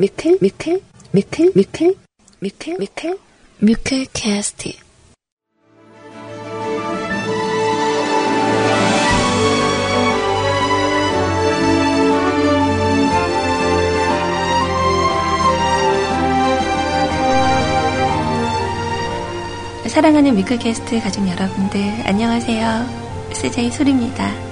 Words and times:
뮤클 0.00 0.38
뮤클 0.40 0.80
뮤클 1.10 1.52
뮤클 1.56 1.94
뮤클 2.38 2.76
뮤클 2.78 3.18
뮤클 3.58 4.06
캐스트 4.12 4.70
사랑하는 19.88 20.36
뮤클캐스트 20.36 21.00
가족 21.00 21.26
여러분들 21.26 21.80
안녕하세요. 22.06 22.86
CJ 23.32 23.72
소리입니다. 23.72 24.47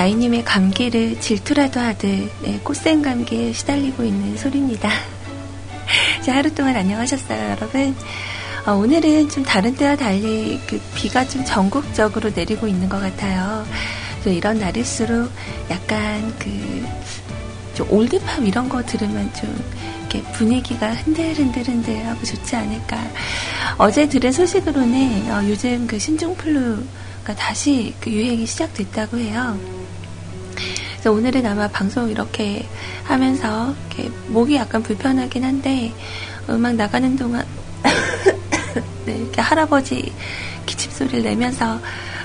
아이님의 0.00 0.46
감기를 0.46 1.20
질투라도 1.20 1.78
하듯 1.78 2.08
네, 2.40 2.58
꽃샘 2.64 3.02
감기에 3.02 3.52
시달리고 3.52 4.02
있는 4.02 4.34
소리입니다. 4.34 4.88
자, 6.24 6.36
하루 6.36 6.54
동안 6.54 6.74
안녕하셨어요, 6.74 7.50
여러분. 7.50 7.94
어, 8.64 8.72
오늘은 8.72 9.28
좀 9.28 9.42
다른 9.42 9.74
때와 9.74 9.96
달리 9.96 10.58
그 10.66 10.80
비가 10.94 11.28
좀 11.28 11.44
전국적으로 11.44 12.30
내리고 12.34 12.66
있는 12.66 12.88
것 12.88 12.98
같아요. 12.98 13.66
이런 14.24 14.58
날일수록 14.58 15.30
약간 15.68 16.34
그, 16.38 16.86
좀 17.74 17.92
올드팝 17.92 18.42
이런 18.46 18.70
거 18.70 18.82
들으면 18.82 19.30
좀 19.34 19.54
이렇게 20.08 20.22
분위기가 20.32 20.94
흔들흔들흔들하고 20.94 22.24
좋지 22.24 22.56
않을까. 22.56 22.96
어제 23.76 24.08
들은 24.08 24.32
소식으로는 24.32 25.30
어, 25.30 25.46
요즘 25.46 25.86
그 25.86 25.98
신종플루가 25.98 27.34
다시 27.36 27.94
그 28.00 28.10
유행이 28.10 28.46
시작됐다고 28.46 29.18
해요. 29.18 29.79
그래서 31.00 31.12
오늘은 31.12 31.46
아마 31.46 31.66
방송 31.66 32.10
이렇게 32.10 32.66
하면서 33.04 33.74
이렇게 33.88 34.10
목이 34.28 34.56
약간 34.56 34.82
불편하긴 34.82 35.42
한데 35.44 35.94
음악 36.50 36.74
나가는 36.74 37.16
동안 37.16 37.42
네, 39.06 39.16
이렇게 39.16 39.40
할아버지 39.40 40.12
기침 40.66 40.92
소리를 40.92 41.22
내면서 41.22 41.80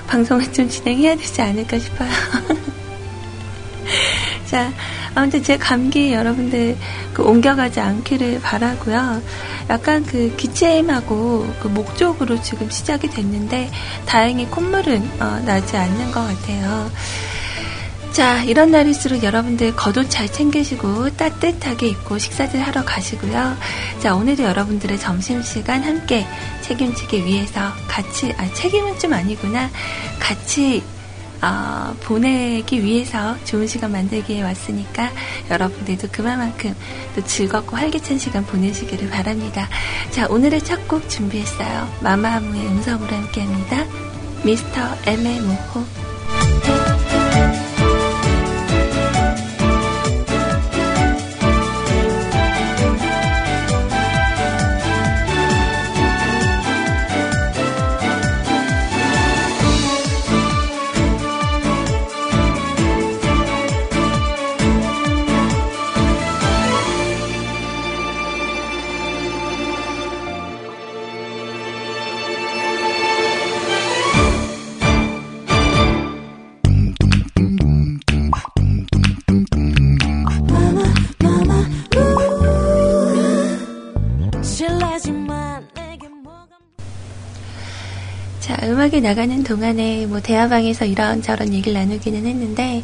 방송을 0.08 0.52
좀 0.52 0.68
진행해야 0.68 1.16
되지 1.16 1.40
않을까 1.40 1.78
싶어요. 1.78 2.10
자, 4.44 4.70
아무튼 5.14 5.42
제 5.42 5.56
감기 5.56 6.12
여러분들 6.12 6.76
그 7.14 7.24
옮겨가지 7.24 7.80
않기를 7.80 8.40
바라고요. 8.42 9.22
약간 9.70 10.04
그 10.04 10.36
기침하고 10.36 11.46
그 11.60 11.68
목 11.68 11.96
쪽으로 11.96 12.40
지금 12.42 12.68
시작이 12.68 13.08
됐는데 13.08 13.70
다행히 14.04 14.44
콧물은 14.46 15.10
어, 15.20 15.42
나지 15.46 15.78
않는 15.78 16.12
것 16.12 16.20
같아요. 16.20 16.90
자, 18.16 18.42
이런 18.44 18.70
날일수록 18.70 19.22
여러분들 19.22 19.76
겉옷 19.76 20.08
잘 20.08 20.26
챙기시고 20.26 21.18
따뜻하게 21.18 21.88
입고 21.88 22.16
식사들 22.16 22.62
하러 22.62 22.82
가시고요. 22.82 23.58
자, 23.98 24.14
오늘도 24.14 24.42
여러분들의 24.42 24.98
점심시간 24.98 25.82
함께 25.82 26.26
책임지기 26.62 27.26
위해서 27.26 27.60
같이, 27.86 28.32
아, 28.38 28.50
책임은 28.54 28.98
좀 28.98 29.12
아니구나. 29.12 29.68
같이 30.18 30.82
어, 31.42 31.94
보내기 32.04 32.82
위해서 32.82 33.36
좋은 33.44 33.66
시간 33.66 33.92
만들기에 33.92 34.42
왔으니까 34.42 35.10
여러분들도 35.50 36.08
그만큼 36.10 36.74
또 37.14 37.22
즐겁고 37.22 37.76
활기찬 37.76 38.18
시간 38.18 38.46
보내시기를 38.46 39.10
바랍니다. 39.10 39.68
자, 40.10 40.26
오늘의 40.30 40.62
첫 40.62 40.88
곡 40.88 41.06
준비했어요. 41.10 41.98
마마무의 42.00 42.66
음성으로 42.66 43.14
함께 43.14 43.42
합니다. 43.42 43.84
미스터 44.42 44.80
M의 45.04 45.38
모호. 45.42 46.95
자, 88.96 88.96
음악이 88.96 89.00
나가는 89.00 89.42
동안에 89.42 90.06
뭐 90.06 90.20
대화방에서 90.20 90.86
이런저런 90.86 91.52
얘기를 91.52 91.78
나누기는 91.78 92.24
했는데, 92.24 92.82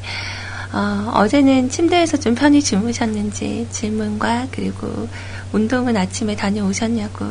어, 0.73 1.27
제는 1.27 1.71
침대에서 1.71 2.19
좀 2.19 2.35
편히 2.35 2.63
주무셨는지 2.63 3.67
질문과 3.71 4.49
그리고 4.51 5.09
운동은 5.53 5.97
아침에 5.97 6.37
다녀오셨냐고. 6.37 7.25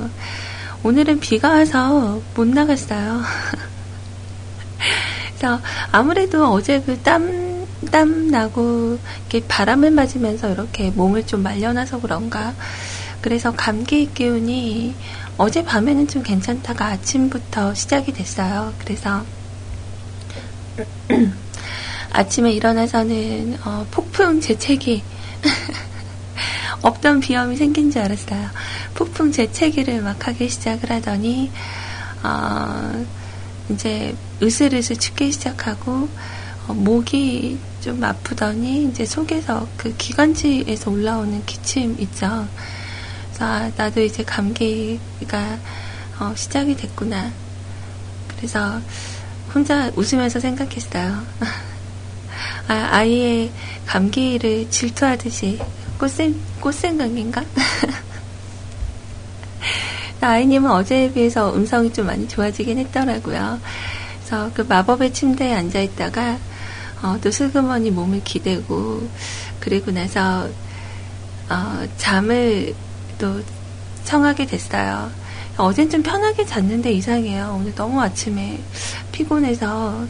오늘은 0.83 1.19
비가 1.19 1.49
와서 1.49 2.21
못 2.33 2.47
나갔어요. 2.47 3.21
그래서 5.37 5.61
아무래도 5.91 6.51
어제 6.51 6.81
그 6.81 6.99
땀, 7.01 7.67
땀 7.91 8.27
나고 8.27 8.97
이렇게 9.29 9.47
바람을 9.47 9.91
맞으면서 9.91 10.51
이렇게 10.51 10.89
몸을 10.89 11.27
좀 11.27 11.43
말려놔서 11.43 12.01
그런가. 12.01 12.55
그래서 13.21 13.51
감기 13.51 14.11
기운이 14.13 14.95
어제 15.37 15.63
밤에는 15.63 16.07
좀 16.07 16.23
괜찮다가 16.23 16.87
아침부터 16.87 17.73
시작이 17.73 18.13
됐어요. 18.13 18.73
그래서 18.79 19.23
아침에 22.11 22.51
일어나서는 22.51 23.57
어, 23.63 23.87
폭풍 23.91 24.41
재채기 24.41 25.03
없던 26.81 27.19
비염이 27.19 27.55
생긴 27.55 27.91
줄 27.91 28.01
알았어요. 28.01 28.49
폭풍 28.95 29.31
재채기를 29.31 30.01
막 30.01 30.27
하기 30.27 30.49
시작을 30.49 30.91
하더니 30.91 31.51
어, 32.23 33.05
이제 33.69 34.15
으슬으슬 34.41 34.97
춥기 34.97 35.31
시작하고 35.31 36.09
어, 36.67 36.73
목이 36.73 37.59
좀 37.81 38.03
아프더니 38.03 38.85
이제 38.85 39.05
속에서 39.05 39.67
그 39.78 39.96
기관지에서 39.97 40.91
올라오는 40.91 41.46
기침 41.46 41.96
있죠. 41.99 42.47
아, 43.41 43.72
나도 43.76 44.02
이제 44.02 44.23
감기가 44.23 45.58
어, 46.20 46.32
시작이 46.35 46.76
됐구나. 46.78 47.32
그래서 48.38 48.79
혼자 49.52 49.91
웃으면서 49.96 50.40
생각했어요. 50.40 51.23
아, 52.70 52.73
아이의 52.91 53.52
감기를 53.88 54.70
질투하듯이 54.70 55.59
꽃샘, 55.97 56.40
꽃샘감인가? 56.59 57.43
아이님은 60.22 60.70
어제에 60.70 61.11
비해서 61.11 61.52
음성이 61.55 61.91
좀 61.91 62.05
많이 62.05 62.28
좋아지긴 62.28 62.78
했더라고요. 62.78 63.59
그래서 64.20 64.52
그 64.53 64.61
마법의 64.61 65.14
침대에 65.14 65.55
앉아있다가 65.55 66.37
어, 67.02 67.17
또 67.20 67.32
슬그머니 67.32 67.90
몸을 67.90 68.23
기대고 68.23 69.09
그리고 69.59 69.90
나서 69.90 70.47
어, 71.49 71.87
잠을 71.97 72.76
또 73.22 73.40
청하게 74.03 74.47
됐어요. 74.47 75.12
어젠 75.58 75.91
좀 75.91 76.02
편하게 76.02 76.44
잤는데 76.44 76.91
이상해요. 76.91 77.56
오늘 77.59 77.76
너무 77.76 78.02
아침에 78.02 78.59
피곤해서 79.12 80.06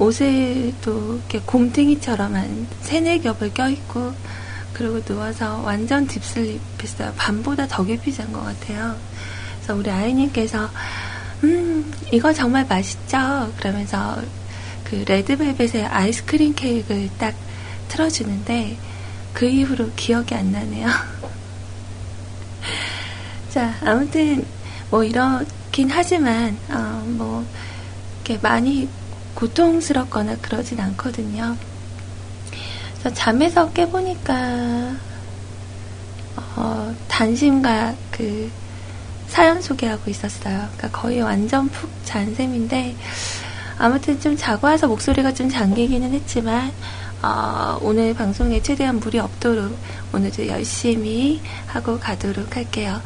옷을 0.00 0.74
또 0.82 1.14
이렇게 1.18 1.38
곰탱이처럼 1.46 2.34
한 2.34 2.66
세네 2.80 3.20
겹을 3.20 3.54
껴입고 3.54 4.12
그리고 4.72 5.00
누워서 5.04 5.60
완전 5.62 6.08
딥슬립 6.08 6.60
했어요. 6.82 7.12
밤보다 7.16 7.68
더 7.68 7.84
깊이 7.84 8.12
잔 8.12 8.32
것 8.32 8.42
같아요. 8.42 8.96
그래서 9.58 9.74
우리 9.76 9.88
아이님께서 9.88 10.68
음 11.44 11.92
이거 12.10 12.32
정말 12.32 12.66
맛있죠? 12.68 13.52
그러면서 13.58 14.20
그 14.82 15.04
레드벨벳의 15.06 15.86
아이스크림 15.86 16.54
케이크를 16.56 17.08
딱 17.18 17.34
틀어주는데 17.88 18.76
그 19.32 19.46
이후로 19.46 19.90
기억이 19.94 20.34
안 20.34 20.50
나네요. 20.50 20.88
자 23.50 23.74
아무튼 23.84 24.44
뭐 24.90 25.04
이렇긴 25.04 25.90
하지만 25.90 26.56
어, 26.70 27.02
뭐 27.06 27.44
이렇게 28.24 28.38
많이 28.42 28.88
고통스럽거나 29.34 30.36
그러진 30.36 30.80
않거든요. 30.80 31.56
그래서 32.92 33.14
잠에서 33.14 33.72
깨보니까 33.72 34.94
어, 36.56 36.94
단심과 37.08 37.94
그 38.10 38.50
사연 39.28 39.60
소개하고 39.62 40.10
있었어요. 40.10 40.68
그러니까 40.76 40.90
거의 40.90 41.20
완전 41.20 41.68
푹 41.68 41.90
잔 42.04 42.34
셈인데 42.34 42.94
아무튼 43.78 44.20
좀 44.20 44.36
자고 44.36 44.66
와서 44.66 44.86
목소리가 44.86 45.32
좀 45.32 45.48
잠기기는 45.48 46.12
했지만 46.12 46.70
어, 47.22 47.78
오늘 47.80 48.14
방송에 48.14 48.60
최대한 48.62 48.98
무리 48.98 49.18
없도록 49.18 49.76
오늘도 50.12 50.48
열심히 50.48 51.40
하고 51.68 51.98
가도록 51.98 52.56
할게요. 52.56 53.00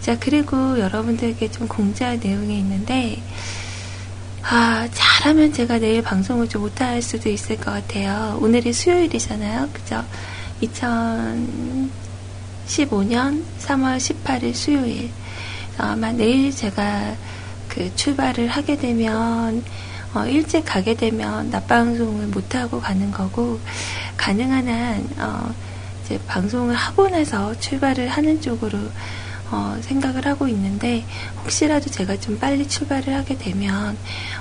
자 0.00 0.18
그리고 0.18 0.78
여러분들에게 0.78 1.50
좀 1.50 1.68
공지할 1.68 2.18
내용이 2.18 2.58
있는데 2.58 3.22
아, 4.42 4.88
잘하면 4.90 5.52
제가 5.52 5.78
내일 5.78 6.02
방송을 6.02 6.48
좀 6.48 6.62
못할 6.62 7.02
수도 7.02 7.28
있을 7.28 7.58
것 7.58 7.66
같아요. 7.66 8.38
오늘이 8.40 8.72
수요일이잖아요. 8.72 9.68
그죠? 9.74 10.02
2015년 10.62 11.90
3월 13.60 13.98
18일 13.98 14.54
수요일. 14.54 15.10
아마 15.76 16.12
내일 16.12 16.50
제가 16.50 17.14
그 17.68 17.94
출발을 17.94 18.48
하게 18.48 18.78
되면, 18.78 19.62
어, 20.18 20.26
일찍 20.26 20.64
가게 20.64 20.94
되면 20.94 21.48
낮방송을 21.50 22.26
못하고 22.28 22.80
가는 22.80 23.10
거고, 23.12 23.60
가능한 24.16 24.66
한, 24.66 25.08
어, 25.18 25.54
이제 26.02 26.18
방송을 26.26 26.74
하고 26.74 27.08
나서 27.08 27.54
출발을 27.60 28.08
하는 28.08 28.40
쪽으로 28.40 28.78
어, 29.50 29.78
생각을 29.80 30.26
하고 30.26 30.48
있는데 30.48 31.04
혹시라도 31.42 31.90
제가 31.90 32.18
좀 32.18 32.38
빨리 32.38 32.66
출발을 32.66 33.14
하게 33.14 33.38
되면 33.38 33.96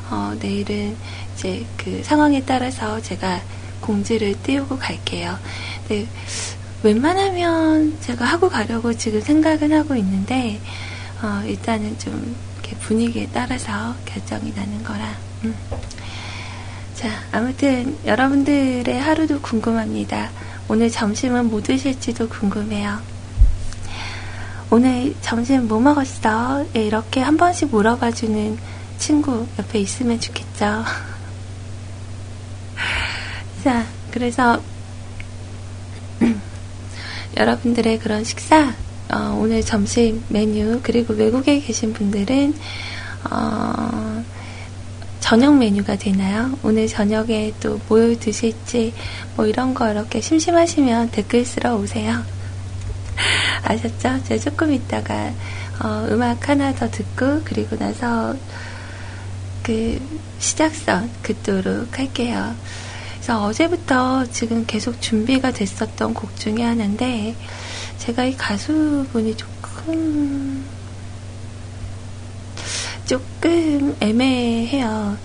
어, 0.09 0.35
내일은 0.39 0.97
이제 1.35 1.65
그 1.77 2.01
상황에 2.03 2.43
따라서 2.43 2.99
제가 3.01 3.41
공지를 3.79 4.41
띄우고 4.41 4.77
갈게요. 4.77 5.37
네, 5.87 6.07
웬만하면 6.83 7.99
제가 8.01 8.25
하고 8.25 8.49
가려고 8.49 8.93
지금 8.93 9.21
생각은 9.21 9.71
하고 9.71 9.95
있는데 9.95 10.59
어, 11.21 11.43
일단은 11.45 11.97
좀 11.99 12.35
분위기에 12.81 13.29
따라서 13.33 13.95
결정이 14.05 14.53
나는 14.55 14.83
거라. 14.83 15.26
음. 15.43 15.55
자, 16.95 17.09
아무튼 17.31 17.97
여러분들의 18.05 18.99
하루도 18.99 19.41
궁금합니다. 19.41 20.31
오늘 20.67 20.89
점심은 20.89 21.49
뭐 21.49 21.61
드실지도 21.61 22.27
궁금해요. 22.27 22.99
오늘 24.69 25.15
점심 25.21 25.67
뭐 25.67 25.79
먹었어? 25.79 26.65
예, 26.75 26.85
이렇게 26.85 27.21
한 27.21 27.37
번씩 27.37 27.69
물어봐주는 27.71 28.57
친구 28.97 29.45
옆에 29.59 29.79
있으면 29.79 30.19
좋겠죠. 30.19 30.83
자, 33.63 33.85
그래서 34.11 34.61
여러분들의 37.37 37.99
그런 37.99 38.23
식사, 38.23 38.73
어, 39.09 39.37
오늘 39.39 39.61
점심 39.61 40.23
메뉴, 40.27 40.79
그리고 40.83 41.13
외국에 41.13 41.61
계신 41.61 41.93
분들은, 41.93 42.53
어, 43.29 44.23
저녁 45.27 45.57
메뉴가 45.57 45.97
되나요? 45.97 46.57
오늘 46.63 46.87
저녁에 46.87 47.51
또 47.59 47.77
뭘 47.89 48.17
드실지, 48.17 48.93
뭐 49.35 49.45
이런 49.45 49.73
거 49.73 49.91
이렇게 49.91 50.21
심심하시면 50.21 51.11
댓글 51.11 51.43
쓰러 51.43 51.75
오세요. 51.75 52.23
아셨죠? 53.61 54.23
제가 54.23 54.41
조금 54.41 54.71
있다가 54.71 55.33
어, 55.83 56.07
음악 56.11 56.47
하나 56.47 56.73
더 56.73 56.89
듣고 56.89 57.41
그리고 57.43 57.75
나서 57.75 58.37
그 59.63 59.99
시작선 60.39 61.11
긋도록 61.23 61.99
할게요. 61.99 62.55
그래서 63.15 63.43
어제부터 63.43 64.27
지금 64.31 64.65
계속 64.65 65.01
준비가 65.01 65.51
됐었던 65.51 66.13
곡 66.13 66.37
중에 66.37 66.63
하나인데 66.63 67.35
제가 67.97 68.23
이 68.23 68.37
가수분이 68.37 69.35
조금 69.35 70.76
조금 73.07 73.95
애매해요. 74.01 75.17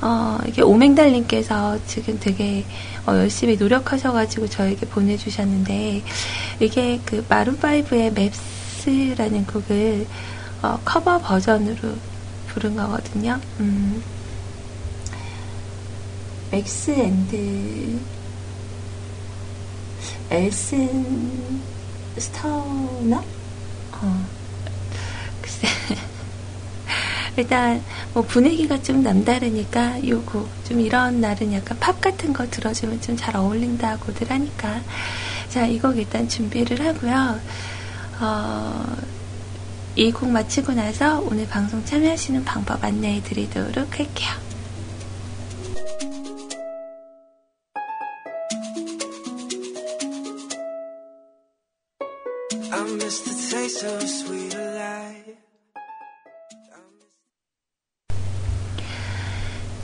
어, 0.00 0.38
이게 0.48 0.62
오맹달님께서 0.62 1.78
지금 1.86 2.18
되게 2.18 2.64
어, 3.06 3.12
열심히 3.12 3.56
노력하셔가지고 3.56 4.48
저에게 4.48 4.86
보내주셨는데 4.86 6.02
이게 6.58 7.00
그 7.04 7.24
마룬5의 7.28 8.12
맵스라는 8.12 9.46
곡을 9.46 10.06
어, 10.62 10.80
커버 10.84 11.18
버전으로 11.18 11.94
부른 12.48 12.76
거거든요. 12.76 13.40
음. 13.60 14.02
맥스 16.50 16.90
앤드 16.90 18.00
엘슨 20.30 21.62
스타너? 22.18 23.22
어. 23.92 24.41
일단 27.36 27.82
뭐 28.12 28.22
분위기가 28.22 28.82
좀 28.82 29.02
남다르니까 29.02 30.06
요거 30.06 30.46
좀 30.68 30.80
이런 30.80 31.20
날은 31.20 31.52
약간 31.54 31.78
팝 31.80 32.00
같은 32.00 32.32
거 32.32 32.46
들어주면 32.48 33.00
좀 33.00 33.16
잘 33.16 33.36
어울린다고들 33.36 34.30
하니까 34.30 34.80
자 35.48 35.66
이 35.66 35.78
곡 35.80 35.96
일단 35.98 36.28
준비를 36.28 36.84
하고요. 36.86 37.40
어, 38.20 38.96
이 39.96 40.10
곡 40.12 40.30
마치고 40.30 40.72
나서 40.74 41.20
오늘 41.20 41.46
방송 41.48 41.84
참여하시는 41.84 42.44
방법 42.44 42.82
안내해 42.84 43.22
드리도록 43.22 43.98
할게요. 43.98 44.30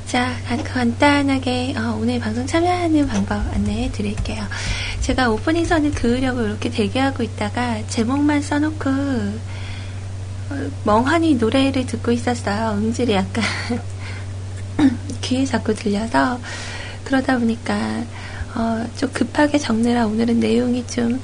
자, 0.09 0.35
간단하게 0.65 1.75
어, 1.77 1.99
오늘 2.01 2.19
방송 2.19 2.47
참여하는 2.47 3.07
방법 3.09 3.35
안내해 3.55 3.93
드릴게요. 3.93 4.43
제가 5.03 5.29
오프닝 5.29 5.67
선을 5.67 5.91
그으려고 5.91 6.41
이렇게 6.47 6.71
대기하고 6.71 7.23
있다가 7.23 7.87
제목만 7.89 8.41
써놓고 8.41 8.89
어, 8.89 10.71
멍하니 10.85 11.35
노래를 11.35 11.85
듣고 11.85 12.11
있었어요. 12.11 12.79
음질이 12.79 13.13
약간 13.13 13.45
귀에 15.21 15.45
자꾸 15.45 15.75
들려서 15.75 16.41
그러다 17.05 17.37
보니까 17.37 18.03
어, 18.55 18.87
좀 18.97 19.11
급하게 19.13 19.59
적느라 19.59 20.07
오늘은 20.07 20.41
내용이 20.41 20.87
좀 20.87 21.21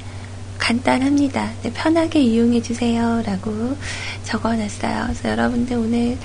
간단합니다. 0.59 1.53
네, 1.63 1.73
편하게 1.73 2.21
이용해 2.21 2.61
주세요. 2.61 3.23
라고 3.25 3.75
적어놨어요. 4.25 5.05
그래서 5.05 5.29
여러분들 5.29 5.75
오늘 5.75 6.19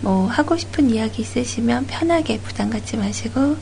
뭐 0.00 0.26
하고 0.26 0.56
싶은 0.56 0.90
이야기 0.90 1.22
있으시면 1.22 1.86
편하게 1.86 2.38
부담 2.40 2.70
갖지 2.70 2.96
마시고 2.96 3.56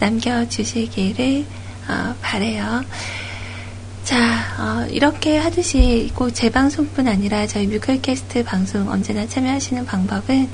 남겨주시기를 0.00 1.44
어, 1.88 2.14
바래요. 2.20 2.84
자, 4.04 4.18
어, 4.58 4.86
이렇게 4.90 5.38
하듯이 5.38 6.10
꼭 6.14 6.30
제 6.30 6.50
방송뿐 6.50 7.08
아니라 7.08 7.46
저희 7.46 7.66
뮤클캐스트 7.66 8.44
방송 8.44 8.88
언제나 8.90 9.26
참여하시는 9.26 9.86
방법은 9.86 10.48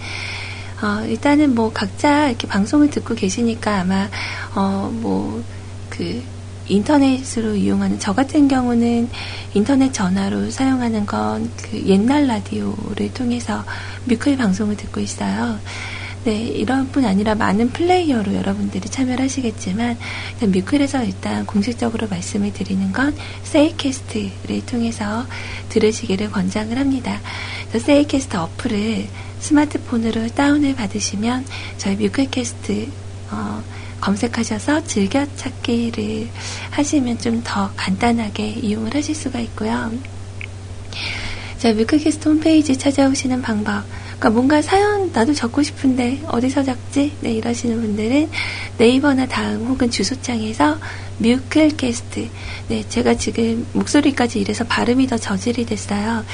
어, 0.82 1.04
일단은 1.06 1.54
뭐 1.54 1.72
각자 1.72 2.28
이렇게 2.28 2.46
방송을 2.46 2.90
듣고 2.90 3.14
계시니까 3.14 3.80
아마 3.80 4.08
어, 4.54 4.90
뭐 4.92 5.42
그 5.90 6.22
인터넷으로 6.70 7.54
이용하는 7.54 7.98
저 7.98 8.12
같은 8.14 8.48
경우는 8.48 9.08
인터넷 9.54 9.92
전화로 9.92 10.50
사용하는 10.50 11.06
건 11.06 11.50
그 11.70 11.82
옛날 11.86 12.26
라디오를 12.26 13.12
통해서 13.14 13.64
뮤클 14.06 14.36
방송을 14.36 14.76
듣고 14.76 15.00
있어요. 15.00 15.58
네, 16.24 16.36
이런 16.42 16.88
뿐 16.90 17.06
아니라 17.06 17.34
많은 17.34 17.70
플레이어로 17.70 18.34
여러분들이 18.34 18.90
참여를 18.90 19.24
하시겠지만, 19.24 19.96
뮤클에서 20.42 21.04
일단 21.04 21.46
공식적으로 21.46 22.08
말씀을 22.08 22.52
드리는 22.52 22.92
건 22.92 23.16
세이캐스트를 23.44 24.66
통해서 24.66 25.24
들으시기를 25.70 26.30
권장을 26.30 26.76
합니다. 26.76 27.20
세이캐스트 27.72 28.36
어플을 28.36 29.06
스마트폰으로 29.38 30.28
다운을 30.28 30.74
받으시면 30.74 31.46
저희 31.78 31.96
뮤클캐스트 31.96 32.88
어, 33.30 33.62
검색하셔서 34.00 34.84
즐겨찾기를 34.84 36.28
하시면 36.70 37.18
좀 37.18 37.42
더 37.44 37.70
간단하게 37.76 38.48
이용을 38.62 38.94
하실 38.94 39.14
수가 39.14 39.40
있고요. 39.40 39.90
자, 41.58 41.72
뮤클캐스트 41.72 42.28
홈페이지 42.28 42.76
찾아오시는 42.76 43.42
방법. 43.42 43.82
그러니까 44.18 44.30
뭔가 44.30 44.62
사연 44.62 45.10
나도 45.12 45.32
적고 45.32 45.62
싶은데 45.62 46.20
어디서 46.28 46.62
적지? 46.64 47.12
네, 47.20 47.32
이러시는 47.32 47.80
분들은 47.80 48.30
네이버나 48.78 49.26
다음 49.26 49.66
혹은 49.66 49.90
주소창에서 49.90 50.78
뮤클캐스트. 51.18 52.28
네, 52.68 52.84
제가 52.88 53.14
지금 53.14 53.66
목소리까지 53.72 54.40
이래서 54.40 54.64
발음이 54.64 55.06
더 55.06 55.16
저질이 55.16 55.64
됐어요. 55.66 56.24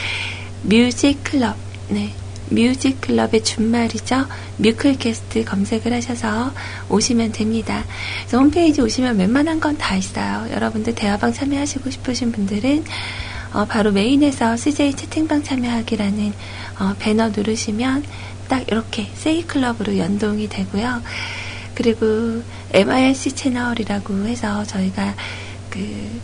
뮤직 0.62 1.22
클럽. 1.22 1.56
네, 1.88 2.12
뮤직 2.50 3.00
클럽의 3.00 3.42
준말이죠. 3.44 4.26
뮤클캐스트 4.58 5.44
검색을 5.44 5.92
하셔서 5.92 6.52
오시면 6.88 7.32
됩니다. 7.32 7.84
그래서 8.20 8.38
홈페이지 8.38 8.80
오시면 8.80 9.18
웬만한 9.18 9.60
건 9.60 9.76
다 9.76 9.94
있어요. 9.96 10.50
여러분들 10.52 10.94
대화방 10.94 11.32
참여하시고 11.32 11.90
싶으신 11.90 12.32
분들은 12.32 12.84
어, 13.52 13.64
바로 13.66 13.92
메인에서 13.92 14.56
CJ 14.56 14.94
채팅방 14.94 15.42
참여하기라는 15.42 16.32
어, 16.80 16.94
배너 16.98 17.28
누르시면 17.28 18.04
딱 18.48 18.66
이렇게 18.68 19.10
세이클럽으로 19.14 19.98
연동이 19.98 20.48
되고요. 20.48 21.02
그리고 21.74 22.42
MIRC 22.72 23.32
채널이라고 23.32 24.26
해서 24.26 24.64
저희가 24.64 25.14
그 25.70 26.20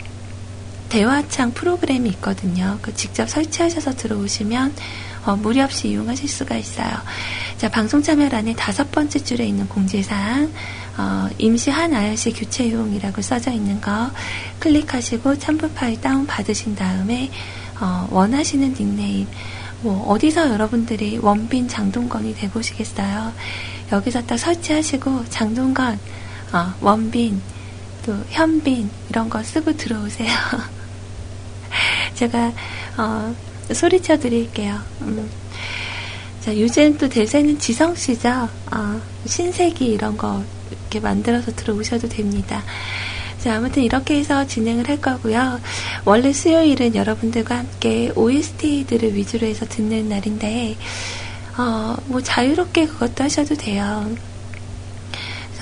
대화창 0.88 1.52
프로그램이 1.52 2.08
있거든요. 2.10 2.78
그 2.82 2.94
직접 2.94 3.28
설치하셔서 3.28 3.92
들어오시면 3.96 4.74
어, 5.24 5.36
무리 5.36 5.60
없이 5.60 5.88
이용하실 5.88 6.28
수가 6.28 6.56
있어요. 6.56 6.90
자, 7.56 7.68
방송 7.68 8.02
참여란에 8.02 8.54
다섯 8.54 8.90
번째 8.90 9.22
줄에 9.22 9.46
있는 9.46 9.68
공지사항, 9.68 10.52
어, 10.98 11.28
임시 11.38 11.70
한 11.70 11.94
IRC 11.94 12.32
교체용이라고 12.32 13.22
써져 13.22 13.52
있는 13.52 13.80
거 13.80 14.10
클릭하시고 14.58 15.38
첨부 15.38 15.68
파일 15.70 16.00
다운 16.00 16.26
받으신 16.26 16.74
다음에 16.74 17.30
어, 17.80 18.08
원하시는 18.10 18.74
닉네임, 18.74 19.26
뭐 19.80 20.06
어디서 20.08 20.50
여러분들이 20.50 21.18
원빈 21.18 21.68
장동건이 21.68 22.34
돼보시겠어요? 22.36 23.32
여기서 23.90 24.22
딱 24.22 24.36
설치하시고 24.38 25.26
장동건, 25.28 25.98
어, 26.52 26.74
원빈, 26.80 27.40
또 28.04 28.16
현빈 28.30 28.90
이런 29.10 29.28
거 29.28 29.42
쓰고 29.42 29.76
들어오세요. 29.76 30.30
제가 32.14 32.52
어, 32.96 33.34
소리쳐 33.71 34.19
드릴게요. 34.19 34.78
음. 35.02 35.28
자, 36.40 36.59
요즘 36.59 36.99
또 36.99 37.09
대세는 37.09 37.59
지성씨죠. 37.59 38.49
어, 38.73 39.00
신세기 39.26 39.87
이런 39.87 40.16
거 40.16 40.42
이렇게 40.71 40.99
만들어서 40.99 41.52
들어오셔도 41.52 42.09
됩니다. 42.09 42.64
자, 43.38 43.57
아무튼 43.57 43.83
이렇게 43.83 44.19
해서 44.19 44.47
진행을 44.47 44.88
할 44.88 45.00
거고요. 45.00 45.61
원래 46.04 46.33
수요일은 46.33 46.95
여러분들과 46.95 47.59
함께 47.59 48.12
OST들을 48.14 49.14
위주로 49.14 49.47
해서 49.47 49.66
듣는 49.66 50.09
날인데, 50.09 50.76
어, 51.59 51.97
뭐 52.07 52.21
자유롭게 52.21 52.87
그것도 52.87 53.25
하셔도 53.25 53.54
돼요. 53.54 54.11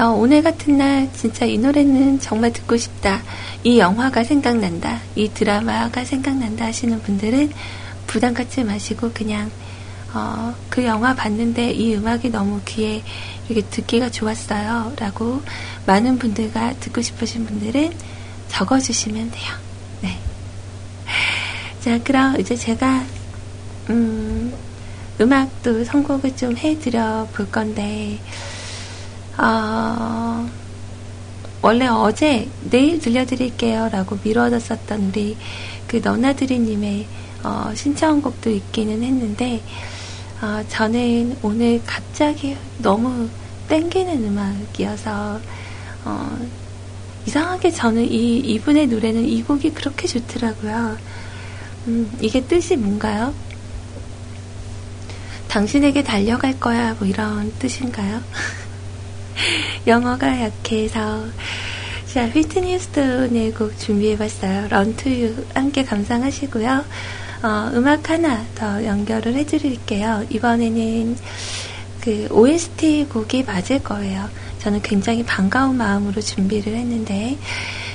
그래서 0.00 0.12
오늘 0.12 0.42
같은 0.42 0.78
날 0.78 1.11
진짜 1.14 1.45
이 1.45 1.59
노래는 1.59 2.21
정말 2.21 2.54
듣고 2.54 2.78
싶다. 2.78 3.23
이 3.64 3.78
영화가 3.78 4.25
생각난다. 4.25 5.00
이 5.14 5.28
드라마가 5.28 6.04
생각난다 6.04 6.64
하시는 6.64 7.02
분들은 7.02 7.50
부담 8.10 8.34
갖지 8.34 8.64
마시고 8.64 9.12
그냥 9.14 9.48
어, 10.12 10.52
그 10.68 10.84
영화 10.84 11.14
봤는데 11.14 11.70
이 11.70 11.94
음악이 11.94 12.30
너무 12.30 12.60
귀에 12.64 13.04
이렇게 13.48 13.64
듣기가 13.68 14.10
좋았어요. 14.10 14.94
라고 14.98 15.40
많은 15.86 16.18
분들과 16.18 16.74
듣고 16.80 17.02
싶으신 17.02 17.46
분들은 17.46 17.92
적어주시면 18.48 19.30
돼요. 19.30 19.54
네. 20.00 20.18
자, 21.80 22.02
그럼 22.02 22.40
이제 22.40 22.56
제가, 22.56 23.04
음, 23.90 24.52
음악도 25.20 25.84
선곡을 25.84 26.36
좀 26.36 26.56
해드려 26.56 27.28
볼 27.32 27.48
건데, 27.48 28.18
어, 29.38 30.50
원래 31.62 31.86
어제 31.86 32.48
내일 32.70 32.98
들려드릴게요 32.98 33.90
라고 33.90 34.18
미뤄졌었던 34.20 35.10
우리 35.10 35.36
그 35.86 36.00
너나드리님의 36.02 37.19
어, 37.42 37.73
신청곡도 37.75 38.50
있기는 38.50 39.02
했는데 39.02 39.62
어, 40.42 40.64
저는 40.68 41.38
오늘 41.42 41.80
갑자기 41.85 42.56
너무 42.78 43.28
땡기는 43.68 44.25
음악이어서 44.25 45.40
어, 46.04 46.38
이상하게 47.26 47.70
저는 47.70 48.11
이 48.11 48.38
이분의 48.38 48.87
노래는 48.88 49.25
이 49.25 49.42
곡이 49.42 49.73
그렇게 49.73 50.09
좋더라고요. 50.09 50.97
음, 51.87 52.11
이게 52.20 52.44
뜻이 52.44 52.76
뭔가요? 52.76 53.35
당신에게 55.49 56.02
달려갈 56.02 56.59
거야 56.59 56.94
뭐 56.94 57.06
이런 57.06 57.52
뜻인가요? 57.59 58.23
영어가 59.87 60.40
약해서 60.42 61.25
자, 62.12 62.26
휘트니 62.26 62.76
스톤의 62.76 63.52
곡 63.52 63.78
준비해봤어요. 63.78 64.66
런투유 64.68 65.47
함께 65.54 65.85
감상하시고요. 65.85 66.85
어, 67.42 67.70
음악 67.75 68.11
하나 68.11 68.44
더 68.54 68.85
연결을 68.85 69.35
해드릴게요. 69.35 70.26
이번에는 70.28 71.16
그 72.00 72.28
OST 72.30 73.06
곡이 73.11 73.44
맞을 73.44 73.82
거예요. 73.82 74.28
저는 74.59 74.82
굉장히 74.82 75.25
반가운 75.25 75.76
마음으로 75.76 76.20
준비를 76.20 76.75
했는데, 76.75 77.38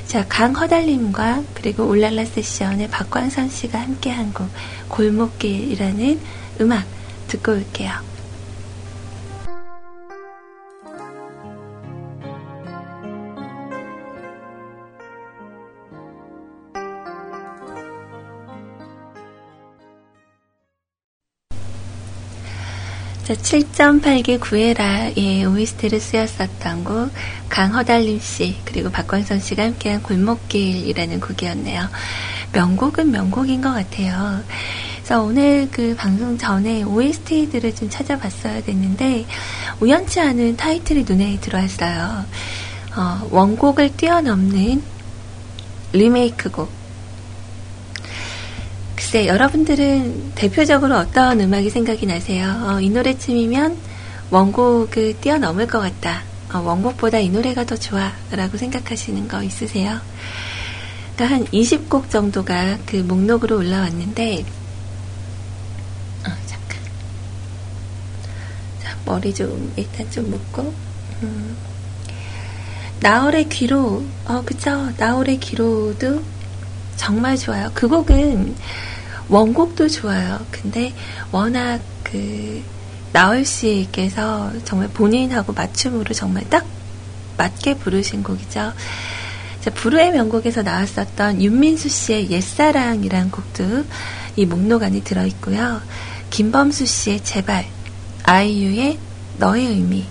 자, 0.07 0.25
강허달님과 0.27 1.43
그리고 1.53 1.83
울랄라 1.83 2.25
세션의 2.25 2.89
박광선 2.89 3.49
씨가 3.49 3.79
함께한 3.79 4.33
곡, 4.33 4.47
골목길이라는 4.89 6.19
음악 6.61 6.85
듣고 7.27 7.51
올게요. 7.51 8.14
자, 23.25 23.33
7.8개 23.33 24.39
구해라, 24.39 25.09
예, 25.17 25.45
OST를 25.45 25.99
쓰였었던 25.99 26.83
곡, 26.83 27.09
강허달림 27.49 28.19
씨, 28.19 28.55
그리고 28.65 28.91
박광선 28.91 29.39
씨가 29.39 29.63
함께한 29.63 30.03
골목길이라는 30.03 31.19
곡이었네요. 31.19 31.89
명곡은 32.53 33.09
명곡인 33.09 33.61
것 33.61 33.73
같아요. 33.73 34.43
그래서 34.97 35.23
오늘 35.23 35.67
그 35.71 35.95
방송 35.95 36.37
전에 36.37 36.83
OST들을 36.83 37.73
좀 37.73 37.89
찾아봤어야 37.89 38.61
됐는데, 38.61 39.25
우연치 39.79 40.19
않은 40.19 40.55
타이틀이 40.55 41.05
눈에 41.09 41.39
들어왔어요. 41.41 42.25
어, 42.95 43.27
원곡을 43.31 43.97
뛰어넘는 43.97 44.83
리메이크 45.93 46.51
곡, 46.51 46.69
글쎄, 49.15 49.27
여러분들은 49.27 50.33
대표적으로 50.35 50.97
어떤 50.97 51.39
음악이 51.39 51.69
생각이 51.69 52.05
나세요? 52.05 52.49
어, 52.65 52.81
이 52.81 52.89
노래쯤이면 52.89 53.77
원곡을 54.29 55.21
뛰어넘을 55.21 55.67
것 55.67 55.79
같다. 55.79 56.23
어, 56.51 56.59
원곡보다 56.59 57.19
이 57.19 57.29
노래가 57.29 57.63
더 57.63 57.77
좋아. 57.77 58.11
라고 58.31 58.57
생각하시는 58.57 59.25
거 59.29 59.41
있으세요? 59.41 60.01
그러니까 61.15 61.33
한 61.33 61.45
20곡 61.45 62.09
정도가 62.09 62.79
그 62.85 62.97
목록으로 62.97 63.55
올라왔는데, 63.55 64.41
어, 66.27 66.29
잠깐. 66.45 66.77
자, 68.83 68.97
머리 69.05 69.33
좀, 69.33 69.71
일단 69.77 70.11
좀 70.11 70.29
묶고, 70.29 70.73
음. 71.23 71.55
나월의 72.99 73.47
귀로, 73.47 74.03
어, 74.25 74.41
그쵸. 74.43 74.91
나월의 74.97 75.39
귀로도 75.39 76.21
정말 76.97 77.37
좋아요. 77.37 77.71
그 77.73 77.87
곡은 77.87 78.55
원곡도 79.29 79.87
좋아요. 79.87 80.45
근데 80.51 80.93
워낙 81.31 81.81
그 82.03 82.63
나얼 83.11 83.45
씨께서 83.45 84.51
정말 84.65 84.89
본인하고 84.89 85.53
맞춤으로 85.53 86.13
정말 86.13 86.49
딱 86.49 86.65
맞게 87.37 87.77
부르신 87.77 88.23
곡이죠. 88.23 88.73
자, 89.61 89.71
부르의 89.73 90.11
명곡에서 90.11 90.61
나왔었던 90.61 91.41
윤민수 91.41 91.89
씨의 91.89 92.29
옛사랑이란 92.29 93.31
곡도 93.31 93.85
이 94.35 94.45
목록 94.45 94.83
안에 94.83 95.01
들어있고요. 95.01 95.81
김범수 96.29 96.85
씨의 96.85 97.23
제발, 97.23 97.65
아이유의 98.23 98.99
너의 99.37 99.65
의미, 99.65 100.05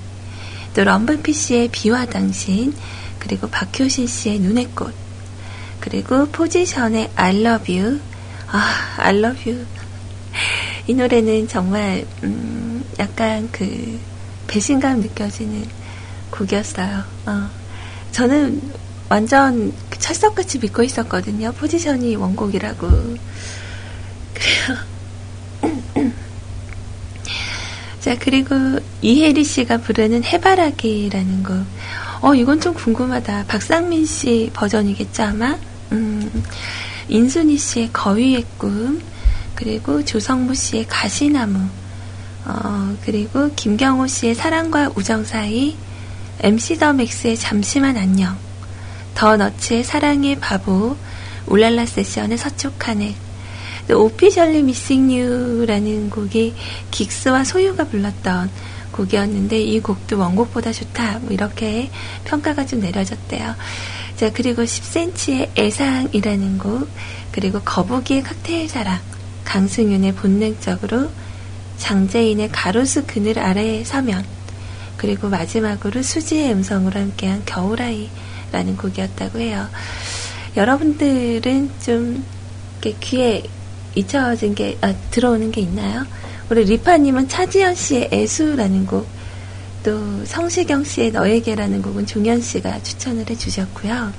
또 0.75 0.83
럼블피 0.83 1.33
씨의 1.33 1.69
비와 1.69 2.07
당신, 2.07 2.75
그리고 3.19 3.49
박효신 3.49 4.07
씨의 4.07 4.41
눈의 4.41 4.71
꽃, 4.75 4.93
그리고 5.81 6.27
포지션의 6.27 7.11
I 7.15 7.45
love 7.45 7.79
you, 7.79 8.01
아, 8.55 8.95
I 8.99 9.19
love 9.19 9.51
you. 9.51 9.67
이 10.87 10.95
노래는 10.95 11.49
정말, 11.49 12.07
음, 12.23 12.85
약간 13.01 13.49
그, 13.51 13.99
배신감 14.47 15.01
느껴지는 15.01 15.67
곡이었어요. 16.31 17.03
어. 17.27 17.51
저는 18.13 18.63
완전 19.09 19.73
철석같이 19.99 20.61
믿고 20.61 20.85
있었거든요. 20.85 21.51
포지션이 21.51 22.15
원곡이라고. 22.15 22.89
그래요. 24.35 24.79
자, 28.01 28.17
그리고 28.21 28.55
이혜리 29.03 29.43
씨가 29.43 29.79
부르는 29.79 30.23
해바라기라는 30.23 31.43
곡. 31.43 31.57
어, 32.21 32.35
이건 32.37 32.61
좀 32.61 32.73
궁금하다. 32.73 33.47
박상민 33.49 34.07
씨 34.07 34.49
버전이겠죠, 34.55 35.25
아마? 35.25 35.59
음, 35.91 36.45
인순이 37.09 37.59
씨의 37.59 37.91
거위의 37.93 38.45
꿈, 38.59 39.03
그리고 39.55 40.05
조성무 40.05 40.55
씨의 40.55 40.87
가시나무, 40.89 41.69
어, 42.47 42.97
그리고 43.05 43.51
김경호 43.55 44.07
씨의 44.07 44.35
사랑과 44.35 44.91
우정 44.95 45.25
사이, 45.25 45.77
MC 46.41 46.79
더 46.79 46.93
맥스의 46.93 47.37
잠시만 47.37 47.97
안녕, 47.97 48.37
더 49.15 49.37
너츠의 49.37 49.85
사랑의 49.85 50.41
바보, 50.41 50.97
울랄라 51.47 51.87
세션의 51.87 52.39
서촉하네, 52.39 53.15
오피셜리 53.93 54.63
미싱 54.63 55.13
유라는 55.13 56.09
곡이 56.09 56.55
긱스와 56.91 57.45
소유가 57.45 57.85
불렀던 57.85 58.51
곡이었는데 58.93 59.61
이 59.61 59.81
곡도 59.81 60.19
원곡보다 60.19 60.73
좋다 60.73 61.19
뭐 61.21 61.33
이렇게 61.33 61.91
평가가 62.25 62.65
좀 62.65 62.81
내려졌대요. 62.81 63.55
자 64.17 64.31
그리고 64.33 64.63
10cm의 64.63 65.59
애상이라는 65.59 66.59
곡 66.59 66.89
그리고 67.33 67.61
거북이의 67.61 68.23
칵테일 68.23 68.69
사랑 68.69 69.01
강승윤의 69.45 70.15
본능적으로 70.15 71.11
장재인의 71.79 72.51
가로수 72.51 73.05
그늘 73.07 73.39
아래에 73.39 73.85
서면 73.85 74.25
그리고 74.97 75.29
마지막으로 75.29 76.03
수지의 76.03 76.53
음성으로 76.53 76.99
함께한 76.99 77.43
겨울아이라는 77.45 78.77
곡이었다고 78.77 79.41
해요. 79.41 79.69
여러분들은 80.57 81.71
좀 81.83 82.25
귀에 83.01 83.43
잊혀진 83.95 84.55
게 84.55 84.79
아, 84.81 84.95
들어오는 85.11 85.51
게 85.51 85.61
있나요? 85.61 86.07
우리 86.51 86.65
리파님은 86.65 87.29
차지현 87.29 87.75
씨의 87.75 88.11
애수라는 88.13 88.87
곡, 88.87 89.07
또 89.85 90.25
성시경 90.25 90.83
씨의 90.83 91.13
너에게라는 91.13 91.83
곡은 91.83 92.07
종현 92.07 92.41
씨가 92.41 92.83
추천을 92.83 93.29
해주셨고요. 93.29 94.15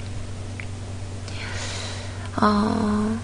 어, 2.39 3.17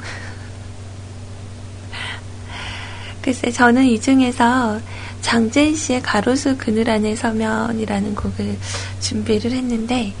글쎄, 3.22 3.52
저는 3.52 3.84
이 3.84 4.00
중에서 4.00 4.80
장재인 5.20 5.76
씨의 5.76 6.02
가로수 6.02 6.56
그늘 6.58 6.90
안에 6.90 7.14
서면이라는 7.14 8.16
곡을 8.16 8.58
준비를 9.00 9.52
했는데, 9.52 10.12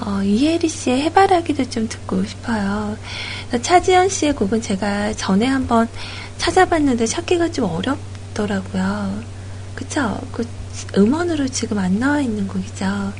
어, 0.00 0.22
이혜리 0.22 0.66
씨의 0.66 1.02
해바라기도 1.02 1.68
좀 1.68 1.86
듣고 1.90 2.24
싶어요. 2.24 2.96
차지연 3.60 4.08
씨의 4.08 4.34
곡은 4.34 4.62
제가 4.62 5.12
전에 5.12 5.44
한번 5.44 5.86
찾아봤는데 6.38 7.04
찾기가 7.04 7.52
좀 7.52 7.66
어렵더라고요. 7.66 9.37
그쵸? 9.78 10.20
그 10.32 10.44
음원으로 10.96 11.46
지금 11.46 11.78
안 11.78 12.00
나와 12.00 12.20
있는 12.20 12.48
곡이죠. 12.48 13.12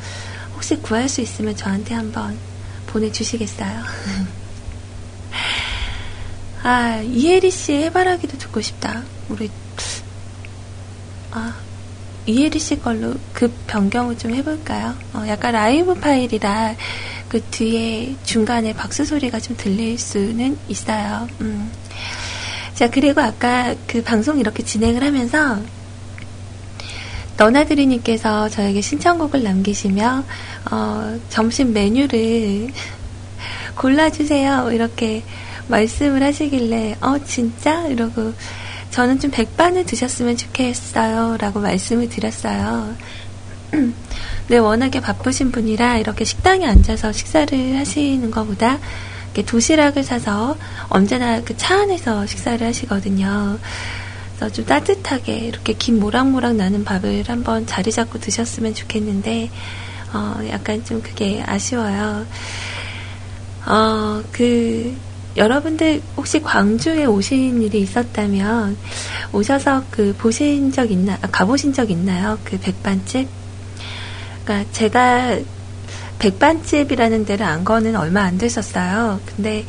혹시 0.56 0.74
구할 0.78 1.08
수 1.08 1.20
있으면 1.20 1.54
저한테 1.54 1.94
한번 1.94 2.36
보내주시겠어요? 2.88 3.80
아, 6.64 6.96
이혜리 6.96 7.52
씨의 7.52 7.84
해바라기도 7.84 8.38
듣고 8.38 8.60
싶다. 8.60 9.04
우리, 9.28 9.48
아, 11.30 11.54
이혜리 12.26 12.58
씨 12.58 12.80
걸로 12.80 13.14
급 13.32 13.52
변경을 13.68 14.18
좀 14.18 14.34
해볼까요? 14.34 14.96
어, 15.14 15.22
약간 15.28 15.52
라이브 15.52 15.94
파일이라 15.94 16.74
그 17.28 17.40
뒤에 17.40 18.16
중간에 18.24 18.72
박수 18.72 19.04
소리가 19.04 19.38
좀 19.38 19.56
들릴 19.56 19.96
수는 19.96 20.58
있어요. 20.66 21.28
음. 21.40 21.70
자, 22.74 22.90
그리고 22.90 23.20
아까 23.20 23.76
그 23.86 24.02
방송 24.02 24.40
이렇게 24.40 24.64
진행을 24.64 25.04
하면서 25.04 25.60
너나드리님께서 27.38 28.48
저에게 28.50 28.80
신청곡을 28.80 29.42
남기시며 29.42 30.24
어, 30.70 31.18
점심 31.30 31.72
메뉴를 31.72 32.68
골라주세요 33.76 34.72
이렇게 34.72 35.22
말씀을 35.68 36.22
하시길래 36.22 36.96
어 37.00 37.18
진짜 37.24 37.86
이러고 37.86 38.34
저는 38.90 39.20
좀 39.20 39.30
백반을 39.30 39.84
드셨으면 39.84 40.36
좋겠어요. 40.36 41.36
라고 41.38 41.60
말씀을 41.60 42.08
드렸어요. 42.08 42.94
네, 44.48 44.56
워낙에 44.56 45.00
바쁘신 45.00 45.52
분이라 45.52 45.98
이렇게 45.98 46.24
식당에 46.24 46.66
앉아서 46.66 47.12
식사를 47.12 47.78
하시는 47.78 48.30
것보다 48.30 48.78
도시락을 49.46 50.02
사서 50.02 50.56
언제나 50.88 51.40
그 51.42 51.54
차 51.56 51.82
안에서 51.82 52.26
식사를 52.26 52.66
하시거든요. 52.66 53.58
그래서 54.38 54.54
좀 54.54 54.64
따뜻하게 54.64 55.36
이렇게 55.36 55.72
김 55.72 55.98
모락모락 55.98 56.54
나는 56.54 56.84
밥을 56.84 57.24
한번 57.26 57.66
자리 57.66 57.90
잡고 57.90 58.20
드셨으면 58.20 58.72
좋겠는데, 58.74 59.50
어, 60.14 60.40
약간 60.48 60.84
좀 60.84 61.02
그게 61.02 61.42
아쉬워요. 61.44 62.24
어, 63.66 64.22
그, 64.30 64.96
여러분들 65.36 66.02
혹시 66.16 66.40
광주에 66.40 67.04
오신 67.04 67.62
일이 67.62 67.80
있었다면 67.80 68.76
오셔서 69.32 69.84
그 69.90 70.14
보신 70.18 70.72
적 70.72 70.90
있나 70.90 71.16
아, 71.22 71.28
가보신 71.28 71.72
적 71.72 71.90
있나요? 71.90 72.38
그 72.44 72.58
백반집? 72.58 73.28
그러니까 74.44 74.72
제가 74.72 75.38
백반집이라는 76.18 77.24
데를 77.24 77.46
안 77.46 77.64
거는 77.64 77.94
얼마 77.94 78.22
안 78.22 78.36
되셨어요. 78.36 79.20
근데 79.26 79.64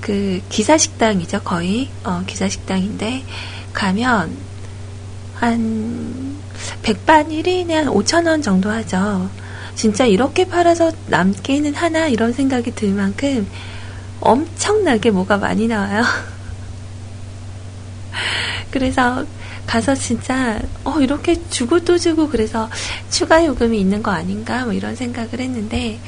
그 0.00 0.40
기사식당이죠 0.48 1.42
거의 1.42 1.90
어, 2.02 2.24
기사식당인데 2.26 3.22
가면 3.78 4.36
한 5.36 6.36
백반 6.82 7.28
1인에 7.28 7.70
한 7.70 7.86
5천 7.86 8.26
원 8.26 8.42
정도 8.42 8.70
하죠. 8.70 9.30
진짜 9.76 10.04
이렇게 10.04 10.48
팔아서 10.48 10.90
남기는 11.06 11.72
하나 11.76 12.08
이런 12.08 12.32
생각이 12.32 12.74
들 12.74 12.90
만큼 12.90 13.46
엄청나게 14.20 15.12
뭐가 15.12 15.36
많이 15.36 15.68
나와요. 15.68 16.02
그래서 18.72 19.24
가서 19.64 19.94
진짜 19.94 20.58
어 20.82 20.98
이렇게 20.98 21.40
주고 21.48 21.78
또 21.84 21.96
주고 21.96 22.28
그래서 22.28 22.68
추가 23.10 23.46
요금이 23.46 23.78
있는 23.78 24.02
거 24.02 24.10
아닌가 24.10 24.64
뭐 24.64 24.72
이런 24.72 24.96
생각을 24.96 25.38
했는데 25.38 26.00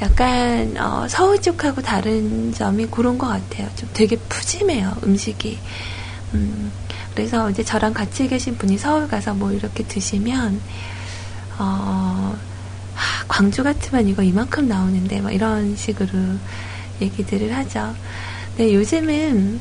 약간 0.00 0.76
어, 0.78 1.06
서울 1.08 1.42
쪽하고 1.42 1.82
다른 1.82 2.52
점이 2.52 2.86
그런 2.86 3.18
것 3.18 3.26
같아요. 3.26 3.68
좀 3.74 3.88
되게 3.92 4.16
푸짐해요 4.16 4.98
음식이. 5.04 5.58
음, 6.34 6.72
그래서 7.14 7.50
이제 7.50 7.62
저랑 7.62 7.92
같이 7.92 8.28
계신 8.28 8.56
분이 8.56 8.78
서울 8.78 9.08
가서 9.08 9.34
뭐 9.34 9.52
이렇게 9.52 9.84
드시면 9.84 10.60
어, 11.58 12.34
하, 12.94 13.26
광주 13.28 13.62
같으면 13.62 14.08
이거 14.08 14.22
이만큼 14.22 14.68
나오는데 14.68 15.20
뭐 15.20 15.30
이런 15.30 15.76
식으로 15.76 16.08
얘기들을 17.00 17.54
하죠. 17.56 17.94
네, 18.56 18.74
요즘은 18.74 19.60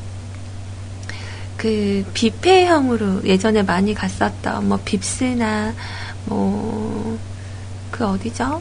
그 1.57 2.05
뷔페형으로 2.13 3.23
예전에 3.25 3.63
많이 3.63 3.93
갔었던 3.93 4.67
뭐 4.67 4.79
빕스나 4.83 5.73
뭐 6.25 7.17
그 8.01 8.07
어디죠? 8.07 8.59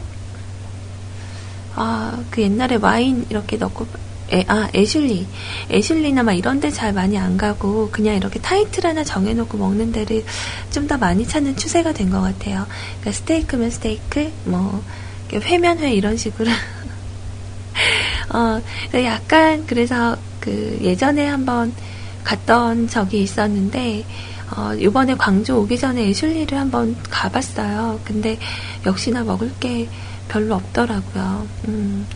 아, 1.77 2.23
그 2.31 2.43
옛날에 2.43 2.77
와인 2.77 3.25
이렇게 3.31 3.57
넣고 3.57 3.87
에, 4.33 4.45
아, 4.49 4.69
애슐리. 4.75 5.27
애슐리나 5.71 6.23
막 6.23 6.33
이런 6.35 6.61
데 6.61 6.71
잘 6.71 6.93
많이 6.93 7.19
안 7.19 7.37
가고, 7.37 7.91
그냥 7.91 8.17
이렇게 8.17 8.39
타이틀 8.41 8.87
하나 8.87 9.03
정해놓고 9.05 9.59
먹는 9.59 9.93
데를 9.93 10.25
좀 10.71 10.87
더 10.87 10.97
많이 10.99 11.27
찾는 11.27 11.57
추세가 11.57 11.93
된 11.93 12.11
것 12.11 12.21
같아요. 12.21 12.67
그러니까 13.01 13.13
스테이크면 13.13 13.71
스테이크, 13.71 14.31
뭐, 14.45 14.83
회면 15.33 15.79
회 15.79 15.93
이런 15.93 16.17
식으로 16.17 16.51
어, 18.35 18.61
약간 18.95 19.65
그래서 19.67 20.17
그 20.41 20.79
예전에 20.83 21.27
한번 21.27 21.73
갔던 22.25 22.89
적이 22.89 23.23
있었는데 23.23 24.05
어, 24.57 24.75
이번에 24.75 25.15
광주 25.15 25.55
오기 25.55 25.79
전에 25.79 26.09
애슐리를 26.09 26.57
한번 26.59 26.97
가봤어요. 27.11 28.01
근데 28.05 28.39
역시나 28.87 29.23
먹을 29.25 29.53
게 29.61 29.89
별로 30.29 30.57
없더라고요. 30.57 31.47
음. 31.69 32.07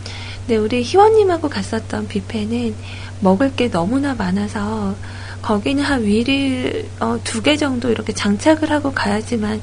근데 0.45 0.57
우리 0.57 0.83
희원님하고 0.83 1.49
갔었던 1.49 2.07
뷔페는 2.07 2.75
먹을 3.21 3.55
게 3.55 3.69
너무나 3.69 4.13
많아서 4.13 4.95
거기는 5.41 5.83
한 5.83 6.03
위를 6.03 6.87
어, 6.99 7.19
두 7.23 7.41
개 7.41 7.57
정도 7.57 7.89
이렇게 7.91 8.13
장착을 8.13 8.69
하고 8.71 8.91
가야지만 8.93 9.61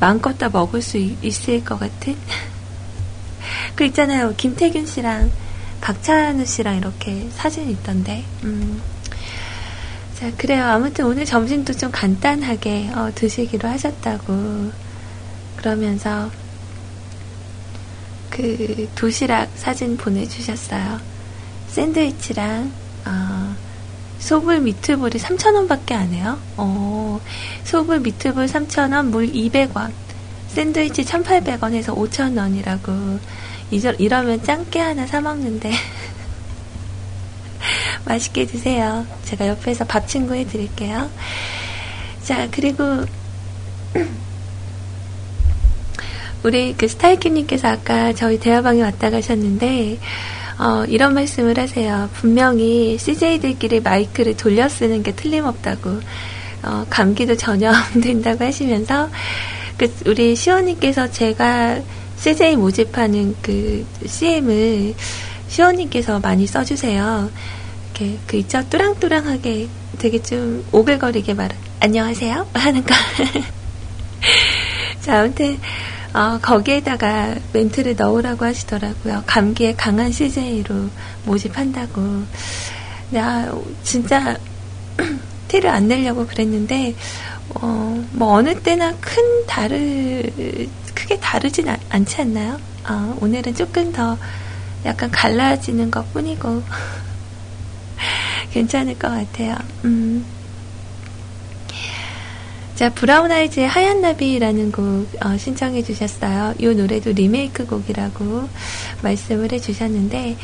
마음껏 0.00 0.36
다 0.38 0.48
먹을 0.50 0.82
수 0.82 0.96
있, 0.98 1.48
을 1.48 1.64
것 1.64 1.78
같은 1.78 2.16
그 3.74 3.84
있잖아요 3.84 4.34
김태균 4.36 4.86
씨랑 4.86 5.30
박찬우 5.80 6.44
씨랑 6.44 6.76
이렇게 6.76 7.28
사진이 7.30 7.70
있던데. 7.72 8.24
음. 8.44 8.80
자, 10.18 10.30
그래요. 10.36 10.64
아무튼 10.64 11.06
오늘 11.06 11.24
점심도 11.24 11.72
좀 11.74 11.90
간단하게 11.92 12.90
어, 12.94 13.10
드시기로 13.14 13.68
하셨다고 13.68 14.72
그러면서 15.56 16.30
그 18.30 18.88
도시락 18.94 19.50
사진 19.56 19.96
보내주셨어요. 19.96 21.00
샌드위치랑 21.68 22.72
어, 23.06 23.56
소불 24.18 24.60
미트볼이 24.60 25.12
3,000원밖에 25.12 25.92
안 25.92 26.12
해요. 26.12 26.38
어, 26.56 27.20
소불 27.64 28.00
미트볼 28.00 28.46
3,000원, 28.46 29.06
물 29.06 29.32
200원, 29.32 29.92
샌드위치 30.48 31.04
1,800원에서 31.04 31.94
5,000원이라고 31.94 33.18
이러면 33.98 34.42
짱깨 34.42 34.80
하나 34.80 35.06
사 35.06 35.20
먹는데 35.20 35.70
맛있게 38.04 38.46
드세요. 38.46 39.06
제가 39.24 39.46
옆에서 39.46 39.84
밥 39.84 40.08
친구 40.08 40.34
해드릴게요. 40.34 41.10
자, 42.22 42.48
그리고 42.50 43.04
우리 46.42 46.74
그 46.76 46.88
스타일킴님께서 46.88 47.68
아까 47.68 48.12
저희 48.12 48.38
대화방에 48.38 48.82
왔다 48.82 49.10
가셨는데 49.10 49.98
어, 50.58 50.84
이런 50.88 51.14
말씀을 51.14 51.58
하세요. 51.58 52.10
분명히 52.14 52.98
CJ들끼리 52.98 53.80
마이크를 53.80 54.36
돌려 54.36 54.68
쓰는 54.68 55.02
게 55.02 55.12
틀림없다고 55.12 56.00
어, 56.64 56.86
감기도 56.90 57.36
전염된다고 57.36 58.42
하시면서 58.44 59.08
그 59.76 59.92
우리 60.06 60.34
시원님께서 60.34 61.10
제가 61.10 61.80
CJ 62.16 62.56
모집하는 62.56 63.36
그 63.40 63.86
CM을 64.04 64.94
시원님께서 65.48 66.18
많이 66.18 66.46
써주세요. 66.46 67.30
이렇게 67.94 68.18
그 68.26 68.36
있죠 68.38 68.68
뚜랑뚜랑하게 68.68 69.68
되게 69.98 70.22
좀 70.22 70.64
오글거리게 70.72 71.34
말 71.34 71.50
안녕하세요 71.80 72.48
하는 72.54 72.84
거. 72.84 72.94
자 75.00 75.20
아무튼 75.20 75.58
어, 76.14 76.38
거기에다가 76.40 77.34
멘트를 77.52 77.96
넣으라고 77.96 78.44
하시더라고요. 78.44 79.24
감기에 79.26 79.74
강한 79.74 80.10
CJ로 80.10 80.88
모집한다고. 81.24 82.24
나 83.10 83.52
진짜 83.82 84.36
티를 85.48 85.70
안 85.70 85.88
내려고 85.88 86.26
그랬는데 86.26 86.94
어, 87.54 88.04
뭐 88.12 88.34
어느 88.34 88.54
때나 88.60 88.94
큰 89.00 89.46
다르 89.46 90.22
크게 90.94 91.18
다르진 91.20 91.68
않, 91.68 91.78
않지 91.88 92.20
않나요? 92.20 92.58
어, 92.88 93.16
오늘은 93.20 93.54
조금 93.54 93.92
더 93.92 94.18
약간 94.84 95.10
갈라지는 95.10 95.90
것 95.90 96.12
뿐이고 96.12 96.62
괜찮을 98.52 98.98
것 98.98 99.08
같아요. 99.08 99.56
음. 99.84 100.24
자, 102.78 102.90
브라운 102.90 103.32
아이즈의 103.32 103.66
하얀 103.66 104.02
나비라는 104.02 104.70
곡 104.70 105.08
어, 105.24 105.36
신청해 105.36 105.82
주셨어요. 105.82 106.54
이 106.60 106.66
노래도 106.68 107.10
리메이크 107.10 107.66
곡이라고 107.66 108.48
말씀을 109.02 109.50
해 109.50 109.58
주셨는데 109.58 110.36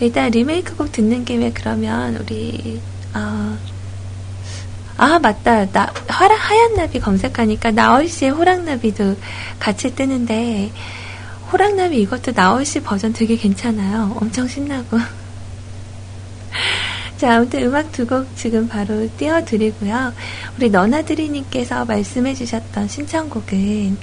일단 0.00 0.30
리메이크 0.30 0.76
곡 0.76 0.92
듣는 0.92 1.26
김에 1.26 1.52
그러면 1.52 2.16
우리 2.16 2.80
어, 3.12 3.58
아 4.96 5.18
맞다 5.18 5.66
나 5.72 5.92
화라, 6.08 6.34
하얀 6.34 6.74
나비 6.74 7.00
검색하니까 7.00 7.72
나얼 7.72 8.08
씨의 8.08 8.30
호랑나비도 8.30 9.16
같이 9.58 9.94
뜨는데 9.94 10.72
호랑나비 11.52 12.00
이것도 12.00 12.32
나얼 12.32 12.64
씨 12.64 12.80
버전 12.80 13.12
되게 13.12 13.36
괜찮아요. 13.36 14.16
엄청 14.18 14.48
신나고 14.48 14.98
자, 17.24 17.36
아무튼 17.36 17.62
음악 17.62 17.90
두 17.90 18.04
곡 18.04 18.36
지금 18.36 18.68
바로 18.68 19.08
띄워드리고요. 19.16 20.12
우리 20.58 20.68
너나드리님께서 20.68 21.86
말씀해 21.86 22.34
주셨던 22.34 22.86
신청곡은, 22.86 23.96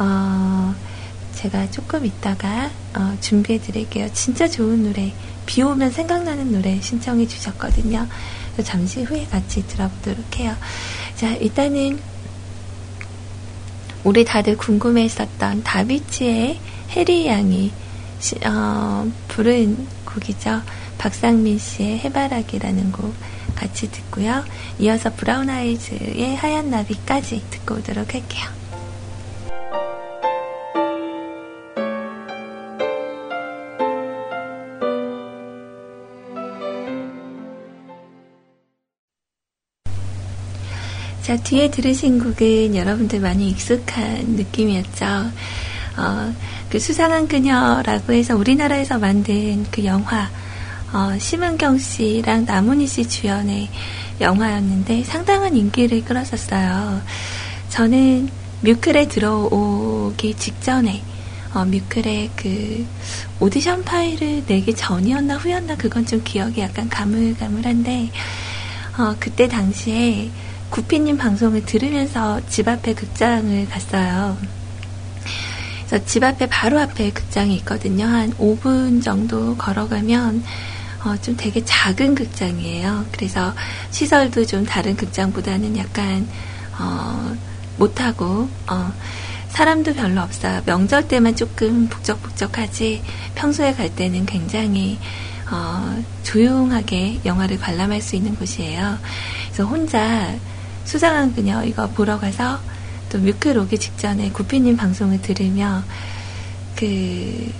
어, 0.00 0.74
제가 1.36 1.70
조금 1.70 2.04
있다가, 2.04 2.68
어, 2.96 3.16
준비해 3.20 3.60
드릴게요. 3.60 4.08
진짜 4.12 4.48
좋은 4.48 4.82
노래, 4.82 5.14
비 5.46 5.62
오면 5.62 5.92
생각나는 5.92 6.50
노래 6.50 6.80
신청해 6.80 7.28
주셨거든요. 7.28 8.08
잠시 8.64 9.04
후에 9.04 9.26
같이 9.30 9.64
들어보도록 9.68 10.40
해요. 10.40 10.56
자, 11.14 11.36
일단은, 11.36 12.00
우리 14.02 14.24
다들 14.24 14.56
궁금해 14.56 15.04
했었던 15.04 15.62
다비치의 15.62 16.58
해리 16.96 17.28
양이, 17.28 17.70
어, 18.44 19.08
부른 19.28 19.86
곡이죠. 20.04 20.62
박상민 20.98 21.58
씨의 21.58 21.98
해바라기라는 22.00 22.92
곡 22.92 23.14
같이 23.54 23.90
듣고요. 23.90 24.44
이어서 24.78 25.12
브라운 25.14 25.48
아이즈의 25.50 26.36
하얀 26.36 26.70
나비까지 26.70 27.42
듣고 27.50 27.76
오도록 27.76 28.14
할게요. 28.14 28.56
자, 41.26 41.36
뒤에 41.38 41.68
들으신 41.72 42.20
곡은 42.22 42.76
여러분들 42.76 43.18
많이 43.18 43.48
익숙한 43.48 44.36
느낌이었죠. 44.36 45.04
어, 45.96 46.32
그 46.70 46.78
수상한 46.78 47.26
그녀라고 47.26 48.12
해서 48.12 48.36
우리나라에서 48.36 49.00
만든 49.00 49.64
그 49.72 49.84
영화, 49.84 50.30
어, 50.92 51.18
심은경 51.18 51.78
씨랑 51.78 52.44
남은희 52.44 52.86
씨 52.86 53.08
주연의 53.08 53.68
영화였는데 54.20 55.04
상당한 55.04 55.56
인기를 55.56 56.04
끌었었어요. 56.04 57.02
저는 57.68 58.28
뮤클에 58.60 59.08
들어오기 59.08 60.34
직전에 60.34 61.02
어, 61.54 61.64
뮤클의 61.64 62.30
그 62.36 62.86
오디션 63.40 63.84
파일을 63.84 64.44
내기 64.46 64.74
전이었나 64.74 65.36
후였나 65.36 65.76
그건 65.76 66.06
좀 66.06 66.22
기억이 66.22 66.60
약간 66.60 66.88
가물가물한데 66.88 68.10
어, 68.98 69.14
그때 69.18 69.48
당시에 69.48 70.30
구피님 70.70 71.16
방송을 71.16 71.64
들으면서 71.64 72.40
집 72.48 72.68
앞에 72.68 72.94
극장을 72.94 73.68
갔어요. 73.68 74.36
그래서 75.86 76.04
집 76.04 76.24
앞에 76.24 76.46
바로 76.48 76.80
앞에 76.80 77.10
극장이 77.10 77.54
있거든요. 77.56 78.04
한 78.06 78.32
5분 78.34 79.02
정도 79.02 79.56
걸어가면 79.56 80.42
어, 81.04 81.16
좀 81.18 81.36
되게 81.36 81.64
작은 81.64 82.14
극장이에요. 82.14 83.06
그래서 83.12 83.54
시설도 83.90 84.46
좀 84.46 84.64
다른 84.64 84.96
극장보다는 84.96 85.76
약간 85.76 86.26
어, 86.78 87.34
못하고 87.78 88.48
어, 88.66 88.92
사람도 89.48 89.94
별로 89.94 90.20
없어요. 90.20 90.62
명절 90.66 91.08
때만 91.08 91.36
조금 91.36 91.88
북적북적하지 91.88 93.02
평소에 93.34 93.72
갈 93.74 93.94
때는 93.94 94.26
굉장히 94.26 94.98
어, 95.50 96.02
조용하게 96.24 97.20
영화를 97.24 97.58
관람할 97.58 98.02
수 98.02 98.16
있는 98.16 98.34
곳이에요. 98.34 98.98
그래서 99.46 99.64
혼자 99.64 100.34
수상한 100.84 101.34
그녀 101.34 101.64
이거 101.64 101.88
보러 101.88 102.18
가서 102.18 102.58
또 103.08 103.18
뮤클 103.18 103.56
오기 103.58 103.78
직전에 103.78 104.30
구피님 104.30 104.76
방송을 104.76 105.22
들으며 105.22 105.82
그 106.74 107.52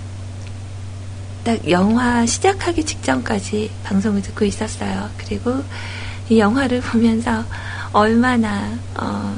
딱 1.47 1.69
영화 1.69 2.25
시작하기 2.25 2.83
직전까지 2.83 3.71
방송을 3.85 4.21
듣고 4.21 4.43
있었어요. 4.43 5.09
그리고 5.15 5.63
이 6.27 6.39
영화를 6.39 6.81
보면서 6.81 7.45
얼마나 7.93 8.77
어, 8.99 9.33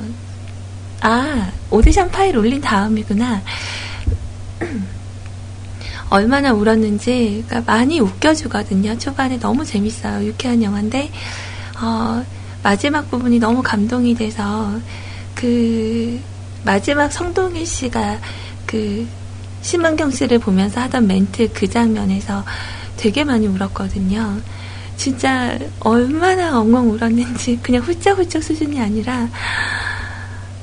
아 1.02 1.52
오디션 1.70 2.10
파일 2.10 2.36
올린 2.36 2.60
다음이구나. 2.62 3.44
얼마나 6.10 6.52
울었는지 6.52 7.44
그러니까 7.48 7.72
많이 7.72 8.00
웃겨주거든요. 8.00 8.98
초반에 8.98 9.38
너무 9.38 9.64
재밌어요. 9.64 10.26
유쾌한 10.26 10.64
영화인데 10.64 11.12
어, 11.80 12.26
마지막 12.64 13.08
부분이 13.12 13.38
너무 13.38 13.62
감동이 13.62 14.16
돼서 14.16 14.80
그 15.36 16.20
마지막 16.64 17.14
성동일 17.14 17.68
씨가 17.68 18.18
그 18.66 19.08
심은경 19.62 20.12
씨를 20.12 20.40
보면서 20.40 20.82
하던 20.82 21.08
멘트 21.08 21.52
그 21.54 21.70
장면에서 21.70 22.44
되게 22.98 23.24
많이 23.24 23.48
울었거든요. 23.48 24.40
진짜 24.98 25.58
얼마나 25.80 26.60
엉엉 26.60 26.92
울었는지 26.92 27.60
그냥 27.64 27.82
훌쩍훌쩍 27.84 28.44
수준이 28.44 28.80
아니라 28.82 29.30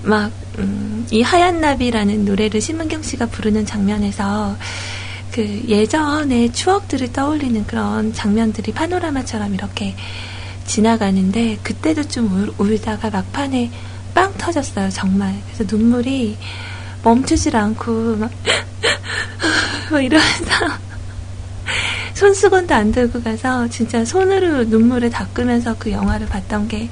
막, 0.02 0.30
음, 0.58 1.06
이 1.10 1.22
하얀 1.22 1.60
나비라는 1.60 2.24
노래를 2.24 2.60
심은경 2.60 3.02
씨가 3.02 3.26
부르는 3.26 3.66
장면에서 3.66 4.56
그 5.32 5.64
예전의 5.66 6.52
추억들을 6.52 7.12
떠올리는 7.12 7.66
그런 7.66 8.12
장면들이 8.12 8.72
파노라마처럼 8.72 9.54
이렇게 9.54 9.94
지나가는데 10.66 11.58
그때도 11.62 12.04
좀 12.04 12.32
울, 12.32 12.52
울다가 12.58 13.10
막판에 13.10 13.70
빵 14.14 14.32
터졌어요, 14.34 14.90
정말. 14.90 15.34
그래서 15.46 15.64
눈물이 15.76 16.36
멈추질 17.06 17.54
않고 17.54 18.16
막, 18.16 18.32
막 19.92 20.00
이러면서 20.00 20.50
손수건도 22.14 22.74
안 22.74 22.90
들고 22.90 23.22
가서 23.22 23.68
진짜 23.68 24.04
손으로 24.04 24.64
눈물을 24.64 25.10
닦으면서 25.10 25.76
그 25.78 25.92
영화를 25.92 26.26
봤던 26.26 26.66
게 26.66 26.88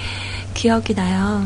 기억이 0.55 0.95
나요. 0.95 1.45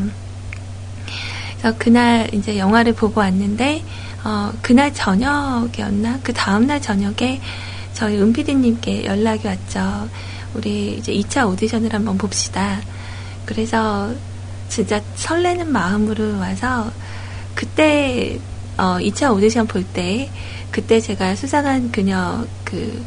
그래서 1.57 1.75
그날 1.79 2.31
이제 2.31 2.59
영화를 2.59 2.93
보고 2.93 3.21
왔는데 3.21 3.83
어, 4.23 4.53
그날 4.61 4.93
저녁이었나? 4.93 6.19
그 6.21 6.31
다음날 6.31 6.79
저녁에 6.79 7.41
저희 7.93 8.21
은피디님께 8.21 9.05
연락이 9.05 9.47
왔죠. 9.47 10.07
우리 10.53 10.95
이제 10.99 11.11
2차 11.11 11.49
오디션을 11.49 11.91
한번 11.91 12.19
봅시다. 12.19 12.79
그래서 13.47 14.13
진짜 14.67 15.01
설레는 15.15 15.71
마음으로 15.71 16.37
와서 16.37 16.91
그때 17.55 18.39
어, 18.79 18.97
2차 18.99 19.33
오디션 19.33 19.67
볼 19.67 19.83
때 19.93 20.29
그때 20.71 20.99
제가 21.01 21.35
수상한 21.35 21.91
그녀 21.91 22.45
그 22.63 23.03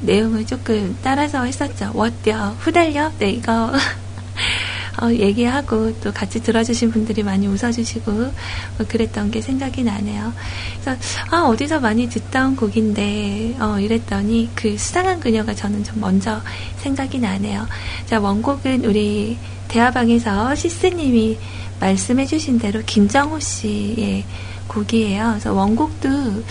내용을 0.00 0.46
조금 0.46 0.96
따라서 1.02 1.44
했었죠. 1.44 1.90
워뛰어 1.94 2.56
후달려 2.58 3.10
네 3.18 3.30
이거 3.30 3.72
어, 5.02 5.12
얘기하고 5.12 5.92
또 6.00 6.10
같이 6.10 6.42
들어주신 6.42 6.90
분들이 6.90 7.22
많이 7.22 7.46
웃어주시고 7.46 8.12
뭐 8.12 8.86
그랬던 8.88 9.30
게 9.30 9.42
생각이 9.42 9.82
나네요. 9.84 10.32
그래서 10.80 10.98
아 11.30 11.42
어디서 11.42 11.80
많이 11.80 12.08
듣던 12.08 12.56
곡인데 12.56 13.56
어, 13.60 13.78
이랬더니 13.78 14.50
그 14.54 14.76
수상한 14.78 15.20
그녀가 15.20 15.54
저는 15.54 15.84
좀 15.84 16.00
먼저 16.00 16.40
생각이 16.78 17.18
나네요. 17.18 17.66
자 18.06 18.20
원곡은 18.20 18.84
우리 18.86 19.36
대화방에서 19.68 20.54
시스님이 20.54 21.38
말씀해주신 21.78 22.58
대로 22.58 22.80
김정호 22.86 23.38
씨의 23.38 24.24
곡이에요. 24.68 25.28
그래서 25.30 25.52
원곡도 25.52 26.44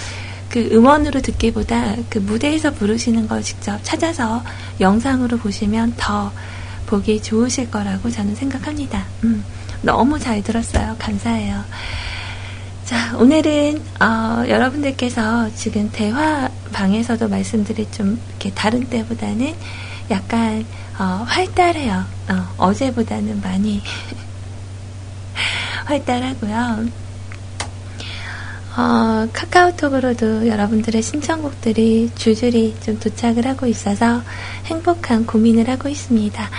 그 0.49 0.69
음원으로 0.71 1.21
듣기보다 1.21 1.95
그 2.09 2.19
무대에서 2.19 2.71
부르시는 2.71 3.27
걸 3.27 3.41
직접 3.41 3.77
찾아서 3.83 4.43
영상으로 4.79 5.37
보시면 5.37 5.95
더 5.97 6.31
보기 6.85 7.21
좋으실 7.21 7.71
거라고 7.71 8.09
저는 8.09 8.35
생각합니다. 8.35 9.05
음, 9.23 9.43
너무 9.81 10.19
잘 10.19 10.41
들었어요. 10.43 10.95
감사해요. 10.99 11.63
자, 12.85 13.17
오늘은, 13.17 13.81
어, 13.99 14.47
여러분들께서 14.47 15.49
지금 15.55 15.89
대화 15.91 16.47
방에서도 16.71 17.27
말씀드릴 17.27 17.91
좀 17.91 18.19
이렇게 18.29 18.51
다른 18.51 18.83
때보다는 18.83 19.55
약간, 20.11 20.63
어, 20.99 21.23
활달해요. 21.25 22.05
어, 22.57 22.73
제보다는 22.73 23.41
많이 23.41 23.81
활달하고요. 25.85 27.04
어, 28.77 29.27
카카오톡으로도 29.31 30.47
여러분들의 30.47 31.01
신청곡들이 31.01 32.11
줄줄이 32.15 32.75
좀 32.83 32.99
도착을 32.99 33.47
하고 33.47 33.67
있어서 33.67 34.21
행복한 34.65 35.25
고민을 35.25 35.69
하고 35.69 35.87
있습니다. 35.87 36.49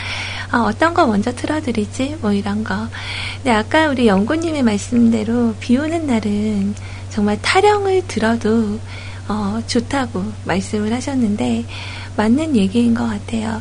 어, 0.52 0.72
떤거 0.79 1.07
먼저 1.07 1.35
틀어드리지? 1.35 2.16
뭐 2.22 2.33
이런 2.33 2.64
거. 2.64 2.88
근데 3.37 3.50
아까 3.50 3.88
우리 3.88 4.07
연구님의 4.07 4.62
말씀대로 4.62 5.55
비 5.61 5.76
오는 5.76 6.07
날은 6.07 6.74
정말 7.11 7.38
타령을 7.42 8.07
들어도 8.09 8.81
어, 9.29 9.61
좋다고 9.66 10.24
말씀을 10.44 10.94
하셨는데 10.94 11.66
맞는 12.16 12.57
얘기인 12.57 12.94
것 12.94 13.07
같아요. 13.07 13.61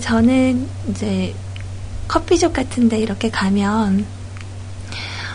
저는 0.00 0.66
이제 0.88 1.34
커피숍 2.08 2.54
같은데 2.54 2.98
이렇게 2.98 3.28
가면 3.28 4.06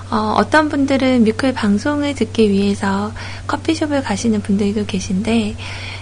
어, 0.09 0.41
떤 0.49 0.69
분들은 0.69 1.25
뮤클 1.25 1.53
방송을 1.53 2.15
듣기 2.15 2.49
위해서 2.49 3.11
커피숍을 3.47 4.01
가시는 4.03 4.41
분들도 4.41 4.85
계신데, 4.85 5.55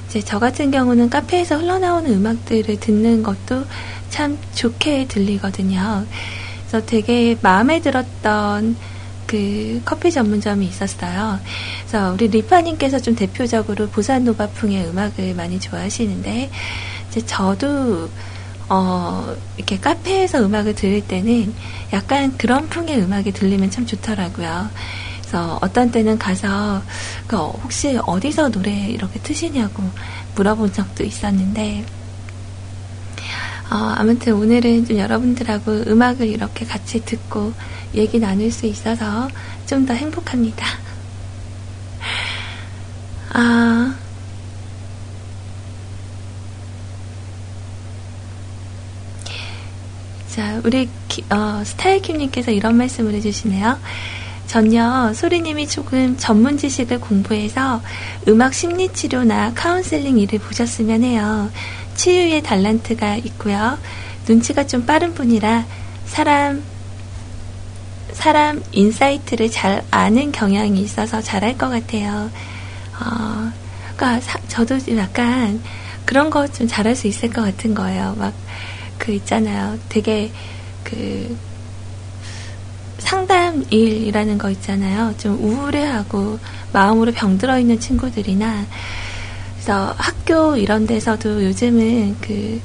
이제 0.07 0.21
저 0.21 0.39
같은 0.39 0.69
경우는 0.71 1.09
카페에서 1.09 1.57
흘러나오는 1.57 2.11
음악들을 2.11 2.79
듣는 2.79 3.23
것도 3.23 3.65
참 4.09 4.37
좋게 4.53 5.07
들리거든요. 5.07 6.05
그래서 6.67 6.85
되게 6.85 7.35
마음에 7.41 7.81
들었던 7.81 8.75
그 9.25 9.81
커피 9.83 10.11
전문점이 10.11 10.67
있었어요. 10.67 11.39
그래서 11.79 12.13
우리 12.13 12.27
리파님께서 12.27 12.99
좀 12.99 13.15
대표적으로 13.15 13.87
보사노바풍의 13.89 14.85
음악을 14.89 15.33
많이 15.33 15.59
좋아하시는데, 15.59 16.51
이제 17.09 17.25
저도 17.25 18.09
어, 18.69 19.35
이렇게 19.57 19.79
카페에서 19.79 20.43
음악을 20.43 20.75
들을 20.75 21.01
때는 21.07 21.53
약간 21.93 22.35
그런 22.37 22.67
풍의 22.69 22.99
음악이 23.01 23.31
들리면 23.31 23.69
참 23.71 23.85
좋더라고요. 23.85 24.69
그래서 25.19 25.57
어떤 25.61 25.91
때는 25.91 26.17
가서 26.17 26.81
그 27.27 27.35
혹시 27.37 27.97
어디서 28.05 28.49
노래 28.49 28.71
이렇게 28.89 29.19
트시냐고 29.19 29.83
물어본 30.35 30.73
적도 30.73 31.03
있었는데 31.03 31.85
어, 33.71 33.75
아무튼 33.97 34.33
오늘은 34.33 34.85
좀 34.85 34.97
여러분들하고 34.97 35.71
음악을 35.87 36.27
이렇게 36.27 36.65
같이 36.65 37.03
듣고 37.03 37.53
얘기 37.95 38.19
나눌 38.19 38.51
수 38.51 38.65
있어서 38.67 39.27
좀 39.65 39.85
더 39.85 39.93
행복합니다. 39.93 40.65
아, 43.33 43.95
자, 50.35 50.59
우리 50.65 50.89
어, 51.29 51.63
스타일킴님께서 51.63 52.51
이런 52.51 52.75
말씀을 52.75 53.13
해주시네요. 53.13 53.79
전요 54.47 55.13
소리님이 55.15 55.65
조금 55.69 56.17
전문 56.17 56.57
지식을 56.57 56.99
공부해서 56.99 57.81
음악 58.27 58.53
심리치료나 58.53 59.53
카운셀링 59.55 60.19
일을 60.19 60.39
보셨으면 60.39 61.03
해요. 61.03 61.49
치유의 61.95 62.43
달란트가 62.43 63.15
있고요. 63.15 63.77
눈치가 64.27 64.67
좀 64.67 64.85
빠른 64.85 65.13
분이라 65.13 65.65
사람 66.05 66.61
사람 68.11 68.61
insight를 68.73 69.49
잘 69.49 69.85
아는 69.89 70.33
경향이 70.33 70.81
있어서 70.81 71.21
잘할 71.21 71.57
것 71.57 71.69
같아요. 71.69 72.29
어, 72.99 73.51
사, 74.21 74.37
저도 74.49 74.79
약간 74.97 75.61
그런 76.03 76.29
거 76.29 76.45
좀 76.49 76.67
잘할 76.67 76.93
수 76.93 77.07
있을 77.07 77.29
것 77.29 77.41
같은 77.41 77.73
거예요. 77.73 78.15
막 78.17 78.33
그 78.97 79.11
있잖아요. 79.13 79.77
되게 79.89 80.31
그 80.83 81.37
상담 82.97 83.63
일이라는 83.69 84.37
거 84.37 84.49
있잖아요. 84.51 85.13
좀 85.17 85.37
우울해하고 85.43 86.39
마음으로 86.73 87.11
병들어 87.11 87.59
있는 87.59 87.79
친구들이나 87.79 88.65
그래서 89.53 89.93
학교 89.97 90.55
이런 90.57 90.85
데서도 90.85 91.43
요즘은 91.45 92.17
그 92.21 92.61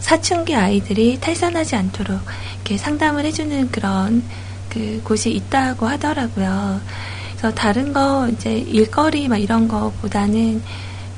사춘기 0.00 0.54
아이들이 0.54 1.18
탈선하지 1.20 1.76
않도록 1.76 2.20
이렇게 2.54 2.76
상담을 2.76 3.24
해주는 3.24 3.70
그런 3.70 4.22
그 4.68 5.00
곳이 5.02 5.30
있다고 5.32 5.86
하더라고요. 5.86 6.80
그래서 7.30 7.54
다른 7.54 7.92
거 7.92 8.28
이제 8.28 8.52
일거리 8.58 9.28
막 9.28 9.36
이런 9.36 9.66
거보다는 9.66 10.62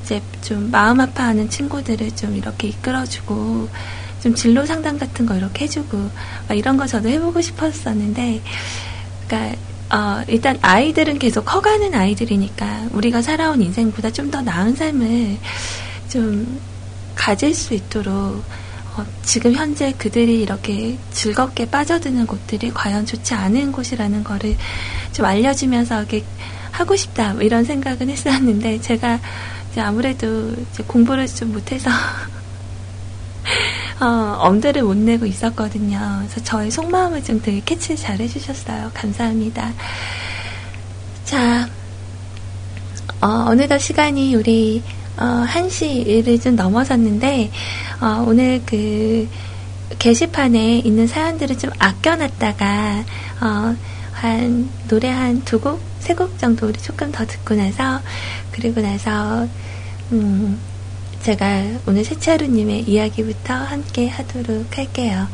이제 0.03 0.21
좀 0.41 0.69
마음 0.71 0.99
아파하는 0.99 1.49
친구들을 1.49 2.15
좀 2.15 2.35
이렇게 2.35 2.69
이끌어주고 2.69 3.69
좀 4.21 4.35
진로 4.35 4.65
상담 4.65 4.97
같은 4.97 5.25
거 5.25 5.35
이렇게 5.35 5.65
해주고 5.65 6.09
이런 6.53 6.77
거 6.77 6.85
저도 6.87 7.09
해보고 7.09 7.41
싶었었는데 7.41 8.41
그러니까 9.27 9.57
어, 9.91 10.23
일단 10.27 10.57
아이들은 10.61 11.17
계속 11.19 11.45
커가는 11.45 11.93
아이들이니까 11.93 12.89
우리가 12.91 13.21
살아온 13.21 13.61
인생보다 13.61 14.11
좀 14.11 14.29
더 14.29 14.41
나은 14.41 14.75
삶을 14.75 15.37
좀 16.09 16.59
가질 17.15 17.55
수 17.55 17.73
있도록 17.73 18.43
어, 18.95 19.05
지금 19.23 19.53
현재 19.53 19.93
그들이 19.97 20.41
이렇게 20.41 20.97
즐겁게 21.11 21.69
빠져드는 21.69 22.27
곳들이 22.27 22.71
과연 22.71 23.05
좋지 23.05 23.33
않은 23.33 23.71
곳이라는 23.71 24.23
거를 24.23 24.55
좀 25.13 25.25
알려주면서 25.25 25.99
이렇게 25.99 26.23
하고 26.71 26.95
싶다 26.95 27.33
뭐 27.33 27.41
이런 27.41 27.63
생각은 27.63 28.09
했었는데 28.09 28.81
제가 28.81 29.19
아무래도 29.77 30.53
공부를 30.87 31.27
좀 31.27 31.51
못해서 31.53 31.89
어, 33.99 34.05
엄두를 34.39 34.83
못 34.83 34.95
내고 34.95 35.25
있었거든요. 35.25 35.99
그래서 36.19 36.41
저의 36.43 36.71
속마음을 36.71 37.23
좀 37.23 37.41
되게 37.41 37.61
캐치 37.65 37.97
잘 37.97 38.19
해주셨어요. 38.19 38.91
감사합니다. 38.93 39.73
자, 41.25 41.67
어, 43.21 43.53
느덧 43.55 43.79
시간이 43.79 44.35
우리 44.35 44.81
어, 45.17 45.43
1시를 45.47 46.41
좀 46.41 46.55
넘어섰는데 46.55 47.51
어, 48.01 48.23
오늘 48.25 48.61
그 48.65 49.27
게시판에 49.99 50.79
있는 50.79 51.07
사연들을 51.07 51.57
좀 51.57 51.71
아껴놨다가 51.77 53.03
어, 53.41 53.75
한 54.13 54.69
노래 54.87 55.09
한 55.09 55.43
두 55.43 55.59
곡, 55.59 55.81
세 55.99 56.13
곡 56.13 56.37
정도 56.39 56.67
우리 56.67 56.79
조금 56.79 57.11
더 57.11 57.25
듣고 57.25 57.55
나서 57.55 57.99
그리고 58.51 58.81
나서 58.81 59.45
음, 60.11 60.59
제가 61.23 61.63
오늘 61.85 62.03
세차루님의 62.05 62.83
이야기부터 62.83 63.53
함께 63.53 64.07
하도록 64.07 64.77
할게요. 64.77 65.27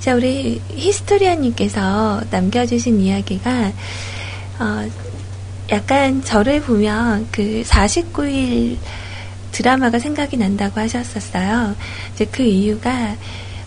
자, 0.00 0.14
우리 0.14 0.60
히스토리아님께서 0.70 2.22
남겨주신 2.30 3.00
이야기가, 3.00 3.72
어, 4.58 4.90
약간 5.70 6.22
저를 6.22 6.62
보면 6.62 7.28
그 7.30 7.62
49일 7.66 8.78
드라마가 9.52 9.98
생각이 9.98 10.36
난다고 10.36 10.80
하셨었어요. 10.80 11.74
이제 12.14 12.24
그 12.26 12.42
이유가, 12.42 13.16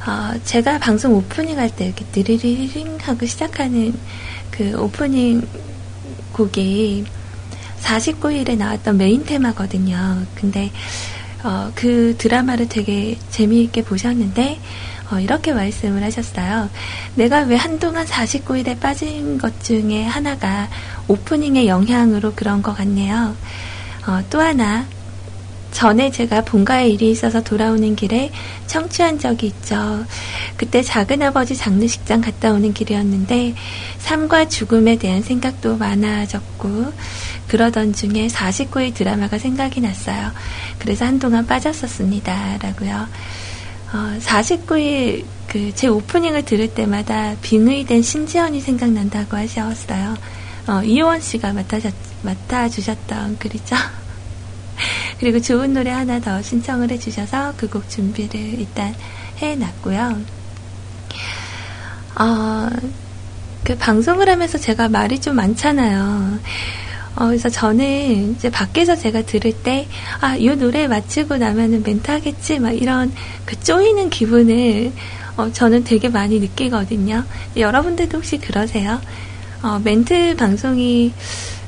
어, 0.08 0.34
제가 0.46 0.80
방송 0.80 1.14
오프닝 1.14 1.60
할 1.60 1.70
때 1.70 1.86
이렇게 1.88 2.06
드리링 2.06 2.98
하고 3.02 3.26
시작하는 3.26 3.94
그 4.50 4.80
오프닝 4.82 5.48
곡이 6.34 7.06
49일에 7.82 8.58
나왔던 8.58 8.98
메인 8.98 9.26
테마거든요. 9.26 10.26
근데 10.36 10.72
어, 11.44 11.72
그 11.76 12.16
드라마를 12.18 12.68
되게 12.68 13.18
재미있게 13.30 13.84
보셨는데 13.84 14.60
어, 15.12 15.20
이렇게 15.20 15.54
말씀을 15.54 16.04
하셨어요. 16.04 16.70
내가 17.16 17.40
왜 17.42 17.56
한동안 17.56 18.06
49일에 18.06 18.80
빠진 18.80 19.38
것 19.38 19.64
중에 19.64 20.04
하나가 20.04 20.68
오프닝의 21.08 21.68
영향으로 21.68 22.34
그런 22.36 22.62
것 22.62 22.76
같네요. 22.76 23.36
어, 24.08 24.24
또 24.30 24.40
하나 24.40 24.86
전에 25.72 26.12
제가 26.12 26.42
본가에 26.42 26.90
일이 26.90 27.12
있어서 27.12 27.44
돌아오는 27.44 27.96
길에 27.96 28.32
청취한 28.68 29.20
적이 29.20 29.48
있죠. 29.48 30.06
그때 30.58 30.82
작은아버지 30.82 31.56
장례식장 31.56 32.22
갔다 32.22 32.52
오는 32.52 32.74
길이었는데 32.74 33.56
삶과 34.00 34.48
죽음에 34.48 34.98
대한 34.98 35.22
생각도 35.22 35.78
많아졌고 35.78 36.92
그러던 37.50 37.92
중에 37.94 38.28
49일 38.28 38.94
드라마가 38.94 39.38
생각이 39.38 39.82
났어요. 39.82 40.32
그래서 40.80 41.06
한동안 41.06 41.46
빠졌었습니다. 41.46 42.60
라고요. 42.62 43.08
어, 43.94 44.18
49일 44.22 45.26
그 45.50 45.72
제 45.76 45.88
오프닝을 45.88 46.46
들을 46.46 46.72
때마다 46.76 47.36
빙의된 47.42 48.04
신지연이 48.04 48.62
생각난다고 48.62 49.36
하셨어요. 49.36 50.16
어, 50.68 50.84
이효원 50.84 51.22
씨가 51.22 51.54
맡아셨, 51.54 51.92
맡아주셨던 52.22 53.40
글이죠. 53.40 53.76
그리고 55.20 55.42
좋은 55.42 55.74
노래 55.74 55.90
하나 55.90 56.20
더 56.20 56.40
신청을 56.42 56.92
해주셔서 56.92 57.56
그 57.58 57.68
곡 57.68 57.90
준비를 57.90 58.40
일단 58.60 58.94
해놨고요. 59.38 60.22
어, 62.20 62.70
그 63.64 63.76
방송을 63.76 64.30
하면서 64.30 64.58
제가 64.60 64.88
말이 64.90 65.20
좀 65.20 65.36
많잖아요. 65.36 66.40
어, 67.20 67.28
그래서 67.28 67.50
저는 67.50 68.32
이제 68.32 68.50
밖에서 68.50 68.96
제가 68.96 69.24
들을 69.24 69.52
때, 69.52 69.88
아, 70.22 70.38
이 70.38 70.48
노래 70.56 70.88
마치고 70.88 71.36
나면은 71.36 71.84
멘트 71.84 72.10
하겠지, 72.10 72.60
막 72.60 72.72
이런 72.72 73.12
그 73.46 73.60
쪼이는 73.60 74.10
기분을, 74.10 74.94
어, 75.36 75.52
저는 75.52 75.84
되게 75.84 76.08
많이 76.08 76.40
느끼거든요. 76.40 77.26
여러분들도 77.58 78.18
혹시 78.18 78.38
그러세요? 78.38 79.02
어, 79.62 79.82
멘트 79.84 80.38
방송이 80.38 81.12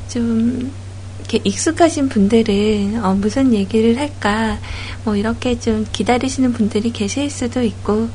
좀, 0.08 0.72
이렇게 1.20 1.40
익숙하신 1.50 2.10
분들은 2.10 3.04
어, 3.04 3.14
무슨 3.14 3.54
얘기를 3.54 3.98
할까 3.98 4.58
뭐 5.06 5.16
이렇게 5.16 5.58
좀 5.58 5.86
기다리시는 5.90 6.52
분들이 6.52 6.92
계실 6.92 7.30
수도 7.30 7.62
있고 7.62 8.10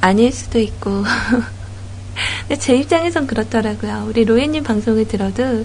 아닐 0.00 0.32
수도 0.32 0.58
있고 0.58 1.04
근데 2.48 2.58
제 2.58 2.74
입장에선 2.76 3.28
그렇더라고요. 3.28 4.06
우리 4.08 4.24
로에님 4.24 4.64
방송을 4.64 5.06
들어도 5.06 5.64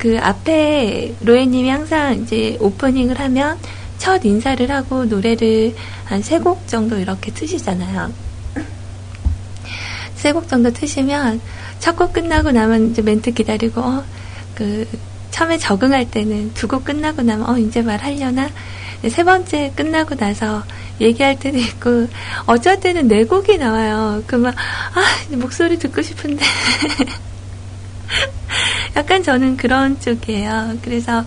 그 0.00 0.18
앞에 0.18 1.14
로에님이 1.20 1.68
항상 1.68 2.22
이제 2.22 2.56
오프닝을 2.58 3.20
하면 3.20 3.58
첫 3.98 4.24
인사를 4.24 4.70
하고 4.70 5.04
노래를 5.04 5.74
한 6.06 6.22
세 6.22 6.38
곡 6.40 6.66
정도 6.66 6.98
이렇게 6.98 7.30
트시잖아요. 7.32 8.10
세 10.16 10.32
곡 10.32 10.48
정도 10.48 10.72
트시면 10.72 11.40
첫 11.80 11.96
곡 11.96 12.14
끝나고 12.14 12.50
나면 12.50 12.90
이제 12.90 13.02
멘트 13.02 13.32
기다리고 13.32 13.80
어, 13.82 14.02
그 14.54 14.86
처음에 15.30 15.58
적응할 15.58 16.10
때는 16.10 16.54
두 16.54 16.66
곡 16.66 16.84
끝나고 16.84 17.20
나면 17.22 17.48
어 17.48 17.58
이제 17.58 17.82
말하려나 17.82 18.48
세 19.06 19.22
번째 19.22 19.72
끝나고 19.76 20.14
나서 20.16 20.62
얘기할 21.00 21.38
때도 21.38 21.58
있고 21.58 22.08
어쩔 22.46 22.80
때는 22.80 23.06
네 23.08 23.24
곡이 23.24 23.58
나와요. 23.58 24.22
그러면 24.26 24.54
아 24.56 25.36
목소리 25.36 25.78
듣고 25.78 26.00
싶은데 26.00 26.44
약간 28.96 29.22
저는 29.22 29.56
그런 29.56 30.00
쪽이에요. 30.00 30.78
그래서 30.82 31.24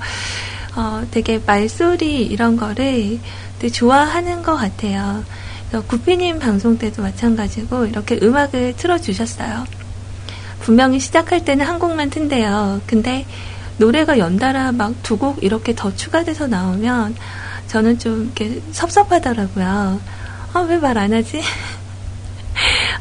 어, 0.75 1.03
되게 1.11 1.39
말소리 1.45 2.23
이런 2.23 2.55
거를 2.57 3.19
되게 3.59 3.71
좋아하는 3.71 4.41
것 4.43 4.55
같아요. 4.55 5.23
구피님 5.87 6.39
방송 6.39 6.77
때도 6.77 7.01
마찬가지고 7.01 7.85
이렇게 7.87 8.19
음악을 8.21 8.75
틀어주셨어요. 8.77 9.65
분명히 10.61 10.99
시작할 10.99 11.43
때는 11.43 11.65
한 11.65 11.79
곡만 11.79 12.09
튼대요. 12.09 12.81
근데 12.85 13.25
노래가 13.77 14.17
연달아 14.19 14.71
막 14.71 14.93
두 15.03 15.17
곡 15.17 15.43
이렇게 15.43 15.73
더 15.75 15.93
추가돼서 15.95 16.47
나오면 16.47 17.15
저는 17.67 17.97
좀 17.99 18.31
이렇게 18.35 18.61
섭섭하더라고요. 18.71 19.99
아, 20.53 20.59
왜 20.69 20.77
말 20.77 20.97
안 20.99 21.11
하지? 21.13 21.41